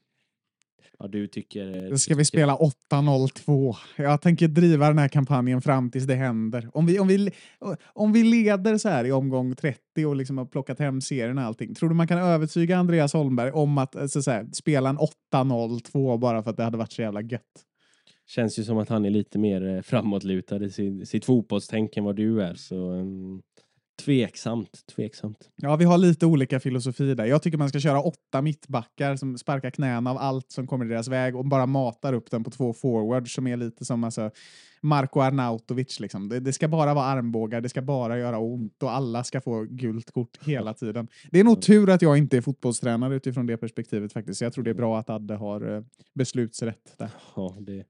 Ja, 0.99 1.07
du 1.07 1.27
tycker... 1.27 1.89
Då 1.89 1.97
ska 1.97 2.15
vi 2.15 2.25
spela 2.25 2.55
8-0-2. 2.91 3.75
Jag 3.95 4.21
tänker 4.21 4.47
driva 4.47 4.87
den 4.87 4.97
här 4.97 5.07
kampanjen 5.07 5.61
fram 5.61 5.91
tills 5.91 6.05
det 6.05 6.15
händer. 6.15 6.69
Om 6.73 6.85
vi, 6.85 6.99
om 6.99 7.07
vi, 7.07 7.31
om 7.93 8.13
vi 8.13 8.23
leder 8.23 8.77
så 8.77 8.89
här 8.89 9.05
i 9.05 9.11
omgång 9.11 9.55
30 9.55 10.05
och 10.05 10.15
liksom 10.15 10.37
har 10.37 10.45
plockat 10.45 10.79
hem 10.79 11.01
serien 11.01 11.37
och 11.37 11.43
allting, 11.43 11.75
tror 11.75 11.89
du 11.89 11.95
man 11.95 12.07
kan 12.07 12.19
övertyga 12.19 12.77
Andreas 12.77 13.13
Holmberg 13.13 13.51
om 13.51 13.77
att 13.77 13.95
alltså 13.95 14.21
så 14.21 14.31
här, 14.31 14.47
spela 14.53 14.89
en 14.89 14.97
8-0-2 15.33 16.17
bara 16.17 16.43
för 16.43 16.49
att 16.49 16.57
det 16.57 16.63
hade 16.63 16.77
varit 16.77 16.91
så 16.91 17.01
jävla 17.01 17.21
gött? 17.21 17.65
Känns 18.27 18.59
ju 18.59 18.63
som 18.63 18.77
att 18.77 18.89
han 18.89 19.05
är 19.05 19.09
lite 19.09 19.39
mer 19.39 19.75
eh, 19.75 19.81
framåtlutad 19.81 20.63
i 20.63 20.69
sitt, 20.69 21.09
sitt 21.09 21.25
fotbollstänk 21.25 21.97
än 21.97 22.03
vad 22.03 22.15
du 22.15 22.41
är. 22.41 22.53
Så, 22.53 22.91
um, 22.91 23.41
Tveksamt, 24.01 24.85
tveksamt. 24.95 25.49
Ja, 25.55 25.75
vi 25.75 25.85
har 25.85 25.97
lite 25.97 26.25
olika 26.25 26.59
filosofi 26.59 27.15
där. 27.15 27.25
Jag 27.25 27.41
tycker 27.41 27.57
man 27.57 27.69
ska 27.69 27.79
köra 27.79 28.01
åtta 28.01 28.41
mittbackar 28.41 29.15
som 29.15 29.37
sparkar 29.37 29.69
knäna 29.69 30.11
av 30.11 30.17
allt 30.17 30.51
som 30.51 30.67
kommer 30.67 30.85
i 30.85 30.87
deras 30.87 31.07
väg 31.07 31.35
och 31.35 31.45
bara 31.45 31.65
matar 31.65 32.13
upp 32.13 32.31
den 32.31 32.43
på 32.43 32.51
två 32.51 32.73
forwards 32.73 33.33
som 33.33 33.47
är 33.47 33.57
lite 33.57 33.85
som 33.85 34.03
alltså, 34.03 34.31
Marko 34.81 35.19
Arnautovic. 35.19 35.99
Liksom. 35.99 36.29
Det, 36.29 36.39
det, 36.39 36.53
ska 36.53 36.67
bara 36.67 36.93
vara 36.93 37.05
armbågar, 37.05 37.61
det 37.61 37.69
ska 37.69 37.81
bara 37.81 38.17
göra 38.17 38.39
ont 38.39 38.83
och 38.83 38.91
alla 38.91 39.23
ska 39.23 39.41
få 39.41 39.63
gult 39.63 40.11
kort 40.11 40.37
hela 40.41 40.73
tiden. 40.73 41.07
Det 41.31 41.39
är 41.39 41.43
nog 41.43 41.61
tur 41.61 41.89
att 41.89 42.01
jag 42.01 42.17
inte 42.17 42.37
är 42.37 42.41
fotbollstränare 42.41 43.15
utifrån 43.15 43.45
det 43.45 43.57
perspektivet 43.57 44.13
faktiskt. 44.13 44.41
Jag 44.41 44.53
tror 44.53 44.63
det 44.63 44.69
är 44.69 44.75
bra 44.75 44.99
att 44.99 45.09
Adde 45.09 45.35
har 45.35 45.75
eh, 45.75 45.83
beslutsrätt 46.13 46.97
där. 46.97 47.09
Ja, 47.35 47.57
det, 47.59 47.83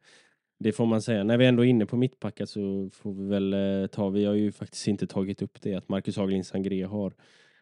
det 0.64 0.72
får 0.72 0.86
man 0.86 1.02
säga. 1.02 1.24
När 1.24 1.38
vi 1.38 1.46
ändå 1.46 1.66
är 1.66 1.70
inne 1.70 1.86
på 1.86 1.98
mittbackar 1.98 2.46
så 2.46 2.90
får 2.94 3.14
vi 3.14 3.26
väl 3.26 3.54
eh, 3.54 3.88
ta, 3.88 4.10
vi 4.10 4.26
har 4.26 4.34
ju 4.34 4.52
faktiskt 4.52 4.88
inte 4.88 5.08
tagit 5.08 5.42
upp 5.42 5.62
det, 5.62 5.76
att 5.76 5.90
Marcus 5.90 6.18
Hagelin 6.18 6.44
Sangré 6.44 6.84
har, 6.84 7.14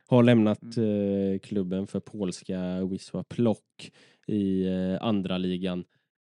har 0.07 0.23
lämnat 0.23 0.77
mm. 0.77 1.33
eh, 1.33 1.39
klubben 1.39 1.87
för 1.87 1.99
polska 1.99 2.85
Wisła 2.85 3.23
Plock 3.23 3.91
i 4.27 4.67
eh, 4.67 4.97
andra 5.01 5.37
ligan. 5.37 5.83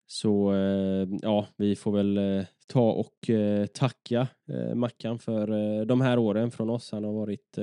Så 0.07 0.53
eh, 0.53 1.07
ja, 1.21 1.47
vi 1.57 1.75
får 1.75 1.91
väl 1.91 2.17
eh, 2.17 2.45
ta 2.67 2.91
och 2.91 3.29
eh, 3.29 3.65
tacka 3.65 4.27
Mackan 4.75 5.19
för 5.19 5.85
de 5.85 6.01
här 6.01 6.17
åren 6.17 6.51
från 6.51 6.69
oss. 6.69 6.91
Han 6.91 7.03
har 7.03 7.13
varit 7.13 7.57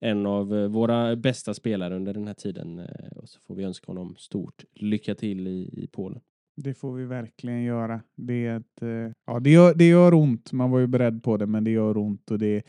en 0.00 0.26
av 0.26 0.48
våra 0.48 1.16
bästa 1.16 1.54
spelare 1.54 1.96
under 1.96 2.14
den 2.14 2.26
här 2.26 2.34
tiden 2.34 2.88
och 3.16 3.28
så 3.28 3.40
får 3.40 3.54
vi 3.54 3.64
önska 3.64 3.86
honom 3.86 4.14
stort 4.18 4.64
lycka 4.74 5.14
till 5.14 5.46
i, 5.46 5.70
i 5.72 5.88
Polen. 5.92 6.20
Det 6.62 6.74
får 6.74 6.94
vi 6.94 7.04
verkligen 7.04 7.62
göra. 7.62 8.00
Det, 8.16 8.46
är 8.46 8.56
ett, 8.56 8.82
eh, 8.82 9.12
ja, 9.26 9.40
det, 9.40 9.50
gör, 9.50 9.74
det 9.74 9.88
gör 9.88 10.14
ont. 10.14 10.52
Man 10.52 10.70
var 10.70 10.78
ju 10.78 10.86
beredd 10.86 11.22
på 11.22 11.36
det, 11.36 11.46
men 11.46 11.64
det 11.64 11.70
gör 11.70 11.98
ont. 11.98 12.30
Och 12.30 12.38
det, 12.38 12.62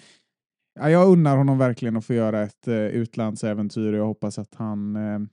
ja, 0.80 0.90
jag 0.90 1.10
unnar 1.10 1.38
honom 1.38 1.58
verkligen 1.58 1.98
att 1.98 2.06
få 2.06 2.14
göra 2.14 2.42
ett 2.42 2.68
uh, 2.68 2.76
utlandsäventyr. 2.76 3.94
Jag 3.94 4.06
hoppas 4.06 4.40
att 4.40 4.56
han, 4.56 4.96
uh, 4.96 5.28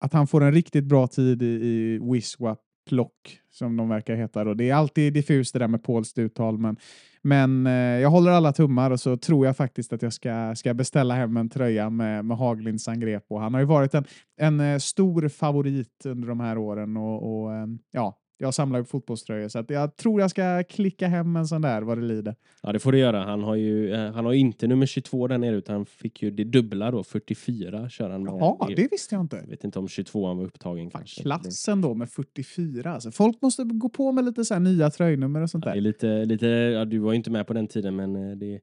att 0.00 0.12
han 0.12 0.26
får 0.26 0.44
en 0.44 0.52
riktigt 0.52 0.84
bra 0.84 1.06
tid 1.06 1.42
i, 1.42 1.46
i 1.46 1.98
Wiswap 2.12 2.60
Plock, 2.88 3.40
som 3.50 3.76
de 3.76 3.88
verkar 3.88 4.14
heta. 4.14 4.44
Då. 4.44 4.54
Det 4.54 4.70
är 4.70 4.74
alltid 4.74 5.12
diffust 5.12 5.52
det 5.52 5.58
där 5.58 5.68
med 5.68 5.82
polskt 5.82 6.18
uttal, 6.18 6.58
men, 6.58 6.76
men 7.22 7.66
eh, 7.66 7.72
jag 7.72 8.10
håller 8.10 8.30
alla 8.30 8.52
tummar 8.52 8.90
och 8.90 9.00
så 9.00 9.16
tror 9.16 9.46
jag 9.46 9.56
faktiskt 9.56 9.92
att 9.92 10.02
jag 10.02 10.12
ska, 10.12 10.54
ska 10.56 10.74
beställa 10.74 11.14
hem 11.14 11.36
en 11.36 11.48
tröja 11.48 11.90
med, 11.90 12.24
med 12.24 12.36
Haglind 12.36 12.80
Sangrepo. 12.80 13.38
Han 13.38 13.54
har 13.54 13.60
ju 13.60 13.66
varit 13.66 13.94
en, 13.94 14.04
en 14.36 14.60
eh, 14.60 14.78
stor 14.78 15.28
favorit 15.28 16.06
under 16.06 16.28
de 16.28 16.40
här 16.40 16.58
åren 16.58 16.96
och, 16.96 17.42
och 17.42 17.54
eh, 17.54 17.66
ja, 17.90 18.16
jag 18.42 18.54
samlar 18.54 18.80
upp 18.80 18.88
fotbollströjor 18.88 19.48
så 19.48 19.58
att 19.58 19.70
jag 19.70 19.96
tror 19.96 20.20
jag 20.20 20.30
ska 20.30 20.62
klicka 20.62 21.08
hem 21.08 21.36
en 21.36 21.46
sån 21.46 21.62
där 21.62 21.82
vad 21.82 21.98
det 21.98 22.04
lider. 22.04 22.34
Ja, 22.62 22.72
det 22.72 22.78
får 22.78 22.92
du 22.92 22.98
göra. 22.98 23.24
Han 23.24 23.42
har 23.42 23.54
ju 23.54 23.92
eh, 23.94 24.12
han 24.12 24.24
har 24.24 24.32
inte 24.32 24.66
nummer 24.66 24.86
22 24.86 25.26
där 25.26 25.38
nere 25.38 25.56
utan 25.56 25.76
han 25.76 25.86
fick 25.86 26.22
ju 26.22 26.30
det 26.30 26.44
dubbla 26.44 26.90
då, 26.90 27.04
44 27.04 27.88
kör 27.88 28.10
han 28.10 28.22
med. 28.22 28.32
Ja, 28.32 28.68
det 28.76 28.88
visste 28.90 29.14
jag 29.14 29.22
inte. 29.22 29.36
Jag 29.36 29.46
vet 29.46 29.64
inte 29.64 29.78
om 29.78 29.88
22 29.88 30.34
var 30.34 30.44
upptagen 30.44 30.90
Fan, 30.90 31.00
kanske. 31.00 31.22
klassen 31.22 31.80
då 31.80 31.94
med 31.94 32.10
44. 32.10 32.94
Alltså, 32.94 33.10
folk 33.10 33.42
måste 33.42 33.64
gå 33.64 33.88
på 33.88 34.12
med 34.12 34.24
lite 34.24 34.44
så 34.44 34.54
här 34.54 34.60
nya 34.60 34.90
tröjnummer 34.90 35.40
och 35.40 35.50
sånt 35.50 35.64
Ja, 35.64 35.70
det 35.72 35.78
är 35.78 35.80
där. 35.80 35.88
lite, 35.88 36.24
lite, 36.24 36.46
ja, 36.46 36.84
du 36.84 36.98
var 36.98 37.12
ju 37.12 37.16
inte 37.16 37.30
med 37.30 37.46
på 37.46 37.52
den 37.52 37.66
tiden 37.66 37.96
men 37.96 38.16
eh, 38.30 38.36
det, 38.36 38.60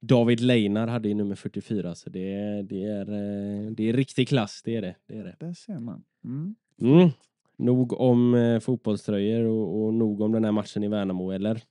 David 0.00 0.40
Leinar 0.40 0.86
hade 0.86 1.08
ju 1.08 1.14
nummer 1.14 1.34
44 1.34 1.94
så 1.94 2.10
det, 2.10 2.62
det, 2.62 2.84
är, 2.84 3.00
eh, 3.10 3.70
det 3.70 3.88
är 3.88 3.92
riktig 3.92 4.28
klass, 4.28 4.62
det 4.64 4.76
är 4.76 4.82
det. 4.82 4.94
det, 5.08 5.18
är 5.18 5.24
det. 5.24 5.36
Det 5.46 5.54
ser 5.54 5.78
man. 5.78 6.02
Mm. 6.24 6.54
Mm. 6.80 7.10
Nog 7.64 8.00
om 8.00 8.34
eh, 8.34 8.60
fotbollströjor 8.60 9.44
och, 9.44 9.84
och 9.86 9.94
nog 9.94 10.20
om 10.20 10.32
den 10.32 10.44
här 10.44 10.52
matchen 10.52 10.82
i 10.82 10.88
Värnamo, 10.88 11.30
eller? 11.30 11.62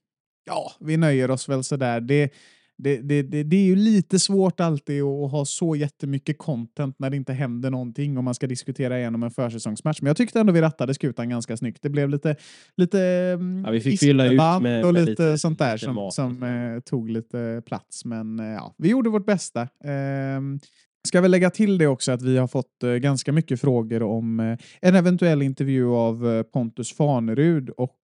Ja, 0.45 0.71
vi 0.79 0.97
nöjer 0.97 1.31
oss 1.31 1.49
väl 1.49 1.63
sådär. 1.63 2.01
Det, 2.01 2.33
det, 2.77 2.97
det, 2.97 3.21
det, 3.23 3.43
det 3.43 3.55
är 3.57 3.63
ju 3.65 3.75
lite 3.75 4.19
svårt 4.19 4.59
alltid 4.59 5.03
att 5.03 5.31
ha 5.31 5.45
så 5.45 5.75
jättemycket 5.75 6.37
content 6.37 6.95
när 6.99 7.09
det 7.09 7.15
inte 7.17 7.33
händer 7.33 7.69
någonting 7.69 8.17
om 8.17 8.25
man 8.25 8.33
ska 8.35 8.47
diskutera 8.47 8.99
igenom 8.99 9.23
en 9.23 9.31
försäsongsmatch. 9.31 10.01
Men 10.01 10.07
jag 10.07 10.17
tyckte 10.17 10.39
ändå 10.39 10.53
vi 10.53 10.61
rattade 10.61 10.93
skutan 10.93 11.29
ganska 11.29 11.57
snyggt. 11.57 11.81
Det 11.81 11.89
blev 11.89 12.09
lite, 12.09 12.35
lite 12.77 12.99
mm, 13.33 13.63
Ja, 13.65 13.71
vi 13.71 13.79
fick 13.81 13.99
fylla 13.99 14.25
ut 14.25 14.31
isterband 14.31 14.63
med- 14.63 14.85
och 14.85 14.93
med 14.93 15.05
lite, 15.05 15.11
lite- 15.23 15.37
sånt 15.37 15.59
där 15.59 15.73
lite 15.73 15.85
som, 15.85 15.97
och 15.97 16.13
som 16.13 16.43
eh, 16.43 16.79
tog 16.79 17.09
lite 17.09 17.61
plats. 17.65 18.05
Men 18.05 18.39
eh, 18.39 18.45
ja, 18.45 18.75
vi 18.77 18.89
gjorde 18.89 19.09
vårt 19.09 19.25
bästa. 19.25 19.67
Ehm, 19.83 20.59
Ska 21.07 21.21
väl 21.21 21.31
lägga 21.31 21.49
till 21.49 21.77
det 21.77 21.87
också 21.87 22.11
att 22.11 22.21
vi 22.21 22.37
har 22.37 22.47
fått 22.47 22.83
eh, 22.83 22.91
ganska 22.91 23.31
mycket 23.31 23.61
frågor 23.61 24.03
om 24.03 24.39
eh, 24.39 24.57
en 24.81 24.95
eventuell 24.95 25.41
intervju 25.41 25.87
av 25.87 26.27
eh, 26.27 26.43
Pontus 26.43 26.93
Fanerud 26.93 27.69
och 27.69 27.95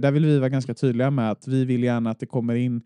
där 0.00 0.10
vill 0.10 0.26
vi 0.26 0.38
vara 0.38 0.48
ganska 0.48 0.74
tydliga 0.74 1.10
med 1.10 1.30
att 1.30 1.48
vi 1.48 1.64
vill 1.64 1.84
gärna 1.84 2.10
att 2.10 2.20
det 2.20 2.26
kommer 2.26 2.54
in 2.54 2.82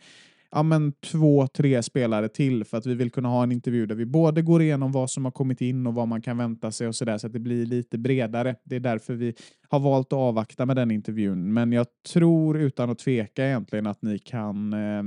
ja, 0.53 0.63
men 0.63 0.93
två, 0.93 1.47
tre 1.47 1.83
spelare 1.83 2.29
till 2.29 2.65
för 2.65 2.79
att 2.79 2.87
vi 2.87 2.95
vill 2.95 3.11
kunna 3.11 3.29
ha 3.29 3.43
en 3.43 3.53
intervju 3.53 3.87
där 3.87 3.95
vi 3.95 4.07
både 4.07 4.43
går 4.43 4.63
igenom 4.63 4.93
vad 4.93 5.11
som 5.11 5.25
har 5.25 5.33
kommit 5.33 5.61
in 5.61 5.87
och 5.87 5.95
vad 5.95 6.09
man 6.09 6.23
kan 6.23 6.39
vänta 6.39 6.71
sig 6.71 6.89
och 6.89 6.95
sådär 6.95 7.19
så 7.19 7.27
att 7.27 7.33
det 7.33 7.39
blir 7.39 7.67
lite 7.67 7.99
bredare. 7.99 8.57
Det 8.65 8.77
är 8.77 8.81
därför 8.81 9.15
vi 9.15 9.35
har 9.69 9.81
valt 9.81 10.07
att 10.07 10.19
avvakta 10.19 10.67
med 10.67 10.77
den 10.77 10.91
intervjun. 10.91 11.53
Men 11.53 11.73
jag 11.73 11.87
tror 12.13 12.59
utan 12.59 12.91
att 12.91 12.99
tveka 12.99 13.47
egentligen 13.47 13.87
att 13.87 14.03
ni 14.03 14.19
kan 14.19 14.73
eh, 14.73 15.03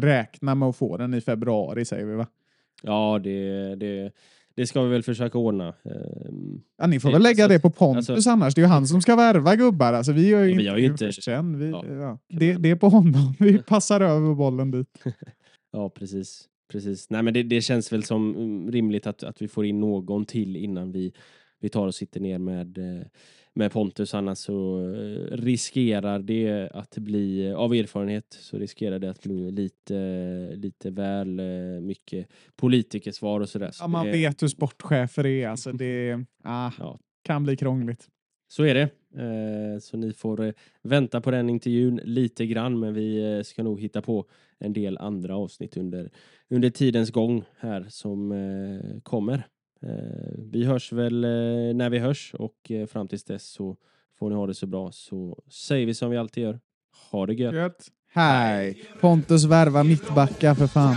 räkna 0.00 0.54
med 0.54 0.68
att 0.68 0.76
få 0.76 0.96
den 0.96 1.14
i 1.14 1.20
februari 1.20 1.84
säger 1.84 2.06
vi 2.06 2.14
va? 2.14 2.26
Ja, 2.82 3.20
det, 3.24 3.74
det, 3.74 4.12
det 4.54 4.66
ska 4.66 4.82
vi 4.82 4.90
väl 4.90 5.02
försöka 5.02 5.38
ordna. 5.38 5.74
Ja, 6.78 6.86
ni 6.86 7.00
får 7.00 7.08
Det- 7.08 7.12
väl 7.12 7.22
lägga 7.22 7.44
alltså- 7.44 7.58
det 7.58 7.60
på 7.62 7.70
Pontus 7.70 8.10
alltså- 8.10 8.30
annars. 8.30 8.54
Det 8.54 8.60
är 8.60 8.62
ju 8.62 8.68
han 8.68 8.86
som 8.86 9.02
ska 9.02 9.16
värva 9.16 9.56
gubbar. 9.56 9.92
Alltså, 9.92 10.12
vi 10.12 10.28
gör 10.28 10.44
ju 10.44 10.50
inte, 10.50 10.80
ju 10.80 10.86
inte- 10.86 11.12
sen. 11.12 11.58
Vi, 11.58 11.70
Ja. 11.70 11.84
ja. 11.86 12.18
det, 12.28 12.52
det 12.54 12.70
är 12.70 12.76
på 12.76 12.88
honom. 12.88 13.34
Vi 13.38 13.58
passar 13.58 14.00
över 14.00 14.34
bollen 14.34 14.70
dit. 14.70 15.04
Ja, 15.72 15.88
precis. 15.90 16.44
precis. 16.72 17.10
Nej, 17.10 17.22
men 17.22 17.34
det, 17.34 17.42
det 17.42 17.60
känns 17.60 17.92
väl 17.92 18.02
som 18.02 18.34
mm, 18.34 18.72
rimligt 18.72 19.06
att, 19.06 19.22
att 19.22 19.42
vi 19.42 19.48
får 19.48 19.66
in 19.66 19.80
någon 19.80 20.24
till 20.26 20.56
innan 20.56 20.92
vi, 20.92 21.12
vi 21.60 21.68
tar 21.68 21.86
och 21.86 21.94
sitter 21.94 22.20
ner 22.20 22.38
med, 22.38 22.78
eh, 22.78 23.06
med 23.54 23.72
Pontus. 23.72 24.14
Annars 24.14 24.38
så 24.38 24.80
eh, 24.94 25.36
riskerar 25.36 26.18
det 26.18 26.70
att 26.74 26.98
bli, 26.98 27.52
av 27.52 27.74
erfarenhet, 27.74 28.36
så 28.40 28.58
riskerar 28.58 28.98
det 28.98 29.10
att 29.10 29.22
bli 29.22 29.50
lite, 29.50 30.52
lite 30.54 30.90
väl 30.90 31.40
eh, 31.40 31.80
mycket 31.80 32.26
politikersvar 32.56 33.40
och 33.40 33.48
sådär. 33.48 33.70
Så 33.70 33.84
Ja, 33.84 33.88
man 33.88 34.06
vet 34.06 34.42
hur 34.42 34.48
sportchefer 34.48 35.26
är. 35.26 35.48
Alltså, 35.48 35.72
det 35.72 36.24
ah, 36.44 36.72
Ja. 36.78 36.98
kan 37.24 37.44
bli 37.44 37.56
krångligt. 37.56 38.08
Så 38.48 38.62
är 38.64 38.74
det. 38.74 38.88
Eh, 39.22 39.78
så 39.80 39.96
ni 39.96 40.12
får 40.12 40.54
vänta 40.82 41.20
på 41.20 41.30
den 41.30 41.50
intervjun 41.50 42.00
lite 42.04 42.46
grann, 42.46 42.80
men 42.80 42.94
vi 42.94 43.42
ska 43.44 43.62
nog 43.62 43.80
hitta 43.80 44.02
på 44.02 44.24
en 44.58 44.72
del 44.72 44.98
andra 44.98 45.36
avsnitt 45.36 45.76
under, 45.76 46.10
under 46.50 46.70
tidens 46.70 47.10
gång 47.10 47.44
här 47.58 47.86
som 47.88 48.34
kommer. 49.02 49.46
Eh, 49.82 49.90
vi 50.52 50.64
hörs 50.64 50.92
väl 50.92 51.24
eh, 51.24 51.30
när 51.74 51.90
vi 51.90 51.98
hörs 51.98 52.34
och 52.34 52.70
eh, 52.70 52.86
fram 52.86 53.08
tills 53.08 53.24
dess 53.24 53.46
så 53.52 53.76
får 54.18 54.30
ni 54.30 54.36
ha 54.36 54.46
det 54.46 54.54
så 54.54 54.66
bra 54.66 54.92
så 54.92 55.42
säger 55.50 55.86
vi 55.86 55.94
som 55.94 56.10
vi 56.10 56.16
alltid 56.16 56.42
gör. 56.42 56.60
Ha 57.10 57.26
det 57.26 57.34
gött! 57.34 57.54
Gött. 57.54 57.86
Hej! 58.12 58.82
Pontus 59.00 59.44
värva 59.44 59.82
mittbacka 59.82 60.54
för 60.54 60.66
fan. 60.66 60.96